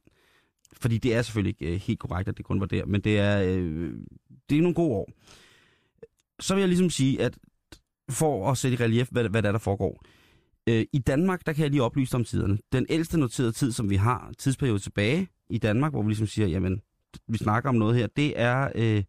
Fordi 0.74 0.98
det 0.98 1.14
er 1.16 1.22
selvfølgelig 1.22 1.56
ikke 1.62 1.74
øh, 1.76 1.82
helt 1.82 2.00
korrekt, 2.00 2.30
at 2.30 2.38
det 2.38 2.46
kun 2.46 2.60
var 2.60 2.66
der, 2.66 2.86
men 2.86 3.02
det 3.02 3.20
er, 3.20 3.42
øh, 3.42 3.94
det 4.50 4.58
er 4.58 4.62
nogle 4.62 4.76
gode 4.76 4.92
år. 4.92 5.10
Så 6.40 6.54
vil 6.56 6.62
jeg 6.62 6.68
ligesom 6.70 6.90
sige, 6.90 7.22
at 7.22 7.38
for 8.10 8.52
at 8.52 8.58
sætte 8.58 8.78
i 8.78 8.84
relief, 8.84 9.08
hvad, 9.12 9.30
hvad 9.30 9.42
der 9.42 9.48
er, 9.50 9.52
der 9.52 9.60
foregår. 9.60 10.04
Øh, 10.70 10.86
I 10.94 11.00
Danmark, 11.00 11.46
der 11.46 11.54
kan 11.54 11.64
jeg 11.64 11.72
lige 11.72 11.84
oplyse 11.84 12.16
om 12.16 12.24
tiderne. 12.26 12.58
Den 12.72 12.86
ældste 12.90 13.20
noterede 13.20 13.52
tid, 13.52 13.72
som 13.72 13.90
vi 13.90 13.96
har, 13.96 14.32
tidsperiode 14.38 14.80
tilbage 14.80 15.28
i 15.50 15.58
Danmark, 15.58 15.92
hvor 15.92 16.02
vi 16.02 16.10
ligesom 16.10 16.28
siger, 16.28 16.48
jamen, 16.48 16.82
vi 17.28 17.38
snakker 17.38 17.70
om 17.70 17.76
noget 17.76 17.96
her, 17.96 18.08
det 18.08 18.34
er 18.36 18.70
øh, 18.76 19.04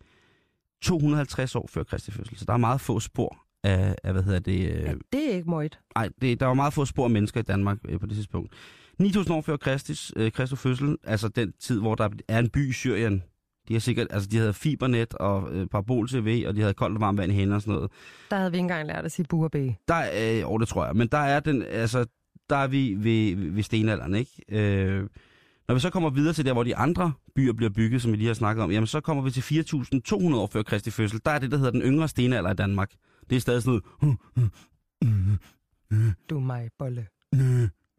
250 0.82 1.56
år 1.56 1.66
før 1.70 1.82
Kristi 1.82 2.10
fødsel. 2.10 2.38
Så 2.38 2.44
der 2.44 2.52
er 2.52 2.56
meget 2.56 2.80
få 2.80 3.00
spor 3.00 3.46
af, 3.64 3.96
af 4.04 4.12
hvad 4.12 4.22
hedder 4.22 4.38
det, 4.38 4.70
øh, 4.70 4.82
Ja, 4.82 4.94
det 5.12 5.30
er 5.30 5.34
ikke 5.34 5.50
møjt. 5.50 5.78
Nej, 5.94 6.08
der 6.20 6.46
var 6.46 6.54
meget 6.54 6.72
få 6.72 6.84
spor 6.84 7.04
af 7.04 7.10
mennesker 7.10 7.40
i 7.40 7.42
Danmark 7.42 7.78
øh, 7.88 8.00
på 8.00 8.06
det 8.06 8.14
tidspunkt. 8.14 8.52
9.000 9.02 9.32
år 9.32 9.40
før 9.40 9.56
Kristus, 9.56 10.12
øh, 10.16 10.32
Kristus 10.32 10.60
fødsel, 10.60 10.96
altså 11.04 11.28
den 11.28 11.52
tid, 11.60 11.80
hvor 11.80 11.94
der 11.94 12.08
er 12.28 12.38
en 12.38 12.48
by 12.48 12.70
i 12.70 12.72
Syrien. 12.72 13.22
De 13.68 13.72
har 13.72 13.80
sikkert, 13.80 14.06
altså 14.10 14.28
de 14.28 14.36
havde 14.36 14.52
fibernet 14.52 15.14
og 15.14 15.48
øh, 15.52 15.66
parabol-tv, 15.66 16.44
og 16.48 16.56
de 16.56 16.60
havde 16.60 16.74
koldt 16.74 16.96
og 16.96 17.00
varmt 17.00 17.18
vand 17.18 17.32
i 17.32 17.34
hænderne 17.34 17.56
og 17.56 17.62
sådan 17.62 17.74
noget. 17.74 17.90
Der 18.30 18.36
havde 18.36 18.50
vi 18.50 18.56
ikke 18.56 18.62
engang 18.62 18.86
lært 18.86 19.04
at 19.04 19.12
sige 19.12 19.26
buerbe. 19.28 19.74
Der, 19.88 20.02
øh, 20.40 20.50
oh, 20.50 20.60
det 20.60 20.68
tror 20.68 20.86
jeg, 20.86 20.96
men 20.96 21.08
der 21.08 21.18
er 21.18 21.40
den, 21.40 21.62
altså, 21.62 22.06
der 22.50 22.56
er 22.56 22.66
vi 22.66 22.94
ved, 22.98 23.36
ved 23.52 23.62
stenalderen, 23.62 24.14
ikke? 24.14 24.42
Øh, 24.48 25.06
når 25.68 25.74
vi 25.74 25.80
så 25.80 25.90
kommer 25.90 26.10
videre 26.10 26.32
til 26.32 26.44
der, 26.44 26.52
hvor 26.52 26.64
de 26.64 26.76
andre 26.76 27.12
byer 27.34 27.52
bliver 27.52 27.70
bygget, 27.70 28.02
som 28.02 28.12
vi 28.12 28.16
lige 28.16 28.26
har 28.26 28.34
snakket 28.34 28.64
om, 28.64 28.70
jamen 28.70 28.86
så 28.86 29.00
kommer 29.00 29.22
vi 29.22 29.30
til 29.30 29.40
4.200 29.40 30.36
år 30.36 30.46
før 30.46 30.62
Kristi 30.62 30.90
fødsel. 30.90 31.20
Der 31.24 31.30
er 31.30 31.38
det, 31.38 31.50
der 31.50 31.56
hedder 31.56 31.70
den 31.70 31.82
yngre 31.82 32.08
stenalder 32.08 32.50
i 32.50 32.54
Danmark. 32.54 32.92
Det 33.30 33.36
er 33.36 33.40
stadig 33.40 33.62
sådan 33.62 33.80
noget... 34.02 34.50
Du 36.30 36.40
mig, 36.40 36.70
bolle. 36.78 37.06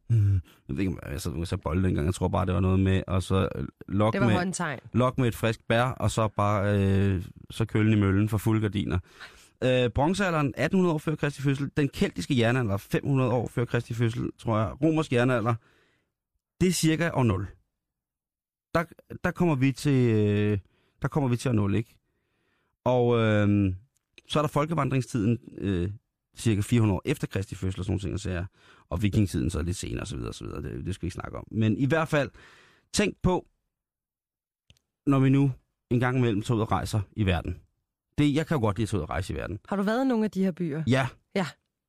Jeg 0.09 0.77
ved 0.77 0.79
ikke, 0.79 0.97
jeg 1.11 1.21
sad 1.21 1.31
og 1.31 1.47
sagde 1.47 1.61
bolle 1.61 1.83
dengang. 1.83 2.05
Jeg 2.05 2.13
tror 2.13 2.27
bare, 2.27 2.45
det 2.45 2.53
var 2.53 2.59
noget 2.59 2.79
med, 2.79 3.03
og 3.07 3.23
så 3.23 3.49
øh, 3.55 3.67
lok 3.87 4.13
Det 4.13 4.21
var 4.21 4.27
med, 4.27 4.77
lok 4.93 5.17
med 5.17 5.27
et 5.27 5.35
frisk 5.35 5.59
bær, 5.67 5.83
og 5.83 6.11
så 6.11 6.27
bare 6.27 6.79
øh, 6.79 7.25
så 7.49 7.65
kølen 7.65 7.93
i 7.93 7.95
møllen 7.95 8.29
for 8.29 8.37
fulde 8.37 8.61
gardiner. 8.61 8.99
Øh, 9.63 9.89
bronzealderen, 9.89 10.47
1800 10.47 10.93
år 10.93 10.97
før 10.97 11.15
Kristi 11.15 11.41
fødsel. 11.41 11.69
Den 11.77 11.89
keltiske 11.89 12.37
jernalder, 12.39 12.77
500 12.77 13.31
år 13.31 13.47
før 13.47 13.65
Kristi 13.65 13.93
fødsel, 13.93 14.29
tror 14.39 14.57
jeg. 14.57 14.81
Romersk 14.81 15.13
jernalder, 15.13 15.55
det 16.61 16.67
er 16.67 16.73
cirka 16.73 17.09
år 17.13 17.23
0. 17.23 17.47
Der, 18.75 18.83
der 19.23 19.31
kommer 19.31 19.55
vi 19.55 19.71
til, 19.71 20.09
øh, 20.15 20.59
der 21.01 21.07
kommer 21.07 21.29
vi 21.29 21.37
til 21.37 21.49
år 21.49 21.53
0, 21.53 21.75
ikke? 21.75 21.95
Og 22.83 23.17
øh, 23.19 23.73
så 24.27 24.39
er 24.39 24.43
der 24.43 24.47
folkevandringstiden, 24.47 25.37
øh, 25.57 25.91
cirka 26.37 26.61
400 26.61 26.95
år 26.95 27.01
efter 27.05 27.27
Kristi 27.27 27.55
fødsel 27.55 27.79
og 27.79 27.85
sådan 27.85 27.91
nogle 27.91 27.99
ting, 28.01 28.13
og, 28.13 28.19
sager. 28.19 28.45
og 28.89 29.01
vikingtiden 29.01 29.49
så 29.49 29.61
lidt 29.61 29.77
senere 29.77 30.01
osv. 30.01 30.19
osv. 30.19 30.47
Det, 30.47 30.85
det 30.85 30.95
skal 30.95 31.01
vi 31.01 31.07
ikke 31.07 31.13
snakke 31.13 31.37
om. 31.37 31.43
Men 31.51 31.77
i 31.77 31.85
hvert 31.85 32.07
fald, 32.07 32.29
tænk 32.93 33.15
på, 33.23 33.47
når 35.05 35.19
vi 35.19 35.29
nu 35.29 35.51
en 35.89 35.99
gang 35.99 36.17
imellem 36.17 36.41
tager 36.41 36.55
ud 36.55 36.61
og 36.61 36.71
rejser 36.71 37.01
i 37.15 37.25
verden. 37.25 37.59
Det, 38.17 38.35
jeg 38.35 38.47
kan 38.47 38.55
jo 38.55 38.61
godt 38.61 38.77
lide 38.77 38.83
at 38.83 38.89
tage 38.89 38.99
ud 38.99 39.03
og 39.03 39.09
rejse 39.09 39.33
i 39.33 39.35
verden. 39.35 39.59
Har 39.67 39.75
du 39.75 39.83
været 39.83 40.05
i 40.05 40.07
nogle 40.07 40.25
af 40.25 40.31
de 40.31 40.43
her 40.43 40.51
byer? 40.51 40.83
Ja. 40.87 41.07
Ja. 41.35 41.45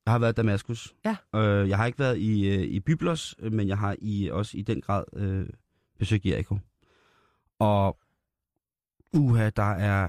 Jeg 0.06 0.12
har 0.12 0.18
været 0.18 0.32
i 0.32 0.34
Damaskus. 0.34 0.94
Ja. 1.04 1.16
Øh, 1.34 1.68
jeg 1.68 1.76
har 1.76 1.86
ikke 1.86 1.98
været 1.98 2.18
i, 2.18 2.48
øh, 2.48 2.62
i 2.62 2.80
Byblos, 2.80 3.34
øh, 3.38 3.52
men 3.52 3.68
jeg 3.68 3.78
har 3.78 3.96
i, 3.98 4.30
også 4.32 4.56
i 4.56 4.62
den 4.62 4.80
grad 4.80 5.04
øh, 5.16 5.46
besøgt 5.98 6.26
Jericho. 6.26 6.58
Og 7.58 7.98
uha, 9.12 9.50
der 9.50 9.72
er... 9.72 10.08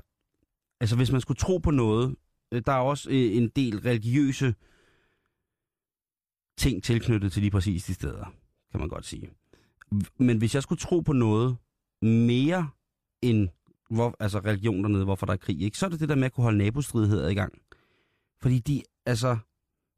Altså, 0.80 0.96
hvis 0.96 1.12
man 1.12 1.22
skulle 1.22 1.38
tro 1.38 1.58
på 1.58 1.72
noget, 1.72 2.16
øh, 2.52 2.62
der 2.66 2.72
er 2.72 2.80
også 2.80 3.10
øh, 3.10 3.38
en 3.38 3.50
del 3.50 3.80
religiøse 3.80 4.56
ting 6.58 6.84
tilknyttet 6.84 7.32
til 7.32 7.42
lige 7.42 7.52
præcis 7.52 7.84
de 7.84 7.94
steder, 7.94 8.26
kan 8.72 8.80
man 8.80 8.90
godt 8.90 9.06
sige. 9.06 9.30
Men 10.18 10.38
hvis 10.38 10.56
jeg 10.56 10.64
skulle 10.64 10.80
tro 10.80 11.00
på 11.00 11.14
noget 11.14 11.58
mere 12.02 12.70
end 13.22 13.50
hvor, 13.90 14.16
altså 14.20 14.40
religion 14.40 14.84
dernede, 14.84 15.04
hvorfor 15.04 15.26
der 15.26 15.34
er 15.34 15.38
krig, 15.38 15.62
ikke? 15.62 15.78
så 15.78 15.86
er 15.86 15.90
det 15.90 16.00
det 16.00 16.10
der 16.10 16.16
med 16.16 16.26
at 16.26 16.34
kunne 16.34 16.44
holde 16.44 16.58
nabostridigheder 16.58 17.30
i 17.30 17.34
gang. 17.34 17.54
Fordi 18.42 18.60
de, 18.60 18.84
altså, 19.06 19.38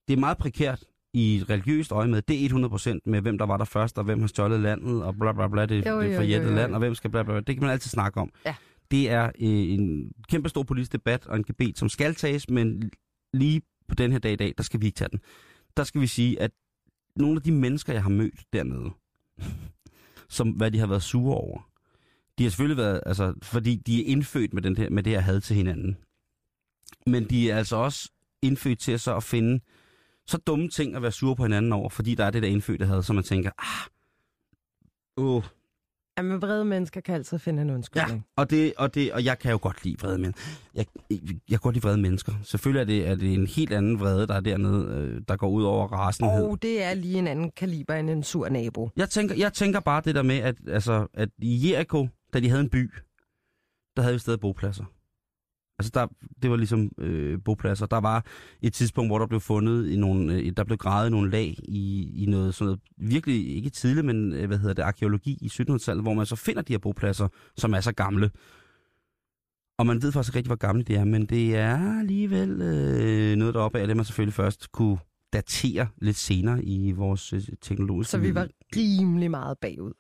det 0.08 0.14
er 0.14 0.18
meget 0.20 0.38
prekært 0.38 0.84
i 1.14 1.36
et 1.36 1.50
religiøst 1.50 1.92
øje 1.92 2.08
med, 2.08 2.22
det 2.22 2.46
er 2.46 2.50
100% 2.50 3.00
med, 3.06 3.22
hvem 3.22 3.38
der 3.38 3.46
var 3.46 3.58
der 3.58 3.66
først, 3.66 3.98
og 3.98 4.04
hvem 4.04 4.20
har 4.20 4.28
stjålet 4.28 4.60
landet, 4.60 5.04
og 5.04 5.16
bla 5.16 5.32
bla 5.32 5.48
bla, 5.48 5.66
det, 5.66 5.86
Jo, 5.86 6.02
det 6.02 6.08
jo, 6.08 6.12
er 6.12 6.16
forjættet 6.16 6.48
jo, 6.48 6.52
jo. 6.52 6.56
land, 6.56 6.74
og 6.74 6.80
hvem 6.80 6.96
skal 6.96 7.10
bla 7.10 7.24
bla 7.24 7.34
bla. 7.34 7.40
Det 7.40 7.56
kan 7.56 7.62
man 7.62 7.72
altid 7.72 7.90
snakke 7.90 8.20
om. 8.20 8.32
Ja. 8.46 8.56
Det 8.92 9.10
er 9.10 9.26
øh, 9.26 9.32
en 9.74 10.12
kæmpe 10.30 10.50
stor 10.50 10.64
politisk 10.64 10.92
debat 10.92 11.28
og 11.28 11.38
en 11.38 11.44
gebet, 11.44 11.80
som 11.80 11.90
skal 11.90 12.16
tages, 12.16 12.50
men 12.50 12.92
lige 13.34 13.62
på 13.88 13.96
den 13.96 14.12
her 14.12 14.20
dag 14.20 14.32
i 14.32 14.36
dag, 14.36 14.54
der 14.58 14.64
skal 14.64 14.82
vi 14.82 14.86
ikke 14.86 14.96
tage 14.96 15.10
den. 15.12 15.20
Der 15.78 15.84
skal 15.84 16.02
vi 16.02 16.08
sige, 16.08 16.42
at 16.42 16.52
nogle 17.16 17.36
af 17.36 17.42
de 17.42 17.52
mennesker, 17.52 17.94
jeg 17.94 18.04
har 18.04 18.10
mødt 18.10 18.54
dernede, 18.54 18.90
som 20.30 20.50
hvad 20.50 20.72
de 20.72 20.80
har 20.80 20.88
været 20.88 21.04
sure 21.04 21.36
over, 21.36 21.72
de 22.38 22.44
har 22.44 22.50
selvfølgelig 22.50 22.78
været, 22.78 23.02
altså, 23.06 23.34
fordi 23.44 23.76
de 23.76 24.02
er 24.02 24.06
indfødt 24.06 24.54
med, 24.54 24.62
den 24.62 24.78
her, 24.78 24.90
med 24.90 25.04
det 25.04 25.14
her 25.14 25.20
had 25.20 25.42
til 25.42 25.56
hinanden. 25.56 25.98
Men 27.08 27.30
de 27.30 27.52
er 27.52 27.58
altså 27.58 27.76
også 27.76 28.12
indfødt 28.42 28.80
til 28.80 29.00
så 29.00 29.16
at 29.16 29.24
finde 29.24 29.60
så 30.28 30.38
dumme 30.38 30.70
ting 30.70 30.96
at 30.96 31.02
være 31.02 31.12
sure 31.12 31.36
på 31.36 31.44
hinanden 31.44 31.74
over, 31.74 31.90
fordi 31.90 32.16
der 32.16 32.26
er 32.26 32.32
det 32.32 32.44
der 32.44 32.50
indfødte 32.50 32.86
had, 32.86 33.04
som 33.04 33.16
man 33.16 33.24
tænker, 33.24 33.52
ah, 33.58 33.90
åh, 35.18 35.44
Jamen, 36.18 36.42
vrede 36.42 36.66
mennesker 36.66 37.02
kan 37.02 37.16
altid 37.16 37.40
finde 37.40 37.62
en 37.62 37.68
ja, 37.68 37.74
undskyldning. 37.74 38.26
og, 38.36 38.50
det, 38.50 38.74
og, 38.78 38.96
det, 38.96 39.14
og 39.14 39.26
jeg 39.26 39.40
kan 39.40 39.52
jo 39.52 39.60
godt 39.62 39.84
lide 39.84 39.96
vrede 40.00 40.18
men 40.18 40.34
jeg, 40.76 40.86
jeg, 41.10 41.20
jeg 41.28 41.40
kan 41.50 41.60
godt 41.60 41.76
lide 41.76 41.84
vrede 41.84 41.98
mennesker. 41.98 42.34
Selvfølgelig 42.44 42.82
er 42.82 42.86
det, 42.86 43.08
er 43.08 43.16
det 43.16 43.34
en 43.34 43.48
helt 43.48 43.74
anden 43.74 44.00
vrede, 44.00 44.28
der 44.28 44.34
er 44.34 44.40
dernede, 44.40 44.86
øh, 44.86 45.22
der 45.28 45.36
går 45.36 45.50
ud 45.50 45.64
over 45.64 45.88
rasenhed. 45.88 46.44
Og 46.44 46.62
det 46.62 46.84
er 46.84 46.94
lige 46.94 47.20
en 47.20 47.28
anden 47.28 47.52
kaliber 47.52 47.94
end 47.94 48.10
en 48.10 48.24
sur 48.24 48.50
nabo. 48.50 48.90
Jeg 48.98 49.10
tænker, 49.10 49.36
jeg 49.36 49.54
tænker 49.54 49.80
bare 49.80 50.02
det 50.06 50.16
der 50.16 50.22
med, 50.22 50.38
at, 50.38 50.56
altså, 50.68 51.08
at 51.14 51.30
i 51.38 51.72
Jericho, 51.72 52.08
da 52.34 52.40
de 52.40 52.50
havde 52.50 52.62
en 52.62 52.70
by, 52.70 52.92
der 53.96 54.02
havde 54.02 54.14
vi 54.14 54.20
stadig 54.20 54.40
bopladser. 54.40 54.84
Altså, 55.82 55.92
der, 55.94 56.08
det 56.42 56.50
var 56.50 56.56
ligesom 56.56 56.92
øh, 56.98 57.40
bopladser. 57.46 57.86
Der 57.86 57.98
var 58.00 58.26
et 58.62 58.74
tidspunkt, 58.74 59.10
hvor 59.10 59.20
der 59.20 59.28
blev 59.28 59.40
fundet 59.40 59.90
i 59.90 59.96
nogle, 59.96 60.34
øh, 60.34 60.52
der 60.58 60.64
blev 60.64 60.78
gravet 60.78 61.12
nogle 61.12 61.32
lag 61.32 61.56
i, 61.64 62.12
i 62.24 62.26
noget 62.26 62.56
sådan 62.56 62.66
noget, 62.66 62.80
virkelig 62.98 63.56
ikke 63.56 63.70
tidligt, 63.70 64.06
men 64.06 64.34
øh, 64.34 64.48
hvad 64.48 64.58
hedder 64.58 64.74
det, 64.74 64.84
arkeologi 64.84 65.38
i 65.42 65.48
1700-tallet, 65.48 66.04
hvor 66.04 66.14
man 66.14 66.26
så 66.26 66.36
finder 66.36 66.62
de 66.62 66.74
her 66.74 66.78
bopladser, 66.78 67.28
som 67.58 67.74
er 67.74 67.82
så 67.82 67.92
gamle. 67.92 68.32
Og 69.78 69.86
man 69.86 70.02
ved 70.02 70.12
faktisk 70.12 70.30
ikke 70.30 70.38
rigtig, 70.38 70.50
hvor 70.50 70.56
gamle 70.56 70.84
de 70.84 70.96
er, 70.96 71.04
men 71.04 71.26
det 71.26 71.56
er 71.56 72.00
alligevel 72.00 72.62
øh, 72.62 73.36
noget 73.36 73.54
deroppe 73.54 73.80
af, 73.80 73.88
det 73.88 73.96
man 73.96 74.06
selvfølgelig 74.06 74.34
først 74.34 74.72
kunne 74.72 74.98
datere 75.34 75.88
lidt 75.98 76.18
senere 76.18 76.64
i 76.64 76.92
vores 76.92 77.34
øh, 77.34 77.42
teknologiske 77.62 78.12
Så 78.12 78.18
vi 78.18 78.36
var 78.36 78.48
rimelig 78.76 79.32
meget 79.32 79.58
bagud. 79.58 79.94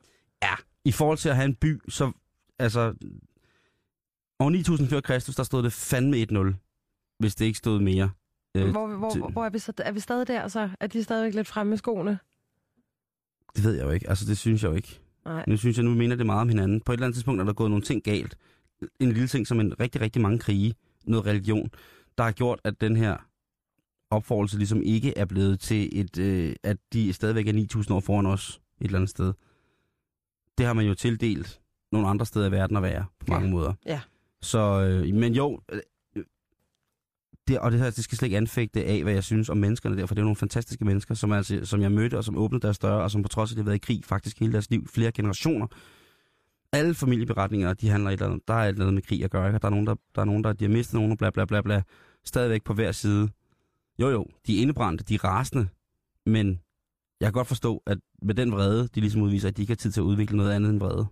Ja, 0.44 0.54
i 0.86 0.92
forhold 0.92 1.18
til 1.18 1.30
at 1.30 1.36
have 1.36 1.46
en 1.46 1.56
by, 1.56 1.82
så 1.90 2.12
altså... 2.60 2.94
År 4.42 4.50
9000 4.50 4.88
før 4.89 5.00
Kristus, 5.02 5.36
der 5.36 5.44
stod 5.44 5.64
det 5.64 5.74
fandme 5.74 6.18
1-0, 6.32 7.16
hvis 7.20 7.36
det 7.36 7.46
ikke 7.46 7.58
stod 7.58 7.80
mere. 7.80 8.10
Øh, 8.58 8.70
Hvor, 8.72 8.88
hvor, 8.88 9.30
hvor, 9.30 9.46
er 9.46 9.50
vi 9.50 9.60
så? 9.60 9.74
Er 9.78 9.92
vi 9.92 10.00
stadig 10.00 10.28
der, 10.28 10.48
så? 10.48 10.70
Er 10.80 10.88
de 10.88 11.04
stadigvæk 11.04 11.34
lidt 11.34 11.48
fremme 11.48 11.74
i 11.74 11.78
skoene? 11.78 12.20
det 13.56 13.64
ved 13.64 13.74
jeg 13.76 13.84
jo 13.86 13.89
ikke. 13.89 14.10
Altså, 14.10 14.26
det 14.26 14.38
synes 14.38 14.64
jeg 14.64 14.70
jo 14.70 14.76
ikke. 14.76 15.00
Nej. 15.26 15.44
Nu 15.48 15.58
synes 15.58 15.78
jeg, 15.78 15.86
nu 15.86 15.94
mener 15.96 16.16
det 16.16 16.26
meget 16.26 16.42
om 16.42 16.50
hinanden. 16.50 16.82
På 16.82 16.92
et 16.92 16.96
eller 16.96 17.06
andet 17.06 17.16
tidspunkt 17.16 17.42
er 17.42 17.46
der 17.46 17.54
gået 17.54 17.70
nogle 17.70 17.84
ting 17.84 18.04
galt. 18.04 18.38
En 19.00 19.12
lille 19.12 19.28
ting 19.28 19.48
som 19.48 19.60
en 19.60 19.80
rigtig, 19.80 20.02
rigtig 20.02 20.22
mange 20.22 20.39
krige, 20.39 20.76
noget 21.06 21.26
religion, 21.26 21.70
der 22.18 22.24
har 22.24 22.32
gjort, 22.32 22.60
at 22.64 22.82
den 22.82 22.96
her 22.96 23.18
opformelse 24.10 24.58
ligesom 24.58 24.82
ikke 24.82 25.18
er 25.18 25.26
blevet 25.26 25.60
til 25.60 26.00
et, 26.00 26.18
øh, 26.18 26.56
at 26.64 26.78
de 26.94 27.14
stadigvæk 27.14 27.48
er 27.48 27.54
9000 27.54 27.96
år 27.96 28.00
foran 28.00 28.26
os 28.26 28.62
et 28.82 28.86
eller 28.86 28.98
andet 28.98 29.10
sted. 29.10 29.34
Det 30.58 30.66
har 30.66 30.74
man 30.74 30.86
jo 30.86 30.94
tildelt 30.94 31.62
nogle 31.92 32.08
andre 32.08 32.26
steder 32.26 32.48
i 32.48 32.52
verden 32.52 32.78
at 32.78 32.84
være, 32.84 33.06
på 33.20 33.26
Ja. 33.28 33.34
mange 33.34 33.50
måder. 33.52 33.74
Ja. 33.86 34.02
Så, 34.42 34.82
øh, 34.82 35.16
men 35.16 35.34
jo, 35.36 35.60
øh, 35.72 35.80
øh, 36.16 36.24
det, 37.48 37.60
og 37.60 37.72
det 37.72 37.80
her, 37.80 37.89
det 37.89 38.04
skal 38.04 38.18
slet 38.18 38.28
ikke 38.28 38.38
anfægte 38.38 38.86
af, 38.86 39.04
hvad 39.04 39.14
jeg 39.14 39.24
synes 39.24 39.50
om 39.50 39.58
menneskerne 39.58 39.98
der, 39.98 40.06
for 40.06 40.16
det 40.16 40.22
er 40.22 40.26
nogle 40.26 40.36
fantastiske 40.36 40.86
mennesker, 40.86 41.16
som, 41.16 41.32
altså, 41.32 41.66
som 41.66 41.82
jeg 41.82 41.92
mødte, 41.92 42.18
og 42.18 42.24
som 42.24 42.38
åbnede 42.38 42.62
deres 42.62 42.80
døre, 42.80 43.04
og 43.04 43.12
som 43.12 43.24
på 43.24 43.30
trods 43.30 43.52
af, 43.52 43.54
at 43.54 43.58
de 43.58 43.62
har 43.62 43.66
været 43.66 43.76
i 43.76 43.86
krig 43.86 44.06
faktisk 44.06 44.39
hele 44.39 44.54
deres 44.54 44.70
liv, 44.70 44.88
flere 44.88 45.12
generationer. 45.12 45.68
Alle 46.74 46.94
familieberetninger, 46.94 47.74
de 47.74 47.89
handler 47.89 48.10
et 48.10 48.14
eller 48.14 48.26
andet, 48.26 48.48
der 48.48 48.54
er 48.54 48.64
et 48.64 48.68
eller 48.68 48.82
andet 48.82 48.94
med 48.94 49.02
krig 49.02 49.24
at 49.24 49.32
gøre, 49.32 49.48
ikke? 49.48 49.58
Og 49.58 49.62
Der 49.62 49.68
er 49.68 49.72
nogen, 49.72 49.88
der, 49.88 49.96
der, 50.16 50.22
er 50.22 50.26
nogen, 50.26 50.44
der 50.44 50.54
de 50.54 50.66
har 50.66 50.72
mistet 50.72 50.94
nogen, 50.94 51.12
og 51.12 51.18
bla 51.18 51.30
bla 51.30 51.46
bla 51.46 51.62
bla, 51.62 51.84
stadigvæk 52.26 52.64
på 52.64 52.74
hver 52.74 52.92
side. 52.92 53.30
Jo 54.00 54.10
jo, 54.10 54.26
de 54.48 54.58
er 54.58 54.62
indebrændte, 54.62 55.04
de 55.04 55.16
er 55.16 55.24
rasende, 55.24 55.68
men 56.26 56.62
jeg 57.20 57.28
kan 57.28 57.34
godt 57.34 57.48
forstå, 57.48 57.84
at 57.86 57.98
med 58.22 58.36
den 58.36 58.52
vrede, 58.52 58.88
de 58.88 59.00
ligesom 59.00 59.22
udviser, 59.22 59.48
at 59.48 59.58
de 59.58 59.62
ikke 59.62 59.72
har 59.72 59.76
tid 59.76 59.92
til 59.92 60.02
at 60.02 60.06
udvikle 60.06 60.38
noget 60.38 60.52
andet 60.52 60.70
end 60.70 60.80
vrede. 60.80 61.08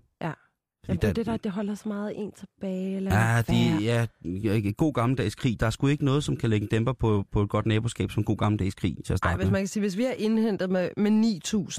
Ja. 0.88 0.92
Jamen, 0.94 1.02
det 1.02 1.10
er 1.10 1.14
det 1.14 1.26
der, 1.26 1.38
det 1.38 1.52
holder 1.52 1.76
så 1.76 1.90
meget 1.90 2.14
en 2.16 2.32
tilbage. 2.32 2.96
Eller 2.96 3.16
Ja, 3.20 3.34
hvad? 3.34 3.44
de, 3.80 3.84
ja, 3.84 4.08
ja, 4.24 4.72
god 4.78 4.94
gammeldags 4.94 5.36
krig. 5.36 5.60
Der 5.60 5.66
er 5.66 5.70
sgu 5.70 5.88
ikke 5.88 6.06
noget, 6.06 6.24
som 6.24 6.38
kan 6.38 6.50
lægge 6.50 6.68
dæmper 6.68 6.94
på, 6.94 7.26
på 7.32 7.42
et 7.42 7.50
godt 7.50 7.66
naboskab 7.66 8.12
som 8.12 8.24
god 8.24 8.38
gammeldags 8.38 8.76
krig 8.76 8.96
til 8.96 9.02
at 9.04 9.10
Ej, 9.12 9.18
starte 9.18 9.36
hvis 9.36 9.46
med. 9.46 9.52
man 9.52 9.62
kan 9.62 9.68
sige, 9.68 9.82
hvis 9.82 9.98
vi 9.98 10.04
har 10.04 10.12
indhentet 10.12 10.70
med, 10.70 10.90
med 10.98 11.12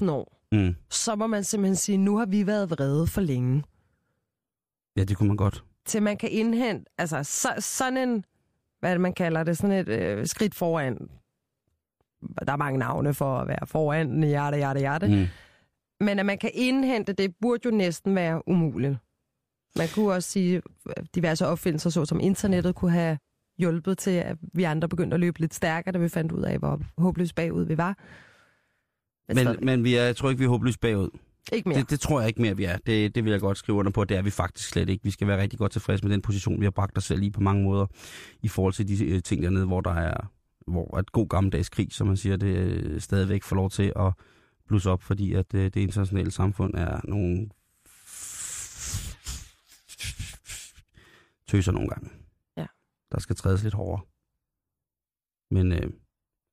9.000 0.03 0.11
år, 0.11 0.37
Mm. 0.53 0.75
så 0.91 1.17
må 1.17 1.27
man 1.27 1.45
simpelthen 1.45 1.77
sige, 1.77 1.99
nu 1.99 2.17
har 2.17 2.27
vi 2.27 2.47
været 2.47 2.71
vrede 2.71 3.07
for 3.07 3.21
længe. 3.21 3.63
Ja, 4.97 5.05
det 5.05 5.17
kunne 5.17 5.27
man 5.29 5.37
godt. 5.37 5.65
Til 5.87 6.03
man 6.03 6.17
kan 6.17 6.29
indhente, 6.31 6.91
altså 6.99 7.23
så, 7.23 7.49
sådan 7.59 7.97
en, 8.09 8.25
hvad 8.81 8.93
det, 8.93 9.01
man 9.01 9.13
kalder 9.13 9.43
det, 9.45 9.57
sådan 9.59 9.77
et 9.77 9.89
øh, 9.89 10.27
skridt 10.27 10.55
foran. 10.55 11.09
Der 12.47 12.53
er 12.53 12.57
mange 12.57 12.79
navne 12.79 13.15
for 13.15 13.39
at 13.39 13.49
være 13.49 13.67
foran, 13.67 14.23
hjerte, 14.23 14.57
hjerte, 14.57 14.81
hjerte. 14.81 15.07
Mm. 15.09 15.27
Men 16.01 16.19
at 16.19 16.27
man 16.27 16.39
kan 16.39 16.51
indhente, 16.55 17.13
det 17.13 17.35
burde 17.41 17.61
jo 17.65 17.71
næsten 17.71 18.15
være 18.15 18.49
umuligt. 18.49 18.97
Man 19.77 19.89
kunne 19.95 20.13
også 20.13 20.31
sige, 20.31 20.63
at 20.97 21.05
diverse 21.15 21.47
opfindelser, 21.47 21.91
såsom 21.91 22.21
internettet, 22.21 22.75
kunne 22.75 22.91
have 22.91 23.19
hjulpet 23.59 23.99
til, 23.99 24.11
at 24.11 24.37
vi 24.55 24.65
andre 24.65 24.89
begyndte 24.89 25.15
at 25.15 25.21
løbe 25.21 25.41
lidt 25.41 25.55
stærkere, 25.55 25.93
da 25.93 25.99
vi 25.99 26.09
fandt 26.09 26.33
ud 26.33 26.43
af, 26.43 26.59
hvor 26.59 26.81
håbløst 26.99 27.35
bagud 27.35 27.65
vi 27.65 27.77
var. 27.77 27.99
Men, 29.35 29.57
Men, 29.63 29.85
vi 29.85 29.95
er, 29.95 30.05
jeg 30.05 30.17
tror 30.17 30.31
ikke, 30.31 30.39
vi 30.39 30.45
er 30.45 30.49
håbløst 30.49 30.81
bagud. 30.81 31.11
ikke 31.53 31.69
mere. 31.69 31.79
Det, 31.79 31.91
det 31.91 32.01
tror 32.01 32.21
jeg 32.21 32.29
ikke 32.29 32.43
mere, 32.43 32.57
vi 32.57 32.65
er. 32.65 32.77
Det, 32.87 33.15
det 33.15 33.25
vil 33.25 33.31
jeg 33.31 33.41
godt 33.41 33.59
skrive 33.59 33.79
under 33.79 33.93
på. 33.93 34.05
Det 34.05 34.17
er 34.17 34.23
vi 34.23 34.31
faktisk 34.31 34.69
slet 34.69 34.89
ikke. 34.89 35.05
Vi 35.05 35.11
skal 35.11 35.27
være 35.27 35.43
rigtig 35.43 35.59
godt 35.59 35.73
tilfredse 35.73 36.05
med 36.05 36.13
den 36.13 36.23
position, 36.23 36.61
vi 36.61 36.67
har 36.67 36.71
bragt 36.71 36.99
os 36.99 37.05
selv 37.05 37.23
i 37.23 37.31
på 37.31 37.41
mange 37.41 37.65
måder. 37.65 37.87
I 38.43 38.49
forhold 38.49 38.73
til 38.73 38.89
de 38.89 39.07
øh, 39.07 39.23
ting 39.23 39.43
dernede, 39.43 39.67
hvor 39.67 39.81
der 39.81 39.95
er 39.95 40.31
hvor 40.67 40.99
et 40.99 41.13
god 41.13 41.29
gammeldags 41.29 41.69
krig, 41.69 41.89
som 41.93 42.07
man 42.07 42.17
siger, 42.17 42.37
det 42.37 42.57
øh, 42.57 43.01
stadigvæk 43.01 43.43
får 43.43 43.57
lov 43.57 43.71
til 43.71 43.93
at 43.97 44.13
blusse 44.71 44.91
op, 44.91 45.03
fordi 45.03 45.35
at 45.35 45.55
øh, 45.55 45.65
det 45.65 45.77
internationale 45.77 46.31
samfund 46.31 46.75
er 46.75 47.01
nogle 47.05 47.49
tøser 51.49 51.73
nogle 51.73 51.89
gange. 51.89 52.11
Ja. 52.57 52.67
Der 53.13 53.21
skal 53.21 53.37
trædes 53.37 53.63
lidt 53.63 53.75
hårdere. 53.75 54.01
Men 55.51 55.73
øh, 55.73 55.91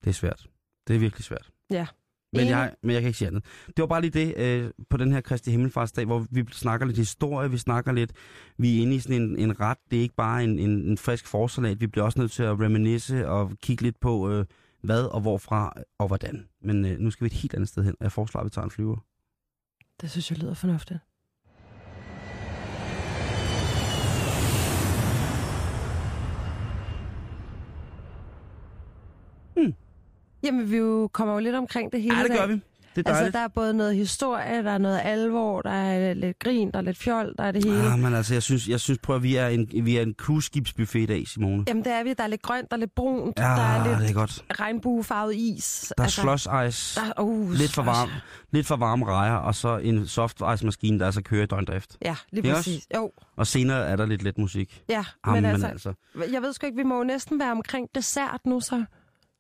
det 0.04 0.10
er 0.10 0.14
svært. 0.14 0.50
Det 0.88 0.96
er 0.96 1.00
virkelig 1.00 1.24
svært. 1.24 1.50
Ja. 1.70 1.88
Men 2.34 2.48
jeg, 2.48 2.76
men 2.84 2.92
jeg 2.92 3.02
kan 3.02 3.08
ikke 3.08 3.18
sige 3.18 3.28
andet. 3.28 3.44
Det 3.68 3.78
var 3.78 3.88
bare 3.88 4.02
lige 4.02 4.12
det 4.12 4.38
øh, 4.38 4.72
på 4.90 4.98
den 4.98 5.12
her 5.12 5.22
Kristi 5.22 5.52
Himmelfartsdag, 5.52 6.06
hvor 6.06 6.26
vi 6.32 6.46
snakker 6.52 6.86
lidt 6.86 6.98
historie, 6.98 7.52
vi 7.52 7.58
snakker 7.58 7.92
lidt, 7.92 8.14
vi 8.58 8.78
er 8.78 8.82
inde 8.82 8.96
i 8.96 9.00
sådan 9.00 9.22
en, 9.22 9.38
en 9.38 9.60
ret, 9.60 9.78
det 9.92 9.98
er 9.98 10.02
ikke 10.02 10.16
bare 10.16 10.44
en, 10.44 10.60
en, 10.60 10.70
en 10.70 10.98
frisk 10.98 11.28
forsalat, 11.28 11.82
vi 11.82 11.88
bliver 11.88 12.06
også 12.06 12.20
nødt 12.20 12.32
til 12.32 12.44
at 12.44 12.60
reminisce 12.60 13.28
og 13.28 13.52
kigge 13.62 13.84
lidt 13.84 14.00
på, 14.00 14.32
øh, 14.32 14.46
hvad 14.88 15.04
og 15.04 15.22
hvorfra 15.22 15.74
og 15.98 16.08
hvordan. 16.08 16.48
Men 16.62 16.86
øh, 16.86 17.00
nu 17.00 17.12
skal 17.12 17.24
vi 17.24 17.28
et 17.28 17.34
helt 17.42 17.54
andet 17.54 17.70
sted 17.70 17.84
hen, 17.84 17.96
og 18.00 18.04
jeg 18.04 18.12
foreslår, 18.12 18.42
at 18.42 18.46
vi 18.46 18.50
tager 18.50 18.66
en 18.66 18.72
flyver. 18.72 18.98
Det 20.02 20.12
synes 20.12 20.32
jeg 20.32 20.40
lyder 20.40 20.54
fornuftigt. 20.54 21.00
Hmm. 29.56 29.74
Jamen, 30.44 30.72
vi 30.72 30.78
jo 30.78 31.10
kommer 31.14 31.34
jo 31.34 31.40
lidt 31.40 31.56
omkring 31.56 31.92
det 31.92 32.02
hele 32.02 32.18
Ja, 32.18 32.24
det 32.24 32.32
gør 32.38 32.48
vi. 32.48 32.62
Det 32.98 33.06
er 33.08 33.10
Altså, 33.10 33.20
dejligt. 33.20 33.34
der 33.34 33.40
er 33.40 33.48
både 33.48 33.74
noget 33.74 33.96
historie, 33.96 34.64
der 34.64 34.72
er 34.72 34.78
noget 34.78 35.02
alvor, 35.04 35.62
der 35.62 35.70
er 35.72 36.14
lidt 36.14 36.40
grin, 36.40 36.72
der 36.72 36.78
er 36.78 36.82
lidt 36.82 36.98
fjol, 36.98 37.34
der 37.38 37.44
er 37.44 37.52
det 37.52 37.66
hele. 37.66 37.78
Ah, 37.92 38.00
men 38.00 38.14
altså, 38.16 38.34
jeg 38.34 38.44
synes, 38.44 38.68
jeg 38.68 38.80
synes 38.80 39.00
prøv 39.04 39.16
at 39.16 39.24
vi 39.24 39.36
er 39.36 39.48
en, 39.48 39.70
vi 39.84 39.98
er 39.98 40.02
en 40.02 40.14
cruiseskibsbuffet 40.18 41.00
i 41.00 41.06
dag, 41.06 41.28
Simone. 41.28 41.64
Jamen, 41.68 41.84
det 41.84 41.92
er 41.94 42.04
vi. 42.04 42.14
Der 42.14 42.24
er 42.24 42.28
lidt 42.28 42.42
grønt, 42.42 42.72
der 42.72 42.76
er 42.78 42.80
lidt 42.80 42.96
brunt, 42.96 43.40
Ja, 43.40 43.44
der 43.44 43.50
er 43.50 43.88
lidt 43.90 44.00
det 44.00 44.10
er 44.10 44.14
godt. 44.14 44.44
regnbuefarvet 44.60 45.36
is. 45.36 45.94
Der 45.98 46.04
er 46.04 46.28
altså, 46.30 46.64
ice, 46.68 47.00
Der, 47.00 47.22
uh, 47.22 47.52
lidt 47.52 47.72
for 47.74 47.84
varm, 47.84 48.10
lidt 48.52 48.68
for 48.68 48.76
varme 48.76 49.06
rejer, 49.06 49.34
og 49.36 49.56
så 49.56 49.78
en 49.78 50.08
soft 50.08 50.42
ice 50.56 50.66
maskine, 50.66 51.00
der 51.00 51.06
altså 51.06 51.22
kører 51.22 51.44
i 51.44 51.46
døgndrift. 51.46 51.98
Ja, 52.06 52.16
lige 52.32 52.44
Ikke 52.46 52.56
præcis. 52.56 52.88
Jo, 52.96 53.12
Og 53.38 53.48
senere 53.48 53.86
er 53.88 53.96
der 53.96 54.06
lidt 54.06 54.24
let 54.24 54.38
musik. 54.38 54.82
ja. 54.90 55.06
Jamen, 55.28 55.42
men 55.44 55.52
altså, 55.52 55.68
altså. 55.68 55.94
jeg 56.32 56.42
ved 56.42 56.54
sgu 56.54 56.66
ikke, 56.66 56.78
vi 56.78 56.84
må 56.84 56.98
jo 56.98 57.04
næsten 57.04 57.40
være 57.40 57.52
omkring 57.52 57.88
dessert 57.96 58.40
nu, 58.46 58.60
så. 58.60 58.84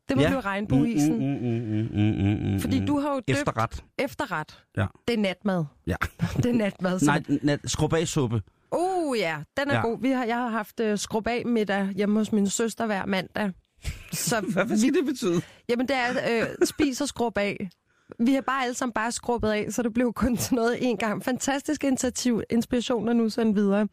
Det 0.10 0.18
må 0.18 0.24
Ja. 0.24 0.28
blive 0.30 0.40
regnbueisen. 0.42 1.14
Mm, 1.14 1.24
mm, 1.24 1.60
mm, 1.60 1.90
mm, 1.94 2.24
mm, 2.24 2.48
mm, 2.48 2.54
mm, 2.54 2.60
Fordi 2.60 2.80
mm. 2.80 2.86
du 2.86 3.00
har 3.00 3.10
jo 3.10 3.16
døbt 3.16 3.30
Efterret. 3.30 3.84
efterret. 4.00 4.64
Ja. 4.78 4.86
Det 5.08 5.14
er 5.14 5.18
natmad. 5.18 5.66
Ja. 5.88 5.96
det 6.38 6.46
er 6.46 6.54
natmad. 6.54 7.00
Nej, 7.06 7.24
nat, 7.42 7.60
skrubagsuppe. 7.66 8.42
Uh 8.72 9.18
ja, 9.20 9.38
den 9.58 9.70
er 9.70 9.76
Ja. 9.76 9.82
god. 9.82 10.02
Vi 10.02 10.10
har, 10.10 10.26
jeg 10.26 10.36
har 10.38 10.50
haft 10.50 10.80
uh, 10.80 10.96
skrubag 10.98 11.48
middag 11.48 11.90
hjemme 11.96 12.20
hos 12.20 12.32
min 12.32 12.50
søster 12.50 12.86
hver 12.86 13.06
mandag. 13.06 13.52
Så 14.12 14.42
Hvad 14.54 14.78
skal 14.78 14.94
det 14.94 15.06
betyde? 15.06 15.42
Jamen 15.70 15.88
det 15.88 15.96
er, 15.96 16.42
øh, 16.42 16.48
spis 16.66 17.02
og 17.02 17.08
skrub 17.08 17.38
af. 17.38 17.70
Vi 18.20 18.34
har 18.34 18.42
bare 18.42 18.64
alle 18.64 18.74
sammen 18.74 18.94
bare 18.94 19.12
skrubbet 19.12 19.50
af, 19.50 19.68
så 19.70 19.82
det 19.84 19.94
blev 19.94 20.14
kun 20.14 20.38
til 20.38 20.56
noget 20.56 20.78
en 20.82 20.98
gang. 20.98 21.24
Fantastisk 21.24 21.84
initiativ, 21.84 22.42
inspiration 22.50 23.10
og 23.10 23.16
nu 23.16 23.30
sådan 23.30 23.56
videre. 23.56 23.88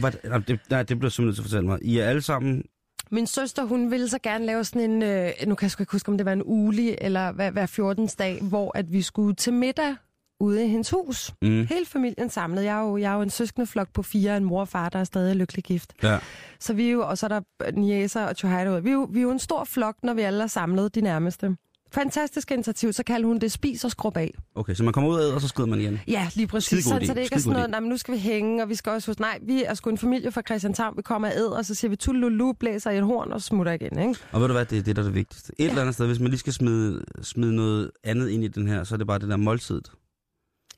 Hvad, 0.00 0.12
det, 0.40 0.60
nej, 0.70 0.82
det 0.82 0.98
bliver 0.98 1.10
simpelthen 1.10 1.34
til 1.34 1.42
at 1.42 1.44
fortælle 1.44 1.66
mig. 1.66 1.78
I 1.82 1.98
er 1.98 2.04
alle 2.04 2.22
sammen... 2.22 2.62
Min 3.10 3.26
søster, 3.26 3.64
hun 3.64 3.90
ville 3.90 4.08
så 4.08 4.18
gerne 4.22 4.46
lave 4.46 4.64
sådan 4.64 4.90
en, 4.90 5.02
øh, 5.02 5.30
nu 5.46 5.54
kan 5.54 5.64
jeg 5.64 5.70
sgu 5.70 5.82
ikke 5.82 5.92
huske, 5.92 6.08
om 6.08 6.16
det 6.18 6.26
var 6.26 6.32
en 6.32 6.42
ugelig 6.44 6.94
eller 7.00 7.32
hver, 7.32 7.50
hver 7.50 7.66
14. 7.66 8.06
dag, 8.18 8.38
hvor 8.42 8.72
at 8.78 8.92
vi 8.92 9.02
skulle 9.02 9.34
til 9.34 9.52
middag 9.52 9.96
ude 10.40 10.64
i 10.64 10.68
hendes 10.68 10.90
hus. 10.90 11.32
Mm, 11.42 11.66
Hele 11.66 11.86
familien 11.86 12.30
samlet. 12.30 12.64
Jeg 12.64 12.76
er 12.78 12.82
jo, 12.82 12.96
jeg 12.96 13.10
er 13.12 13.16
jo 13.16 13.22
en 13.22 13.30
søskende 13.30 13.66
flok 13.66 13.88
på 13.92 14.02
fire, 14.02 14.36
en 14.36 14.44
mor 14.44 14.60
og 14.60 14.68
far, 14.68 14.88
der 14.88 14.98
er 14.98 15.04
stadig 15.04 15.36
lykkelig 15.36 15.64
gift. 15.64 15.92
ja. 16.02 16.18
Så 16.60 16.72
vi 16.74 16.86
er 16.86 16.90
jo, 16.92 17.08
og 17.08 17.18
så 17.18 17.26
er 17.26 17.28
der 17.28 17.70
Niesa 17.72 18.24
og 18.26 18.36
Chohaido. 18.36 18.78
Vi 18.78 18.88
er, 18.88 18.92
jo, 18.94 19.08
vi 19.10 19.18
er 19.18 19.22
jo 19.22 19.30
en 19.30 19.38
stor 19.38 19.64
flok, 19.64 19.96
når 20.02 20.14
vi 20.14 20.22
alle 20.22 20.42
er 20.42 20.46
samlet, 20.46 20.94
de 20.94 21.00
nærmeste. 21.00 21.56
Fantastisk 21.94 22.50
initiativ, 22.50 22.92
så 22.92 23.02
kalder 23.04 23.26
hun 23.28 23.38
det 23.38 23.52
spis 23.52 23.84
og 23.84 23.90
skrub 23.90 24.16
af. 24.16 24.34
Okay, 24.54 24.74
så 24.74 24.84
man 24.84 24.92
kommer 24.92 25.10
ud 25.10 25.20
af, 25.20 25.34
og 25.34 25.40
så 25.40 25.48
skrider 25.48 25.68
man 25.68 25.80
igen. 25.80 26.00
Ja, 26.08 26.28
lige 26.34 26.46
præcis. 26.46 26.84
Sådan, 26.84 27.06
så 27.06 27.14
det 27.14 27.20
ikke 27.20 27.34
er 27.34 27.38
sådan 27.38 27.52
noget, 27.52 27.70
nej, 27.70 27.80
men 27.80 27.88
nu 27.88 27.96
skal 27.96 28.14
vi 28.14 28.18
hænge, 28.18 28.62
og 28.62 28.68
vi 28.68 28.74
skal 28.74 28.92
også 28.92 29.10
huske, 29.10 29.20
nej, 29.20 29.38
vi 29.42 29.64
er 29.64 29.74
sgu 29.74 29.90
en 29.90 29.98
familie 29.98 30.32
fra 30.32 30.42
Christianshavn, 30.42 30.96
vi 30.96 31.02
kommer 31.02 31.28
ad, 31.28 31.46
og 31.46 31.64
så 31.64 31.74
siger 31.74 31.88
vi 31.88 31.96
tullulu, 31.96 32.52
blæser 32.52 32.90
i 32.90 32.98
et 32.98 33.04
horn 33.04 33.32
og 33.32 33.42
smutter 33.42 33.72
igen, 33.72 33.98
ikke? 33.98 34.20
Og 34.32 34.40
ved 34.40 34.48
du 34.48 34.54
hvad, 34.54 34.64
det 34.64 34.78
er 34.78 34.82
det, 34.82 34.96
der 34.96 35.02
er 35.02 35.06
det 35.06 35.14
vigtigste. 35.14 35.52
Et 35.58 35.64
ja. 35.64 35.68
eller 35.68 35.80
andet 35.80 35.94
sted, 35.94 36.06
hvis 36.06 36.20
man 36.20 36.28
lige 36.28 36.38
skal 36.38 36.52
smide, 36.52 37.04
smide 37.22 37.56
noget 37.56 37.90
andet 38.04 38.28
ind 38.28 38.44
i 38.44 38.48
den 38.48 38.68
her, 38.68 38.84
så 38.84 38.94
er 38.94 38.96
det 38.96 39.06
bare 39.06 39.18
det 39.18 39.28
der 39.28 39.36
måltidet. 39.36 39.92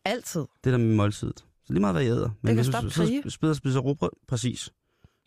Altid. 0.04 0.40
Det 0.40 0.72
der 0.72 0.78
med 0.78 0.94
måltidet. 0.94 1.38
Så 1.38 1.72
lige 1.72 1.80
meget, 1.80 1.94
hvad 1.94 2.04
I 2.04 2.06
æder. 2.06 2.30
Men 2.42 2.46
kan 2.46 2.54
hvis 2.54 2.66
stoppe 2.66 2.90
krige. 2.90 3.30
spiser, 3.30 3.52
spiser 3.52 3.80
råbrød, 3.80 4.10
præcis. 4.28 4.70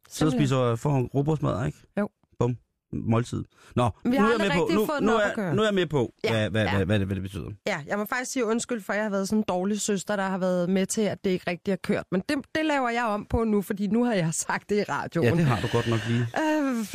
Så 0.10 0.30
spiser 0.30 0.76
får 0.76 1.02
råbrødsmad, 1.16 1.66
ikke? 1.66 1.78
Jo. 2.00 2.10
Bum. 2.40 2.58
Måltid. 2.94 3.44
Nå, 3.76 3.90
nu 4.04 4.12
er 4.12 4.16
jeg 4.16 4.38
med 4.40 4.52
på, 4.52 4.70
nu, 4.74 4.88
nu, 5.02 5.14
er, 5.14 5.54
nu 5.54 5.62
er 5.62 5.66
jeg 5.66 5.74
med 5.74 5.86
på, 5.86 6.14
Ja, 6.24 6.30
hvad, 6.32 6.50
hvad, 6.50 6.64
ja. 6.64 6.76
hvad, 6.76 6.86
hvad, 6.86 7.00
det, 7.00 7.08
hvad 7.08 7.16
det 7.16 7.24
betyder. 7.24 7.50
Ja, 7.68 7.82
jeg 7.88 7.98
må 7.98 8.06
faktisk 8.06 8.32
sige 8.32 8.46
undskyld, 8.46 8.82
for 8.82 8.94
jeg 8.94 9.04
har 9.04 9.10
været 9.10 9.28
sådan 9.30 9.40
en 9.40 9.44
dårlig 9.48 9.82
søster, 9.82 10.16
der 10.16 10.24
har 10.24 10.38
været 10.38 10.70
med 10.70 10.86
til, 10.86 11.02
at 11.02 11.24
det 11.24 11.30
ikke 11.30 11.50
rigtig 11.52 11.72
har 11.72 11.78
kørt. 11.84 12.04
Men 12.12 12.24
det, 12.30 12.38
det 12.56 12.66
laver 12.66 12.90
jeg 12.90 13.04
om 13.04 13.26
på 13.30 13.44
nu, 13.44 13.62
fordi 13.62 13.88
nu 13.88 14.04
har 14.04 14.14
jeg 14.14 14.30
sagt 14.34 14.70
det 14.70 14.76
i 14.76 14.84
radioen. 14.84 15.28
Ja, 15.28 15.36
det 15.36 15.46
har 15.46 15.62
du 15.62 15.68
godt 15.72 15.88
nok 15.88 16.00
lige. 16.08 16.22
Øh, 16.22 16.86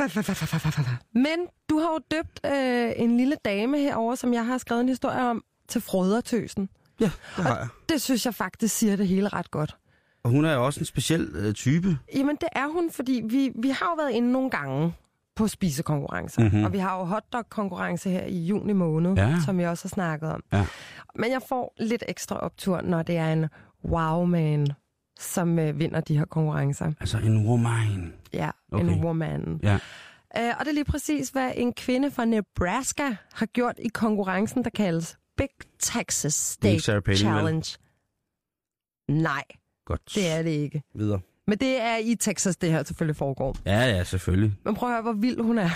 Men 1.13 1.47
du 1.69 1.79
har 1.79 1.87
jo 1.93 1.99
døbt 2.11 2.39
øh, 2.45 2.91
en 2.95 3.17
lille 3.17 3.35
dame 3.45 3.77
herover, 3.79 4.15
som 4.15 4.33
jeg 4.33 4.45
har 4.45 4.57
skrevet 4.57 4.81
en 4.81 4.89
historie 4.89 5.29
om, 5.29 5.43
til 5.67 5.81
Frodertøsen. 5.81 6.69
Ja, 6.99 7.11
det 7.37 7.43
har 7.43 7.57
jeg. 7.57 7.67
Det 7.89 8.01
synes 8.01 8.25
jeg 8.25 8.35
faktisk 8.35 8.75
siger 8.75 8.95
det 8.95 9.07
hele 9.07 9.27
ret 9.29 9.51
godt. 9.51 9.75
Og 10.23 10.31
hun 10.31 10.45
er 10.45 10.53
jo 10.53 10.65
også 10.65 10.79
en 10.79 10.85
speciel 10.85 11.29
øh, 11.35 11.53
type. 11.53 11.97
Jamen, 12.15 12.35
det 12.41 12.49
er 12.51 12.67
hun, 12.67 12.91
fordi 12.91 13.21
vi, 13.25 13.51
vi 13.61 13.69
har 13.69 13.85
jo 13.85 14.03
været 14.03 14.11
inde 14.11 14.31
nogle 14.31 14.49
gange 14.49 14.93
på 15.35 15.47
spisekonkurrencer. 15.47 16.41
Mhm. 16.41 16.49
Mm-hmm. 16.51 16.65
Og 16.65 16.73
vi 16.73 16.77
har 16.77 16.97
jo 16.99 17.03
hotdog-konkurrence 17.03 18.09
her 18.09 18.23
i 18.23 18.37
juni 18.45 18.73
måned, 18.73 19.13
Ja. 19.15 19.35
som 19.45 19.57
vi 19.57 19.63
også 19.63 19.83
har 19.85 19.89
snakket 19.89 20.29
om. 20.29 20.43
Ja. 20.53 20.65
Men 21.15 21.31
jeg 21.31 21.41
får 21.49 21.73
lidt 21.79 22.03
ekstra 22.07 22.37
optur, 22.39 22.81
når 22.81 23.03
det 23.03 23.17
er 23.17 23.33
en 23.33 23.45
wow-man, 23.85 24.67
som 25.19 25.59
øh, 25.59 25.79
vinder 25.79 26.01
de 26.01 26.17
her 26.17 26.25
konkurrencer. 26.25 26.91
Altså 26.99 27.17
en 27.17 27.47
woman. 27.47 28.13
Ja, 28.33 28.49
Okay. 28.71 28.85
en 28.85 29.03
woman. 29.05 29.59
Ja. 29.63 29.73
Øh, 30.37 30.53
og 30.59 30.65
det 30.65 30.67
er 30.69 30.73
lige 30.73 30.85
præcis, 30.85 31.29
hvad 31.29 31.51
en 31.55 31.73
kvinde 31.73 32.11
fra 32.11 32.25
Nebraska 32.25 33.15
har 33.33 33.45
gjort 33.45 33.75
i 33.79 33.87
konkurrencen, 33.87 34.63
der 34.63 34.69
kaldes 34.69 35.17
Big 35.37 35.47
Texas 35.79 36.33
Steak 36.33 36.81
Palin, 36.85 37.01
vel? 37.05 37.17
Challenge. 37.17 37.77
Nej, 39.09 39.43
Godt. 39.85 40.01
det 40.15 40.31
er 40.31 40.41
det 40.43 40.49
ikke. 40.49 40.83
Videre. 40.95 41.19
Men 41.47 41.57
det 41.57 41.81
er 41.81 41.97
i 41.97 42.15
Texas, 42.15 42.57
det 42.57 42.71
her 42.71 42.83
selvfølgelig 42.83 43.15
foregår. 43.15 43.55
Ja, 43.65 43.79
ja, 43.79 44.03
selvfølgelig. 44.03 44.53
Men 44.65 44.75
prøv 44.75 44.89
at 44.89 44.93
høre, 44.93 45.01
hvor 45.01 45.13
vild 45.13 45.41
hun 45.41 45.57
er. 45.57 45.69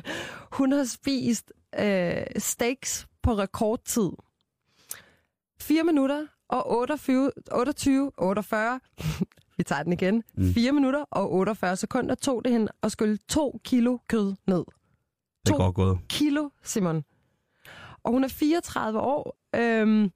hun 0.58 0.72
har 0.72 0.84
spist 0.84 1.52
øh, 1.78 2.22
steaks 2.38 3.06
på 3.22 3.32
rekordtid. 3.38 4.10
4 5.60 5.82
minutter 5.84 6.26
og 6.48 6.78
28, 6.78 7.30
28 7.52 8.12
48, 8.18 8.80
vi 9.56 9.62
tager 9.62 9.82
den 9.82 9.92
igen, 9.92 10.22
Mm. 10.34 10.52
4 10.54 10.72
minutter 10.72 11.04
og 11.10 11.32
48 11.32 11.76
sekunder 11.76 12.14
tog 12.14 12.44
det 12.44 12.52
hende 12.52 12.68
at 12.82 12.92
skylle 12.92 13.18
2 13.28 13.60
kilo 13.64 13.98
kød 14.08 14.34
ned. 14.46 14.64
Det 15.46 15.52
er 15.52 15.56
godt 15.56 15.74
gået. 15.74 15.98
kilo, 16.08 16.48
Simon. 16.62 17.04
Og 18.02 18.12
hun 18.12 18.24
er 18.24 18.28
34 18.28 19.00
år. 19.00 19.36
Øhm, 19.56 20.10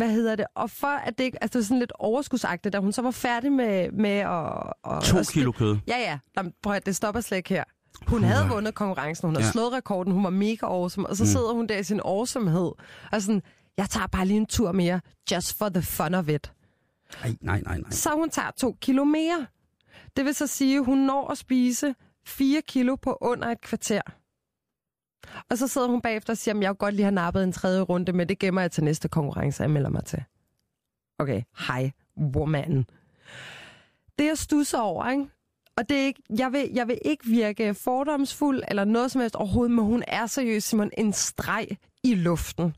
hvad 0.00 0.10
hedder 0.10 0.36
det? 0.36 0.46
Og 0.54 0.70
for 0.70 0.86
at 0.86 1.18
det 1.18 1.24
ikke, 1.24 1.42
altså 1.42 1.58
det 1.58 1.64
er 1.64 1.66
sådan 1.66 1.78
lidt 1.78 1.92
overskudsagtigt, 1.98 2.72
da 2.72 2.78
hun 2.78 2.92
så 2.92 3.02
var 3.02 3.10
færdig 3.10 3.52
med, 3.52 3.90
med 3.92 4.10
at... 4.10 4.72
at 4.96 5.02
To 5.02 5.16
spi- 5.18 5.32
kilo 5.32 5.52
kød. 5.52 5.76
Ja, 5.86 5.98
ja. 5.98 6.18
Nå, 6.36 6.50
prøv 6.62 6.72
at 6.74 6.86
det 6.86 6.96
stopper 6.96 7.20
slet 7.20 7.36
ikke 7.36 7.48
her. 7.48 7.64
Hun 8.08 8.24
havde 8.24 8.48
vundet 8.48 8.74
konkurrencen, 8.74 9.26
hun 9.28 9.34
havde 9.36 9.46
Ja. 9.46 9.52
slået 9.52 9.72
rekorden, 9.72 10.12
hun 10.12 10.24
var 10.24 10.30
mega 10.30 10.66
awesome, 10.66 11.06
og 11.08 11.16
så 11.16 11.22
Mm. 11.22 11.26
sidder 11.26 11.52
hun 11.52 11.66
der 11.66 11.78
i 11.78 11.82
sin 11.82 12.00
awesomhed, 12.04 12.70
og 13.12 13.22
sådan, 13.22 13.42
jeg 13.76 13.88
tager 13.90 14.06
bare 14.06 14.26
lige 14.26 14.36
en 14.36 14.46
tur 14.46 14.72
mere, 14.72 15.00
just 15.32 15.58
for 15.58 15.68
the 15.68 15.82
fun 15.82 16.14
of 16.14 16.28
it. 16.28 16.52
Nej, 17.22 17.36
nej, 17.40 17.60
nej, 17.60 17.78
nej. 17.78 17.90
Så 17.90 18.10
hun 18.14 18.30
tager 18.30 18.50
to 18.50 18.76
kilo 18.80 19.04
mere. 19.04 19.46
Det 20.16 20.24
vil 20.24 20.34
så 20.34 20.46
sige, 20.46 20.76
at 20.78 20.84
hun 20.84 20.98
når 20.98 21.30
at 21.30 21.38
spise 21.38 21.94
4 22.26 22.60
kilo 22.68 22.96
på 22.96 23.18
under 23.20 23.48
et 23.48 23.60
kvarter. 23.60 24.00
Og 25.50 25.58
så 25.58 25.68
sidder 25.68 25.88
hun 25.88 26.00
bagefter 26.00 26.32
og 26.32 26.36
siger, 26.36 26.54
at 26.54 26.62
jeg 26.62 26.78
godt 26.78 26.94
lige 26.94 27.04
har 27.04 27.10
nappet 27.10 27.44
en 27.44 27.52
tredje 27.52 27.80
runde, 27.80 28.12
men 28.12 28.28
det 28.28 28.38
gemmer 28.38 28.60
jeg 28.60 28.70
til 28.70 28.84
næste 28.84 29.08
konkurrence, 29.08 29.62
jeg 29.62 29.70
melder 29.70 29.90
mig 29.90 30.04
til. 30.04 30.22
Okay, 31.18 31.42
hej, 31.66 31.90
woman. 32.36 32.86
Det 34.18 34.26
jeg 34.26 34.38
stusser 34.38 34.78
over, 34.78 35.10
ikke? 35.10 35.26
Og 35.76 35.88
det 35.88 35.96
er 35.96 36.04
ikke, 36.04 36.22
jeg, 36.38 36.52
vil, 36.52 36.70
jeg 36.74 36.88
vil 36.88 36.98
ikke 37.04 37.26
virke 37.26 37.74
fordomsfuld 37.74 38.62
eller 38.68 38.84
noget 38.84 39.10
som 39.10 39.20
helst 39.20 39.36
overhovedet, 39.36 39.74
men 39.76 39.84
hun 39.84 40.04
er 40.08 40.26
seriøst, 40.26 40.68
Simon, 40.68 40.90
en 40.98 41.12
streg 41.12 41.68
i 42.02 42.14
luften. 42.14 42.74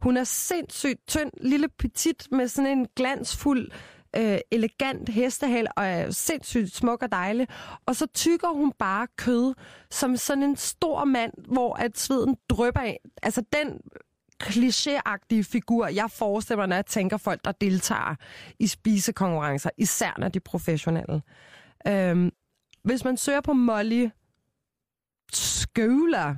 Hun 0.00 0.16
er 0.16 0.24
sindssygt 0.24 1.06
tynd, 1.06 1.30
lille 1.40 1.68
petit 1.68 2.28
med 2.32 2.48
sådan 2.48 2.78
en 2.78 2.86
glansfuld, 2.96 3.70
øh, 4.16 4.38
elegant 4.50 5.08
hestehal 5.08 5.66
og 5.76 5.86
er 5.86 6.10
sindssygt 6.10 6.74
smuk 6.74 7.02
og 7.02 7.12
dejlig. 7.12 7.48
Og 7.86 7.96
så 7.96 8.06
tykker 8.06 8.48
hun 8.48 8.72
bare 8.78 9.06
kød 9.16 9.54
som 9.90 10.16
sådan 10.16 10.42
en 10.42 10.56
stor 10.56 11.04
mand, 11.04 11.32
hvor 11.48 11.74
at 11.74 11.98
sveden 11.98 12.36
drypper 12.48 12.80
af. 12.80 13.00
Altså 13.22 13.42
den 13.52 13.80
klichéagtige 14.42 15.42
figur, 15.42 15.86
jeg 15.86 16.10
forestiller 16.10 16.60
mig, 16.60 16.68
når 16.68 16.76
jeg 16.76 16.86
tænker 16.86 17.16
folk, 17.16 17.44
der 17.44 17.52
deltager 17.52 18.14
i 18.58 18.66
spisekonkurrencer, 18.66 19.70
især 19.78 20.14
når 20.18 20.28
de 20.28 20.36
er 20.36 20.42
professionelle. 20.44 21.22
Øhm, 21.86 22.30
hvis 22.84 23.04
man 23.04 23.16
søger 23.16 23.40
på 23.40 23.52
Molly 23.52 24.08
Skøler 25.32 26.34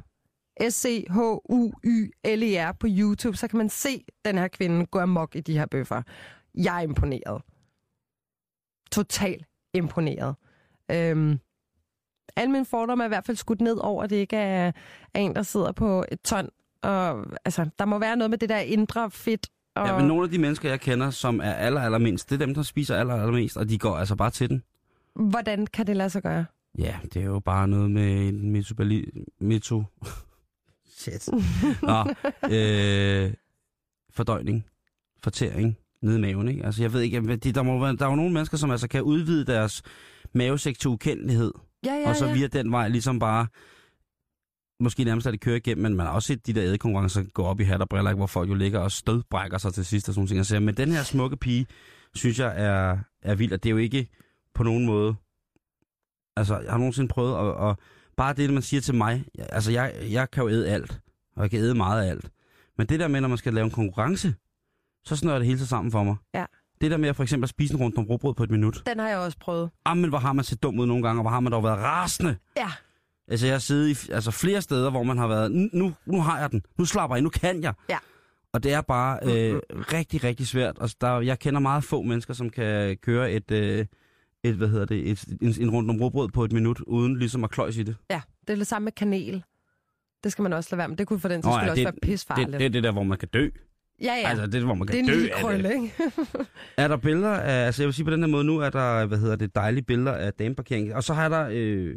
S-C-H-U-Y-L-E-R 0.70 2.72
på 2.72 2.86
YouTube, 2.90 3.36
så 3.36 3.48
kan 3.48 3.58
man 3.58 3.68
se 3.68 4.04
den 4.24 4.38
her 4.38 4.48
kvinde 4.48 4.86
gå 4.86 4.98
amok 4.98 5.36
i 5.36 5.40
de 5.40 5.58
her 5.58 5.66
bøffer. 5.66 6.02
Jeg 6.54 6.76
er 6.76 6.80
imponeret. 6.80 7.42
Totalt 8.93 9.47
imponeret. 9.74 10.34
Øhm, 10.91 11.38
alle 12.36 12.53
mine 12.53 12.64
fordomme 12.64 13.05
er 13.05 13.07
i 13.07 13.09
hvert 13.09 13.26
fald 13.26 13.36
skudt 13.36 13.61
ned 13.61 13.76
over, 13.76 14.03
at 14.03 14.11
det 14.11 14.16
ikke 14.16 14.36
er, 14.36 14.72
er 15.14 15.20
en, 15.20 15.34
der 15.34 15.43
sidder 15.43 15.72
på 15.72 16.05
et 16.12 16.20
ton. 16.20 16.49
Og, 16.82 17.24
altså, 17.45 17.70
der 17.78 17.84
må 17.84 17.99
være 17.99 18.16
noget 18.16 18.30
med 18.30 18.38
det 18.38 18.49
der 18.49 18.59
indre 18.59 19.11
fedt. 19.11 19.49
Og... 19.74 19.86
Ja, 19.86 19.99
men 19.99 20.07
nogle 20.07 20.24
af 20.24 20.30
de 20.30 20.38
mennesker, 20.38 20.68
jeg 20.68 20.80
kender, 20.80 21.11
som 21.11 21.41
er 21.41 21.53
aller, 21.53 21.80
allermindst, 21.80 22.30
det 22.30 22.43
er 22.43 22.47
dem, 22.47 22.55
der 22.55 22.62
spiser 22.62 22.97
aller, 22.97 23.14
allermest, 23.14 23.57
og 23.57 23.68
de 23.68 23.78
går 23.78 23.97
altså 23.97 24.16
bare 24.16 24.30
til 24.30 24.49
den. 24.49 24.62
Hvordan 25.14 25.66
kan 25.66 25.86
det 25.86 25.97
lade 25.97 26.11
sig 26.11 26.22
gøre? 26.22 26.45
Ja, 26.78 26.99
det 27.03 27.16
er 27.16 27.26
jo 27.26 27.38
bare 27.38 27.68
noget 27.68 27.91
med 27.91 28.28
en 28.28 28.51
metobali... 28.51 29.11
Meto... 29.41 29.84
Shit. 31.01 31.28
Nå, 31.82 32.05
øh, 32.57 33.32
fordøjning, 34.11 34.66
fortæring, 35.22 35.78
nede 36.03 36.18
i 36.18 36.20
maven, 36.20 36.48
ikke? 36.48 36.66
Altså, 36.66 36.82
jeg 36.82 36.92
ved 36.92 37.01
ikke, 37.01 37.36
de, 37.36 37.53
der, 37.53 37.62
må 37.62 37.80
være, 37.80 37.96
der 37.96 38.07
er 38.07 38.11
jo 38.11 38.16
nogle 38.16 38.32
mennesker, 38.32 38.57
som 38.57 38.70
altså 38.70 38.88
kan 38.88 39.03
udvide 39.03 39.44
deres 39.44 39.82
mavesæk 40.34 40.78
til 40.78 40.90
ukendelighed, 40.90 41.53
Ja, 41.84 41.94
ja, 41.94 42.09
og 42.09 42.16
så 42.16 42.26
ja. 42.26 42.32
via 42.32 42.46
den 42.46 42.72
vej 42.72 42.88
ligesom 42.88 43.18
bare 43.18 43.46
måske 44.80 45.05
nærmest 45.05 45.26
at 45.26 45.32
det 45.32 45.40
kører 45.40 45.57
igennem, 45.57 45.82
men 45.82 45.94
man 45.94 46.07
har 46.07 46.12
også 46.12 46.26
set 46.26 46.46
de 46.46 46.53
der 46.53 46.64
ædekonkurrencer 46.64 47.22
gå 47.22 47.42
op 47.42 47.61
i 47.61 47.64
hat 47.64 47.80
og 47.80 47.88
briller, 47.88 48.14
hvor 48.14 48.26
folk 48.26 48.48
jo 48.48 48.55
ligger 48.55 48.78
og 48.78 48.92
stødbrækker 48.92 49.59
sig 49.59 49.74
til 49.74 49.84
sidst 49.86 50.09
og 50.09 50.14
sådan 50.14 50.20
nogle 50.20 50.28
ting. 50.28 50.38
Altså, 50.38 50.61
men 50.61 50.76
den 50.76 50.92
her 50.92 51.03
smukke 51.03 51.36
pige, 51.36 51.66
synes 52.14 52.38
jeg 52.38 52.55
er, 52.57 52.98
er 53.22 53.34
vild, 53.34 53.53
og 53.53 53.62
det 53.62 53.68
er 53.68 53.70
jo 53.70 53.76
ikke 53.76 54.09
på 54.55 54.62
nogen 54.62 54.86
måde... 54.86 55.14
Altså, 56.36 56.59
jeg 56.59 56.70
har 56.70 56.78
nogensinde 56.78 57.09
prøvet, 57.09 57.34
og, 57.34 57.55
og 57.55 57.76
bare 58.16 58.32
det, 58.32 58.53
man 58.53 58.62
siger 58.62 58.80
til 58.80 58.94
mig, 58.94 59.24
altså, 59.38 59.72
jeg, 59.72 59.94
jeg 60.11 60.30
kan 60.30 60.42
jo 60.42 60.48
æde 60.48 60.68
alt, 60.68 61.01
og 61.36 61.42
jeg 61.42 61.51
kan 61.51 61.61
æde 61.61 61.74
meget 61.74 62.05
af 62.05 62.11
alt. 62.11 62.30
Men 62.78 62.86
det 62.86 63.01
der 63.01 63.09
med, 63.09 63.20
når 63.20 63.28
man 63.28 63.38
skal 63.38 63.55
lave 63.55 63.64
en 63.64 63.70
konkurrence, 63.70 64.34
så 65.05 65.16
snører 65.16 65.38
det 65.38 65.46
hele 65.46 65.59
sig 65.59 65.68
sammen 65.68 65.92
for 65.92 66.03
mig. 66.05 66.16
Ja. 66.34 66.44
Det 66.80 66.90
der 66.90 66.96
med 66.96 67.09
at 67.09 67.16
for 67.16 67.22
eksempel 67.22 67.44
at 67.44 67.51
spise 67.51 67.74
en 67.74 67.80
rundt 67.80 67.98
om 67.98 68.05
råbrød 68.05 68.34
på 68.34 68.42
et 68.42 68.51
minut. 68.51 68.82
Den 68.86 68.98
har 68.98 69.09
jeg 69.09 69.18
også 69.18 69.38
prøvet. 69.40 69.70
Ah, 69.84 69.96
men 69.96 70.09
hvor 70.11 70.18
har 70.18 70.32
man 70.32 70.44
set 70.44 70.62
dum 70.62 70.78
ud 70.78 70.86
nogle 70.86 71.03
gange, 71.03 71.18
og 71.20 71.22
hvor 71.22 71.30
har 71.30 71.40
man 71.40 71.53
dog 71.53 71.64
været 71.64 71.78
rasende. 71.78 72.36
Ja. 72.57 72.68
Altså, 73.28 73.46
jeg 73.46 73.55
har 73.55 73.59
siddet 73.61 73.88
i 74.09 74.12
altså, 74.12 74.30
flere 74.30 74.62
steder, 74.62 74.90
hvor 74.90 75.03
man 75.03 75.18
har 75.18 75.26
været, 75.26 75.53
"Nu- 75.72 75.92
nu, 76.07 76.20
har 76.20 76.40
jeg 76.40 76.51
den, 76.51 76.62
nu 76.78 76.84
slapper 76.84 77.16
jeg, 77.16 77.22
nu 77.22 77.28
kan 77.28 77.62
jeg. 77.62 77.74
Ja. 77.88 77.98
Og 78.53 78.62
det 78.62 78.72
er 78.72 78.80
bare 78.80 79.18
øh, 79.22 79.61
rigtig, 79.70 80.24
rigtig 80.24 80.46
svært. 80.46 80.76
Altså, 80.80 80.96
der, 81.01 81.20
jeg 81.20 81.38
kender 81.38 81.61
meget 81.61 81.84
få 81.84 82.03
mennesker, 82.03 82.34
som 82.34 82.51
kan 82.51 82.96
køre 82.96 83.32
et, 83.32 83.51
øh, 83.51 83.86
et 84.44 84.55
hvad 84.55 84.68
hedder 84.68 84.84
det, 84.86 85.11
et, 85.11 85.24
en, 85.42 85.55
en 85.61 85.70
rundt 85.70 85.90
om 85.90 86.01
råbrød 86.01 86.28
på 86.28 86.44
et 86.44 86.53
minut, 86.53 86.80
uden 86.80 87.18
ligesom 87.18 87.44
at 87.44 87.51
kløjs 87.51 87.76
i 87.76 87.82
det. 87.82 87.96
Ja, 88.11 88.20
det 88.46 88.53
er 88.53 88.57
det 88.57 88.66
samme 88.66 88.84
med 88.84 88.92
kanel. 88.92 89.42
Det 90.24 90.32
skal 90.32 90.42
man 90.42 90.53
også 90.53 90.68
lade 90.72 90.78
være 90.78 90.88
med. 90.88 90.96
Det 90.96 91.07
kunne 91.07 91.20
for 91.20 91.28
den 91.28 91.42
sags 91.42 91.55
skyld 91.55 91.64
ja, 91.66 91.70
også 91.70 91.78
det- 91.80 91.84
være 91.84 91.94
pisfarligt. 92.03 92.53
Det, 92.53 92.59
det 92.61 92.66
er 92.66 92.70
det 92.70 92.82
der, 92.82 92.92
hvor 92.92 93.03
man 93.03 93.18
kan 93.18 93.28
dø. 93.28 93.48
Ja, 94.01 94.14
ja. 94.14 94.28
Altså, 94.28 94.46
det 94.46 94.55
er, 94.55 94.64
hvor 94.64 94.74
man 94.74 94.88
det 94.88 94.94
er 94.94 94.98
kan 94.98 95.05
en 95.05 95.11
dø 95.11 95.14
lille 95.20 95.34
af 95.34 95.40
krølle, 95.42 95.68
det. 95.68 95.74
ikke? 95.74 95.92
Er 96.76 96.88
der 96.88 96.96
billeder 96.96 97.30
af, 97.34 97.66
altså 97.66 97.82
jeg 97.82 97.86
vil 97.86 97.94
sige 97.94 98.05
på 98.05 98.11
den 98.11 98.20
her 98.20 98.26
måde, 98.26 98.44
nu 98.44 98.59
er 98.59 98.70
der, 98.70 99.07
hvad 99.07 99.18
hedder 99.18 99.36
det, 99.36 99.55
dejlige 99.55 99.82
billeder 99.84 100.12
af 100.12 100.32
dameparkering. 100.32 100.94
Og 100.94 101.05
så 101.05 101.14
har 101.14 101.28
der 101.28 101.48
øh, 101.53 101.94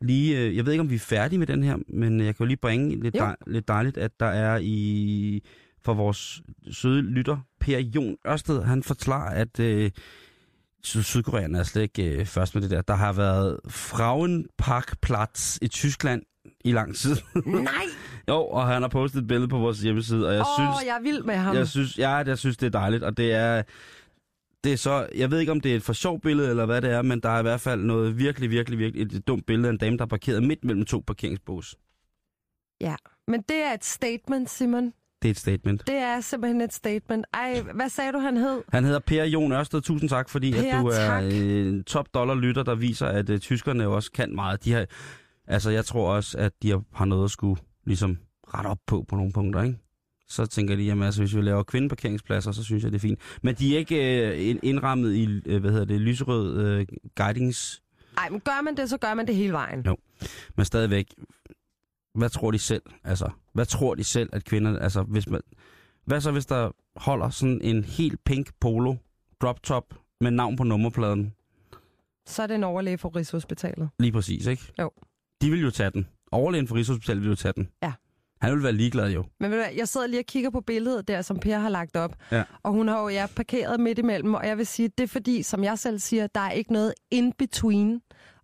lige, 0.00 0.38
øh, 0.40 0.56
jeg 0.56 0.66
ved 0.66 0.72
ikke 0.72 0.80
om 0.80 0.90
vi 0.90 0.94
er 0.94 0.98
færdige 0.98 1.38
med 1.38 1.46
den 1.46 1.62
her, 1.62 1.76
men 1.88 2.20
jeg 2.20 2.36
kan 2.36 2.44
jo 2.44 2.48
lige 2.48 2.56
bringe 2.56 3.00
lidt, 3.02 3.14
dej, 3.14 3.36
lidt 3.46 3.68
dejligt, 3.68 3.96
at 3.98 4.10
der 4.20 4.26
er 4.26 4.58
i, 4.62 5.42
for 5.84 5.94
vores 5.94 6.42
søde 6.72 7.02
lytter, 7.02 7.36
Per 7.60 7.78
Jon 7.78 8.16
Ørsted, 8.28 8.62
han 8.62 8.82
forklarer, 8.82 9.30
at 9.34 9.60
øh, 9.60 9.90
Syd- 10.82 11.02
Sydkoreerne 11.02 11.58
er 11.58 11.62
slet 11.62 11.82
ikke 11.82 12.10
øh, 12.18 12.26
først 12.26 12.54
med 12.54 12.62
det 12.62 12.70
der. 12.70 12.82
Der 12.82 12.94
har 12.94 13.12
været 13.12 13.60
Frauenparkplatz 13.68 15.58
i 15.62 15.68
Tyskland 15.68 16.22
i 16.64 16.72
lang 16.72 16.94
tid. 16.96 17.16
Nej! 17.46 17.72
jo, 18.28 18.44
og 18.44 18.66
han 18.66 18.82
har 18.82 18.88
postet 18.88 19.20
et 19.20 19.26
billede 19.26 19.48
på 19.48 19.58
vores 19.58 19.80
hjemmeside, 19.80 20.26
og 20.28 20.32
jeg 20.34 20.40
Åh, 20.40 20.46
synes, 20.58 20.80
oh, 20.80 20.86
jeg 20.86 20.96
er 20.96 21.02
vild 21.02 21.22
med 21.22 21.34
ham. 21.34 21.56
jeg 21.56 21.68
synes, 21.68 21.98
ja, 21.98 22.10
jeg 22.10 22.38
synes, 22.38 22.56
det 22.56 22.66
er 22.66 22.70
dejligt, 22.70 23.02
og 23.02 23.16
det 23.16 23.32
er, 23.32 23.62
det 24.64 24.72
er 24.72 24.76
så, 24.76 25.08
jeg 25.14 25.30
ved 25.30 25.38
ikke, 25.40 25.52
om 25.52 25.60
det 25.60 25.72
er 25.72 25.76
et 25.76 25.82
for 25.82 25.92
sjovt 25.92 26.22
billede, 26.22 26.50
eller 26.50 26.66
hvad 26.66 26.82
det 26.82 26.90
er, 26.90 27.02
men 27.02 27.20
der 27.20 27.28
er 27.28 27.38
i 27.38 27.42
hvert 27.42 27.60
fald 27.60 27.82
noget 27.82 28.18
virkelig, 28.18 28.50
virkelig, 28.50 28.78
virkelig, 28.78 29.16
et 29.16 29.26
dumt 29.26 29.46
billede 29.46 29.68
af 29.68 29.72
en 29.72 29.78
dame, 29.78 29.96
der 29.96 30.04
er 30.04 30.08
parkeret 30.08 30.42
midt 30.42 30.64
mellem 30.64 30.84
to 30.84 31.02
parkeringsbås. 31.06 31.76
Ja, 32.80 32.96
men 33.28 33.42
det 33.48 33.56
er 33.56 33.74
et 33.74 33.84
statement, 33.84 34.50
Simon. 34.50 34.92
Det 35.22 35.28
er 35.28 35.30
et 35.30 35.38
statement. 35.38 35.86
Det 35.86 35.94
er 35.94 36.20
simpelthen 36.20 36.60
et 36.60 36.72
statement. 36.72 37.26
Ej, 37.34 37.60
hvad 37.74 37.88
sagde 37.88 38.12
du, 38.12 38.18
han 38.18 38.36
hed? 38.36 38.62
Han 38.68 38.84
hedder 38.84 38.98
Per 38.98 39.24
Jon 39.24 39.52
Ørsted. 39.52 39.80
Tusind 39.80 40.10
tak, 40.10 40.28
fordi 40.28 40.52
Per, 40.52 40.58
at 40.58 40.80
du 40.82 40.86
er 40.86 40.92
tak. 40.92 41.24
øh, 41.24 41.66
en 41.68 41.84
top 41.84 42.06
dollar 42.14 42.34
lytter, 42.34 42.62
der 42.62 42.74
viser, 42.74 43.06
at 43.06 43.30
uh, 43.30 43.38
tyskerne 43.38 43.88
også 43.88 44.12
kan 44.12 44.34
meget. 44.34 44.64
De 44.64 44.72
har, 44.72 44.86
altså, 45.46 45.70
jeg 45.70 45.84
tror 45.84 46.14
også, 46.14 46.38
at 46.38 46.52
de 46.62 46.70
har, 46.70 46.82
har 46.94 47.04
noget 47.04 47.24
at 47.24 47.30
skulle 47.30 47.60
ligesom 47.86 48.18
rette 48.54 48.68
op 48.68 48.78
på 48.86 49.04
på 49.08 49.16
nogle 49.16 49.32
punkter, 49.32 49.62
ikke? 49.62 49.78
Så 50.28 50.46
tænker 50.46 50.76
de, 50.76 50.82
jamen 50.82 51.04
altså, 51.04 51.20
hvis 51.20 51.36
vi 51.36 51.40
laver 51.42 51.62
kvindeparkeringspladser, 51.62 52.52
så 52.52 52.64
synes 52.64 52.82
jeg, 52.84 52.92
det 52.92 52.98
er 52.98 53.00
fint. 53.00 53.18
Men 53.42 53.54
de 53.54 53.74
er 53.74 53.78
ikke 53.78 54.26
øh, 54.28 54.48
ind- 54.48 54.60
indrammet 54.62 55.14
i, 55.14 55.40
øh, 55.46 55.60
hvad 55.60 55.70
hedder 55.70 55.84
det, 55.84 56.00
lyserød 56.00 56.66
øh, 56.66 56.86
guidings 57.16 57.82
Ej, 58.18 58.28
men 58.30 58.40
gør 58.40 58.62
man 58.62 58.76
det, 58.76 58.90
så 58.90 58.98
gør 58.98 59.14
man 59.14 59.26
det 59.26 59.36
hele 59.36 59.52
vejen. 59.52 59.82
Jo. 59.86 59.96
Men 60.56 60.64
stadigvæk, 60.66 61.14
hvad 62.14 62.30
tror 62.30 62.50
de 62.50 62.58
selv? 62.58 62.82
Altså, 63.04 63.30
hvad 63.52 63.66
tror 63.66 63.94
de 63.94 64.04
selv, 64.04 64.28
at 64.32 64.44
kvinder... 64.44 64.78
Altså, 64.78 65.02
hvis 65.02 65.28
man, 65.28 65.40
hvad 66.04 66.20
så, 66.20 66.30
hvis 66.32 66.46
der 66.46 66.70
holder 66.96 67.30
sådan 67.30 67.60
en 67.62 67.84
helt 67.84 68.24
pink 68.24 68.50
polo, 68.60 68.94
drop 69.40 69.62
top, 69.62 69.94
med 70.20 70.30
navn 70.30 70.56
på 70.56 70.64
nummerpladen? 70.64 71.34
Så 72.26 72.42
er 72.42 72.46
det 72.46 72.54
en 72.54 72.64
overlæge 72.64 72.98
for 72.98 73.16
Rigshospitalet. 73.16 73.88
Lige 73.98 74.12
præcis, 74.12 74.46
ikke? 74.46 74.62
Jo. 74.80 74.90
De 75.42 75.50
vil 75.50 75.60
jo 75.60 75.70
tage 75.70 75.90
den. 75.90 76.08
Overlægen 76.32 76.68
for 76.68 76.74
Rigshospitalet 76.74 77.22
vil 77.22 77.28
jo 77.28 77.34
tage 77.34 77.52
den. 77.52 77.68
Ja. 77.82 77.92
Han 78.40 78.54
vil 78.54 78.62
være 78.62 78.72
ligeglad 78.72 79.12
jo. 79.12 79.24
Men 79.40 79.50
ved 79.50 79.58
du 79.58 79.64
hvad, 79.64 79.74
jeg 79.76 79.88
sidder 79.88 80.06
lige 80.06 80.20
og 80.20 80.26
kigger 80.26 80.50
på 80.50 80.60
billedet 80.60 81.08
der, 81.08 81.22
som 81.22 81.38
Per 81.38 81.58
har 81.58 81.68
lagt 81.68 81.96
op. 81.96 82.16
Ja. 82.32 82.42
Og 82.62 82.72
hun 82.72 82.88
har 82.88 83.02
jo 83.02 83.08
ja, 83.08 83.26
parkeret 83.36 83.80
midt 83.80 83.98
imellem, 83.98 84.34
og 84.34 84.46
jeg 84.46 84.58
vil 84.58 84.66
sige, 84.66 84.88
det 84.98 85.04
er 85.04 85.08
fordi, 85.08 85.42
som 85.42 85.64
jeg 85.64 85.78
selv 85.78 85.98
siger, 85.98 86.26
der 86.26 86.40
er 86.40 86.50
ikke 86.50 86.72
noget 86.72 86.94
in-between. 87.10 88.00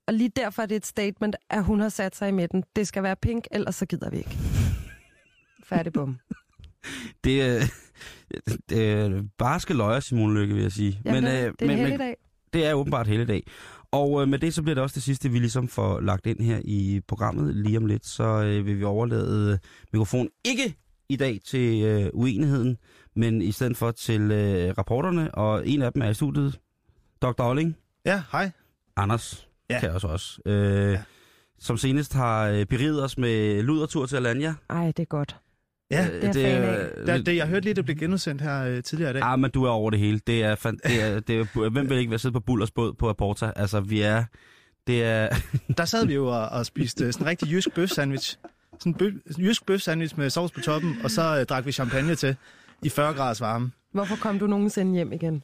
Og 0.07 0.15
lige 0.15 0.31
derfor 0.37 0.63
er 0.63 0.67
det 0.67 0.77
et 0.77 0.87
statement, 0.87 1.37
at 1.51 1.65
hun 1.65 1.81
har 1.81 1.89
sat 1.89 2.17
sig 2.17 2.29
i 2.29 2.33
midten. 2.33 2.65
Det 2.77 2.87
skal 2.87 3.03
være 3.03 3.17
pink, 3.17 3.45
ellers 3.51 3.75
så 3.75 3.87
gider 3.87 4.11
vi 4.11 4.17
ikke. 4.17 4.39
Færdig 5.71 5.93
bum. 5.93 6.19
Det 7.25 7.43
er, 7.43 7.61
det 8.69 8.91
er 8.91 9.23
barske 9.39 9.75
løjer, 9.75 10.01
Simon 10.01 10.35
Lykke, 10.35 10.55
vil 10.55 10.63
jeg 10.63 10.73
sige. 10.73 11.01
Jamen, 11.05 11.25
men, 11.25 11.33
det 11.33 11.41
er 11.41 11.47
øh, 11.47 11.55
en 11.61 11.67
men, 11.67 11.83
men, 11.83 11.99
dag. 11.99 12.17
Det 12.53 12.67
er 12.67 12.75
åbenbart 12.75 13.07
hele 13.07 13.27
dag. 13.27 13.43
Og 13.93 14.23
øh, 14.23 14.29
med 14.29 14.39
det 14.39 14.55
så 14.55 14.63
bliver 14.63 14.75
det 14.75 14.83
også 14.83 14.95
det 14.95 15.03
sidste, 15.03 15.29
vi 15.31 15.39
ligesom 15.39 15.69
får 15.69 16.01
lagt 16.01 16.27
ind 16.27 16.41
her 16.41 16.61
i 16.65 17.01
programmet 17.09 17.55
lige 17.57 17.77
om 17.77 17.87
lidt. 17.87 18.07
Så 18.07 18.25
øh, 18.25 18.67
vil 18.67 18.79
vi 18.79 18.85
overlade 18.85 19.53
øh, 19.53 19.59
mikrofonen 19.93 20.29
ikke 20.45 20.75
i 21.09 21.17
dag 21.17 21.41
til 21.47 21.83
øh, 21.85 22.11
uenigheden, 22.13 22.77
men 23.17 23.43
i 23.43 23.53
stedet 23.53 23.77
for 23.77 23.91
til 23.91 24.21
øh, 24.31 24.75
rapporterne. 24.79 25.35
Og 25.35 25.69
en 25.69 25.83
af 25.83 25.93
dem 25.93 26.03
er 26.03 26.09
i 26.09 26.15
studiet. 26.15 26.59
Dr. 27.23 27.43
Olling, 27.43 27.77
Ja, 28.07 28.23
hej. 28.33 28.51
Anders, 28.97 29.49
ja. 29.71 29.75
Ja. 29.75 29.81
kan 29.81 29.91
også 29.91 30.07
også. 30.09 30.41
Øh, 30.47 30.93
Ja. 30.93 31.03
Som 31.63 31.77
senest 31.77 32.15
har 32.15 32.47
øh, 32.49 32.67
beriget 32.67 33.05
os 33.05 33.19
med 33.19 33.63
ludertur 33.63 34.07
til 34.07 34.17
Alanya. 34.17 34.55
Ej, 34.71 34.87
det 34.87 34.99
er 34.99 35.05
godt. 35.05 35.37
Ja, 35.91 36.09
Øh, 36.13 36.23
det 36.23 36.37
øh, 36.37 37.07
der, 37.07 37.23
det, 37.23 37.37
jeg 37.37 37.47
hørte 37.47 37.65
lige, 37.65 37.75
det 37.75 37.85
blev 37.85 37.97
genudsendt 37.97 38.43
her 38.43 38.65
øh, 38.65 38.83
tidligere 38.83 39.11
i 39.11 39.15
dag. 39.15 39.23
Ah, 39.23 39.39
men 39.39 39.51
du 39.51 39.65
er 39.65 39.71
over 39.71 39.91
det 39.91 40.01
hele. 40.01 40.21
Det 40.27 40.43
er, 40.45 40.55
fan, 40.55 40.79
det 40.87 41.03
er, 41.03 41.21
det 41.21 41.37
er, 41.41 41.69
hvem 41.69 41.91
vil 41.91 41.99
ikke 41.99 42.11
være 42.11 42.19
siddet 42.19 42.35
på 42.35 42.41
Bullers 42.41 42.71
båd 42.71 42.95
på 42.95 43.09
Aporta? 43.09 43.53
Altså, 43.57 43.81
vi 43.81 44.01
er... 44.01 44.25
Det 44.87 45.05
er... 45.05 45.29
Der 45.79 45.85
sad 45.85 46.07
vi 46.07 46.15
jo 46.15 46.27
og, 46.27 46.49
og 46.49 46.67
spiste 46.67 47.05
øh, 47.05 47.13
sådan 47.13 47.25
en 47.25 47.31
rigtig 47.31 47.53
jysk 47.53 47.69
bøf-sandwich. 47.79 48.39
Sådan 48.79 48.93
en 48.93 48.95
bøf, 48.95 49.13
jysk 49.39 49.71
bøf-sandwich 49.71 50.15
med 50.17 50.31
sovs 50.31 50.53
på 50.53 50.61
toppen, 50.61 50.97
og 51.05 51.11
så 51.11 51.39
øh, 51.41 51.45
drak 51.45 51.67
vi 51.67 51.73
champagne 51.73 52.15
til 52.15 52.37
i 52.83 52.89
40 52.89 53.15
graders 53.15 53.41
varme. 53.41 53.71
Hvorfor 53.93 54.17
kom 54.17 54.39
du 54.39 54.47
nogensinde 54.47 54.93
hjem 54.95 55.13
igen? 55.13 55.43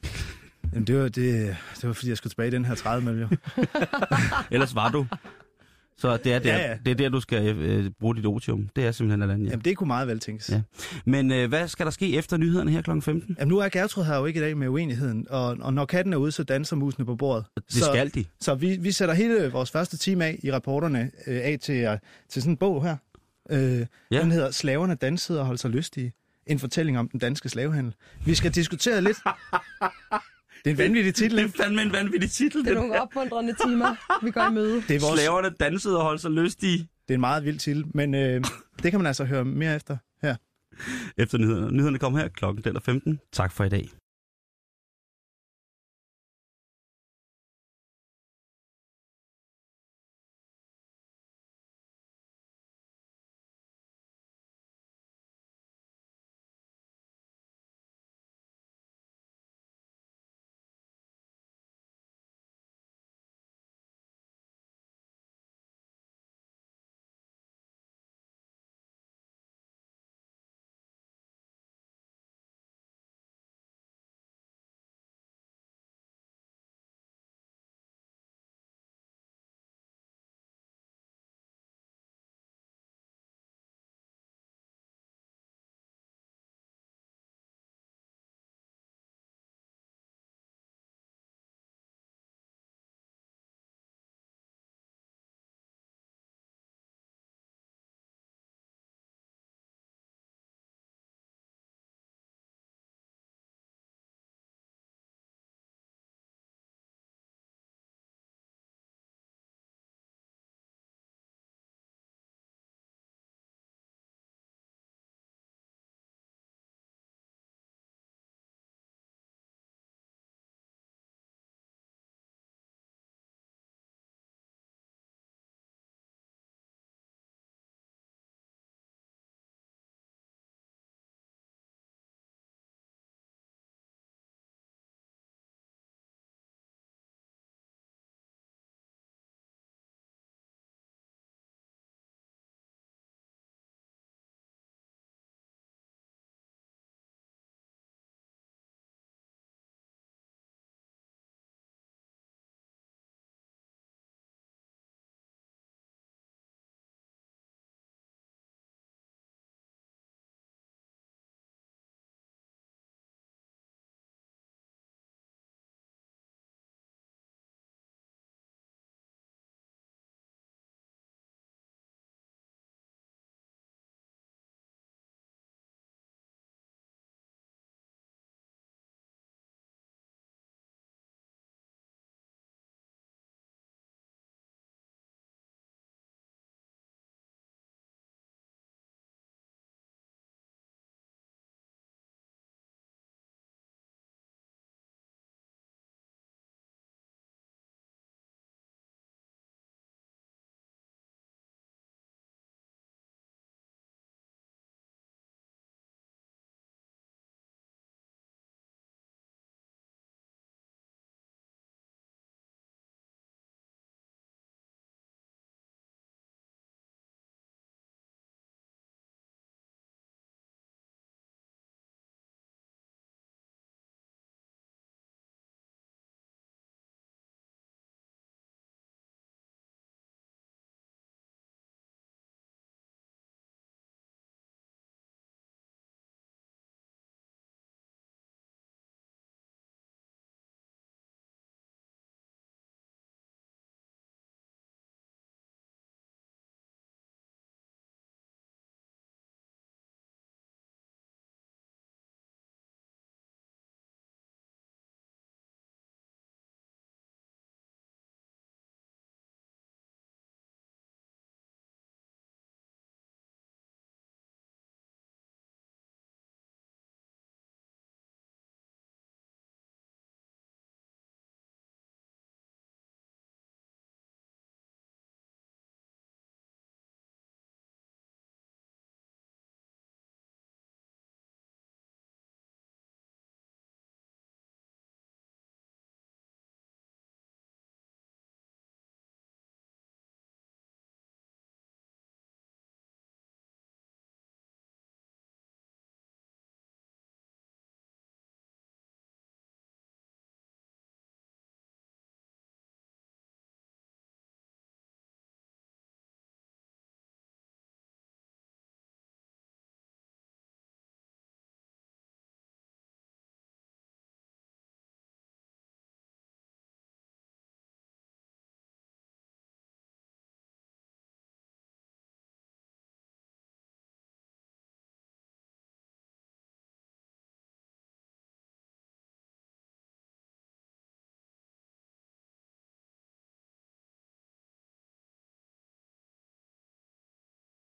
Jamen, 0.72 0.86
det 0.86 0.99
var, 0.99 1.03
det, 1.09 1.57
det 1.80 1.86
var 1.86 1.92
fordi, 1.92 2.09
jeg 2.09 2.16
skulle 2.16 2.30
tilbage 2.30 2.49
i 2.49 2.51
den 2.51 2.64
her 2.64 2.74
30 2.74 3.11
jo. 3.20 3.28
Ellers 4.51 4.74
var 4.74 4.90
du. 4.90 5.07
Så 5.99 6.16
det 6.16 6.32
er 6.32 6.38
der, 6.38 6.57
Ja, 6.59 6.68
ja. 6.70 6.76
det 6.84 6.90
er 6.90 6.94
der 6.94 7.09
du 7.09 7.20
skal 7.20 7.57
øh, 7.57 7.90
bruge 8.01 8.16
dit 8.16 8.26
otium. 8.26 8.68
Det 8.76 8.86
er 8.86 8.92
simpelthen 8.92 9.22
Alanya. 9.22 9.51
Jamen, 9.51 9.64
det 9.64 9.76
kunne 9.76 9.86
meget 9.86 10.09
vel 10.09 10.20
tænkes. 10.20 10.51
Ja. 10.51 10.62
Men 11.05 11.32
øh, 11.32 11.49
hvad 11.49 11.68
skal 11.68 11.86
der 11.86 11.90
ske 11.92 12.16
efter 12.16 12.36
nyhederne 12.36 12.70
her 12.70 12.82
kl. 12.82 13.01
15? 13.01 13.36
Jamen, 13.38 13.49
nu 13.49 13.59
er 13.59 13.68
Gertrud 13.68 14.05
her 14.05 14.16
jo 14.16 14.24
ikke 14.24 14.38
i 14.38 14.42
dag 14.42 14.57
med 14.57 14.68
uenigheden, 14.68 15.26
og, 15.30 15.57
og 15.61 15.74
når 15.74 15.84
katten 15.84 16.12
er 16.12 16.16
ude, 16.16 16.32
så 16.32 16.42
danser 16.44 16.76
musene 16.76 17.05
på 17.07 17.16
bordet. 17.16 17.44
Det 17.57 17.64
så, 17.68 17.84
skal 17.84 18.14
de. 18.14 18.24
Så 18.40 18.55
vi, 18.55 18.76
vi 18.80 18.92
sætter 18.92 19.14
hele 19.14 19.51
vores 19.53 19.70
første 19.70 19.97
time 19.97 20.24
af 20.24 20.38
i 20.42 20.53
rapporterne 20.53 21.11
øh, 21.26 21.40
af 21.42 21.59
til, 21.62 21.74
øh, 21.84 21.99
til 22.28 22.42
sådan 22.42 22.53
en 22.53 22.57
bog 22.57 22.84
her. 22.84 22.97
Øh, 23.51 23.59
Ja. 23.61 23.84
ja. 24.11 24.20
Den 24.22 24.30
hedder 24.32 24.51
Slaverne 24.51 24.94
dansede 24.94 25.40
og 25.40 25.47
holdt 25.47 25.61
sig 25.61 25.70
lystige. 25.70 26.12
En 26.47 26.59
fortælling 26.59 26.99
om 26.99 27.09
den 27.09 27.20
danske 27.20 27.49
slavehandel. 27.49 27.94
Vi 28.24 28.34
skal 28.34 28.51
diskutere 28.55 29.01
lidt... 29.03 29.16
Det 30.66 30.72
er 30.72 30.74
en 30.74 30.78
vanvittig 30.78 31.14
titel, 31.14 31.38
Det 31.38 31.44
er 31.44 31.62
fandme 31.62 31.82
en 31.82 31.92
vanvittig 31.92 32.30
titel. 32.30 32.64
Det 32.64 32.70
er 32.70 32.74
nogle 32.74 33.02
opmuntrende 33.02 33.54
timer, 33.66 34.22
vi 34.24 34.30
går 34.30 34.50
i 34.50 34.54
møde. 34.54 34.82
Det 34.88 34.96
er, 34.96 35.00
vores, 35.00 35.20
Slaverne 35.20 35.50
dansede 35.60 35.96
og 35.98 36.04
holdt 36.04 36.20
sig 36.20 36.30
lystige 36.30 36.88
det 37.08 37.14
er 37.14 37.16
en 37.16 37.20
meget 37.20 37.44
vild 37.44 37.58
titel, 37.58 37.84
men 37.94 38.14
øh, 38.14 38.44
det 38.82 38.90
kan 38.90 39.00
man 39.00 39.06
altså 39.06 39.24
høre 39.24 39.44
mere 39.44 39.76
efter 39.76 39.96
her. 40.22 40.36
efter 41.22 41.38
nyhederne. 41.38 41.72
Nyhederne 41.72 41.98
kommer 41.98 42.18
her 42.18 42.28
klokken 42.28 42.64
den 42.64 42.76
er 42.76 42.80
15. 42.80 43.20
Tak 43.32 43.52
for 43.52 43.64
i 43.64 43.68
dag. 43.68 43.88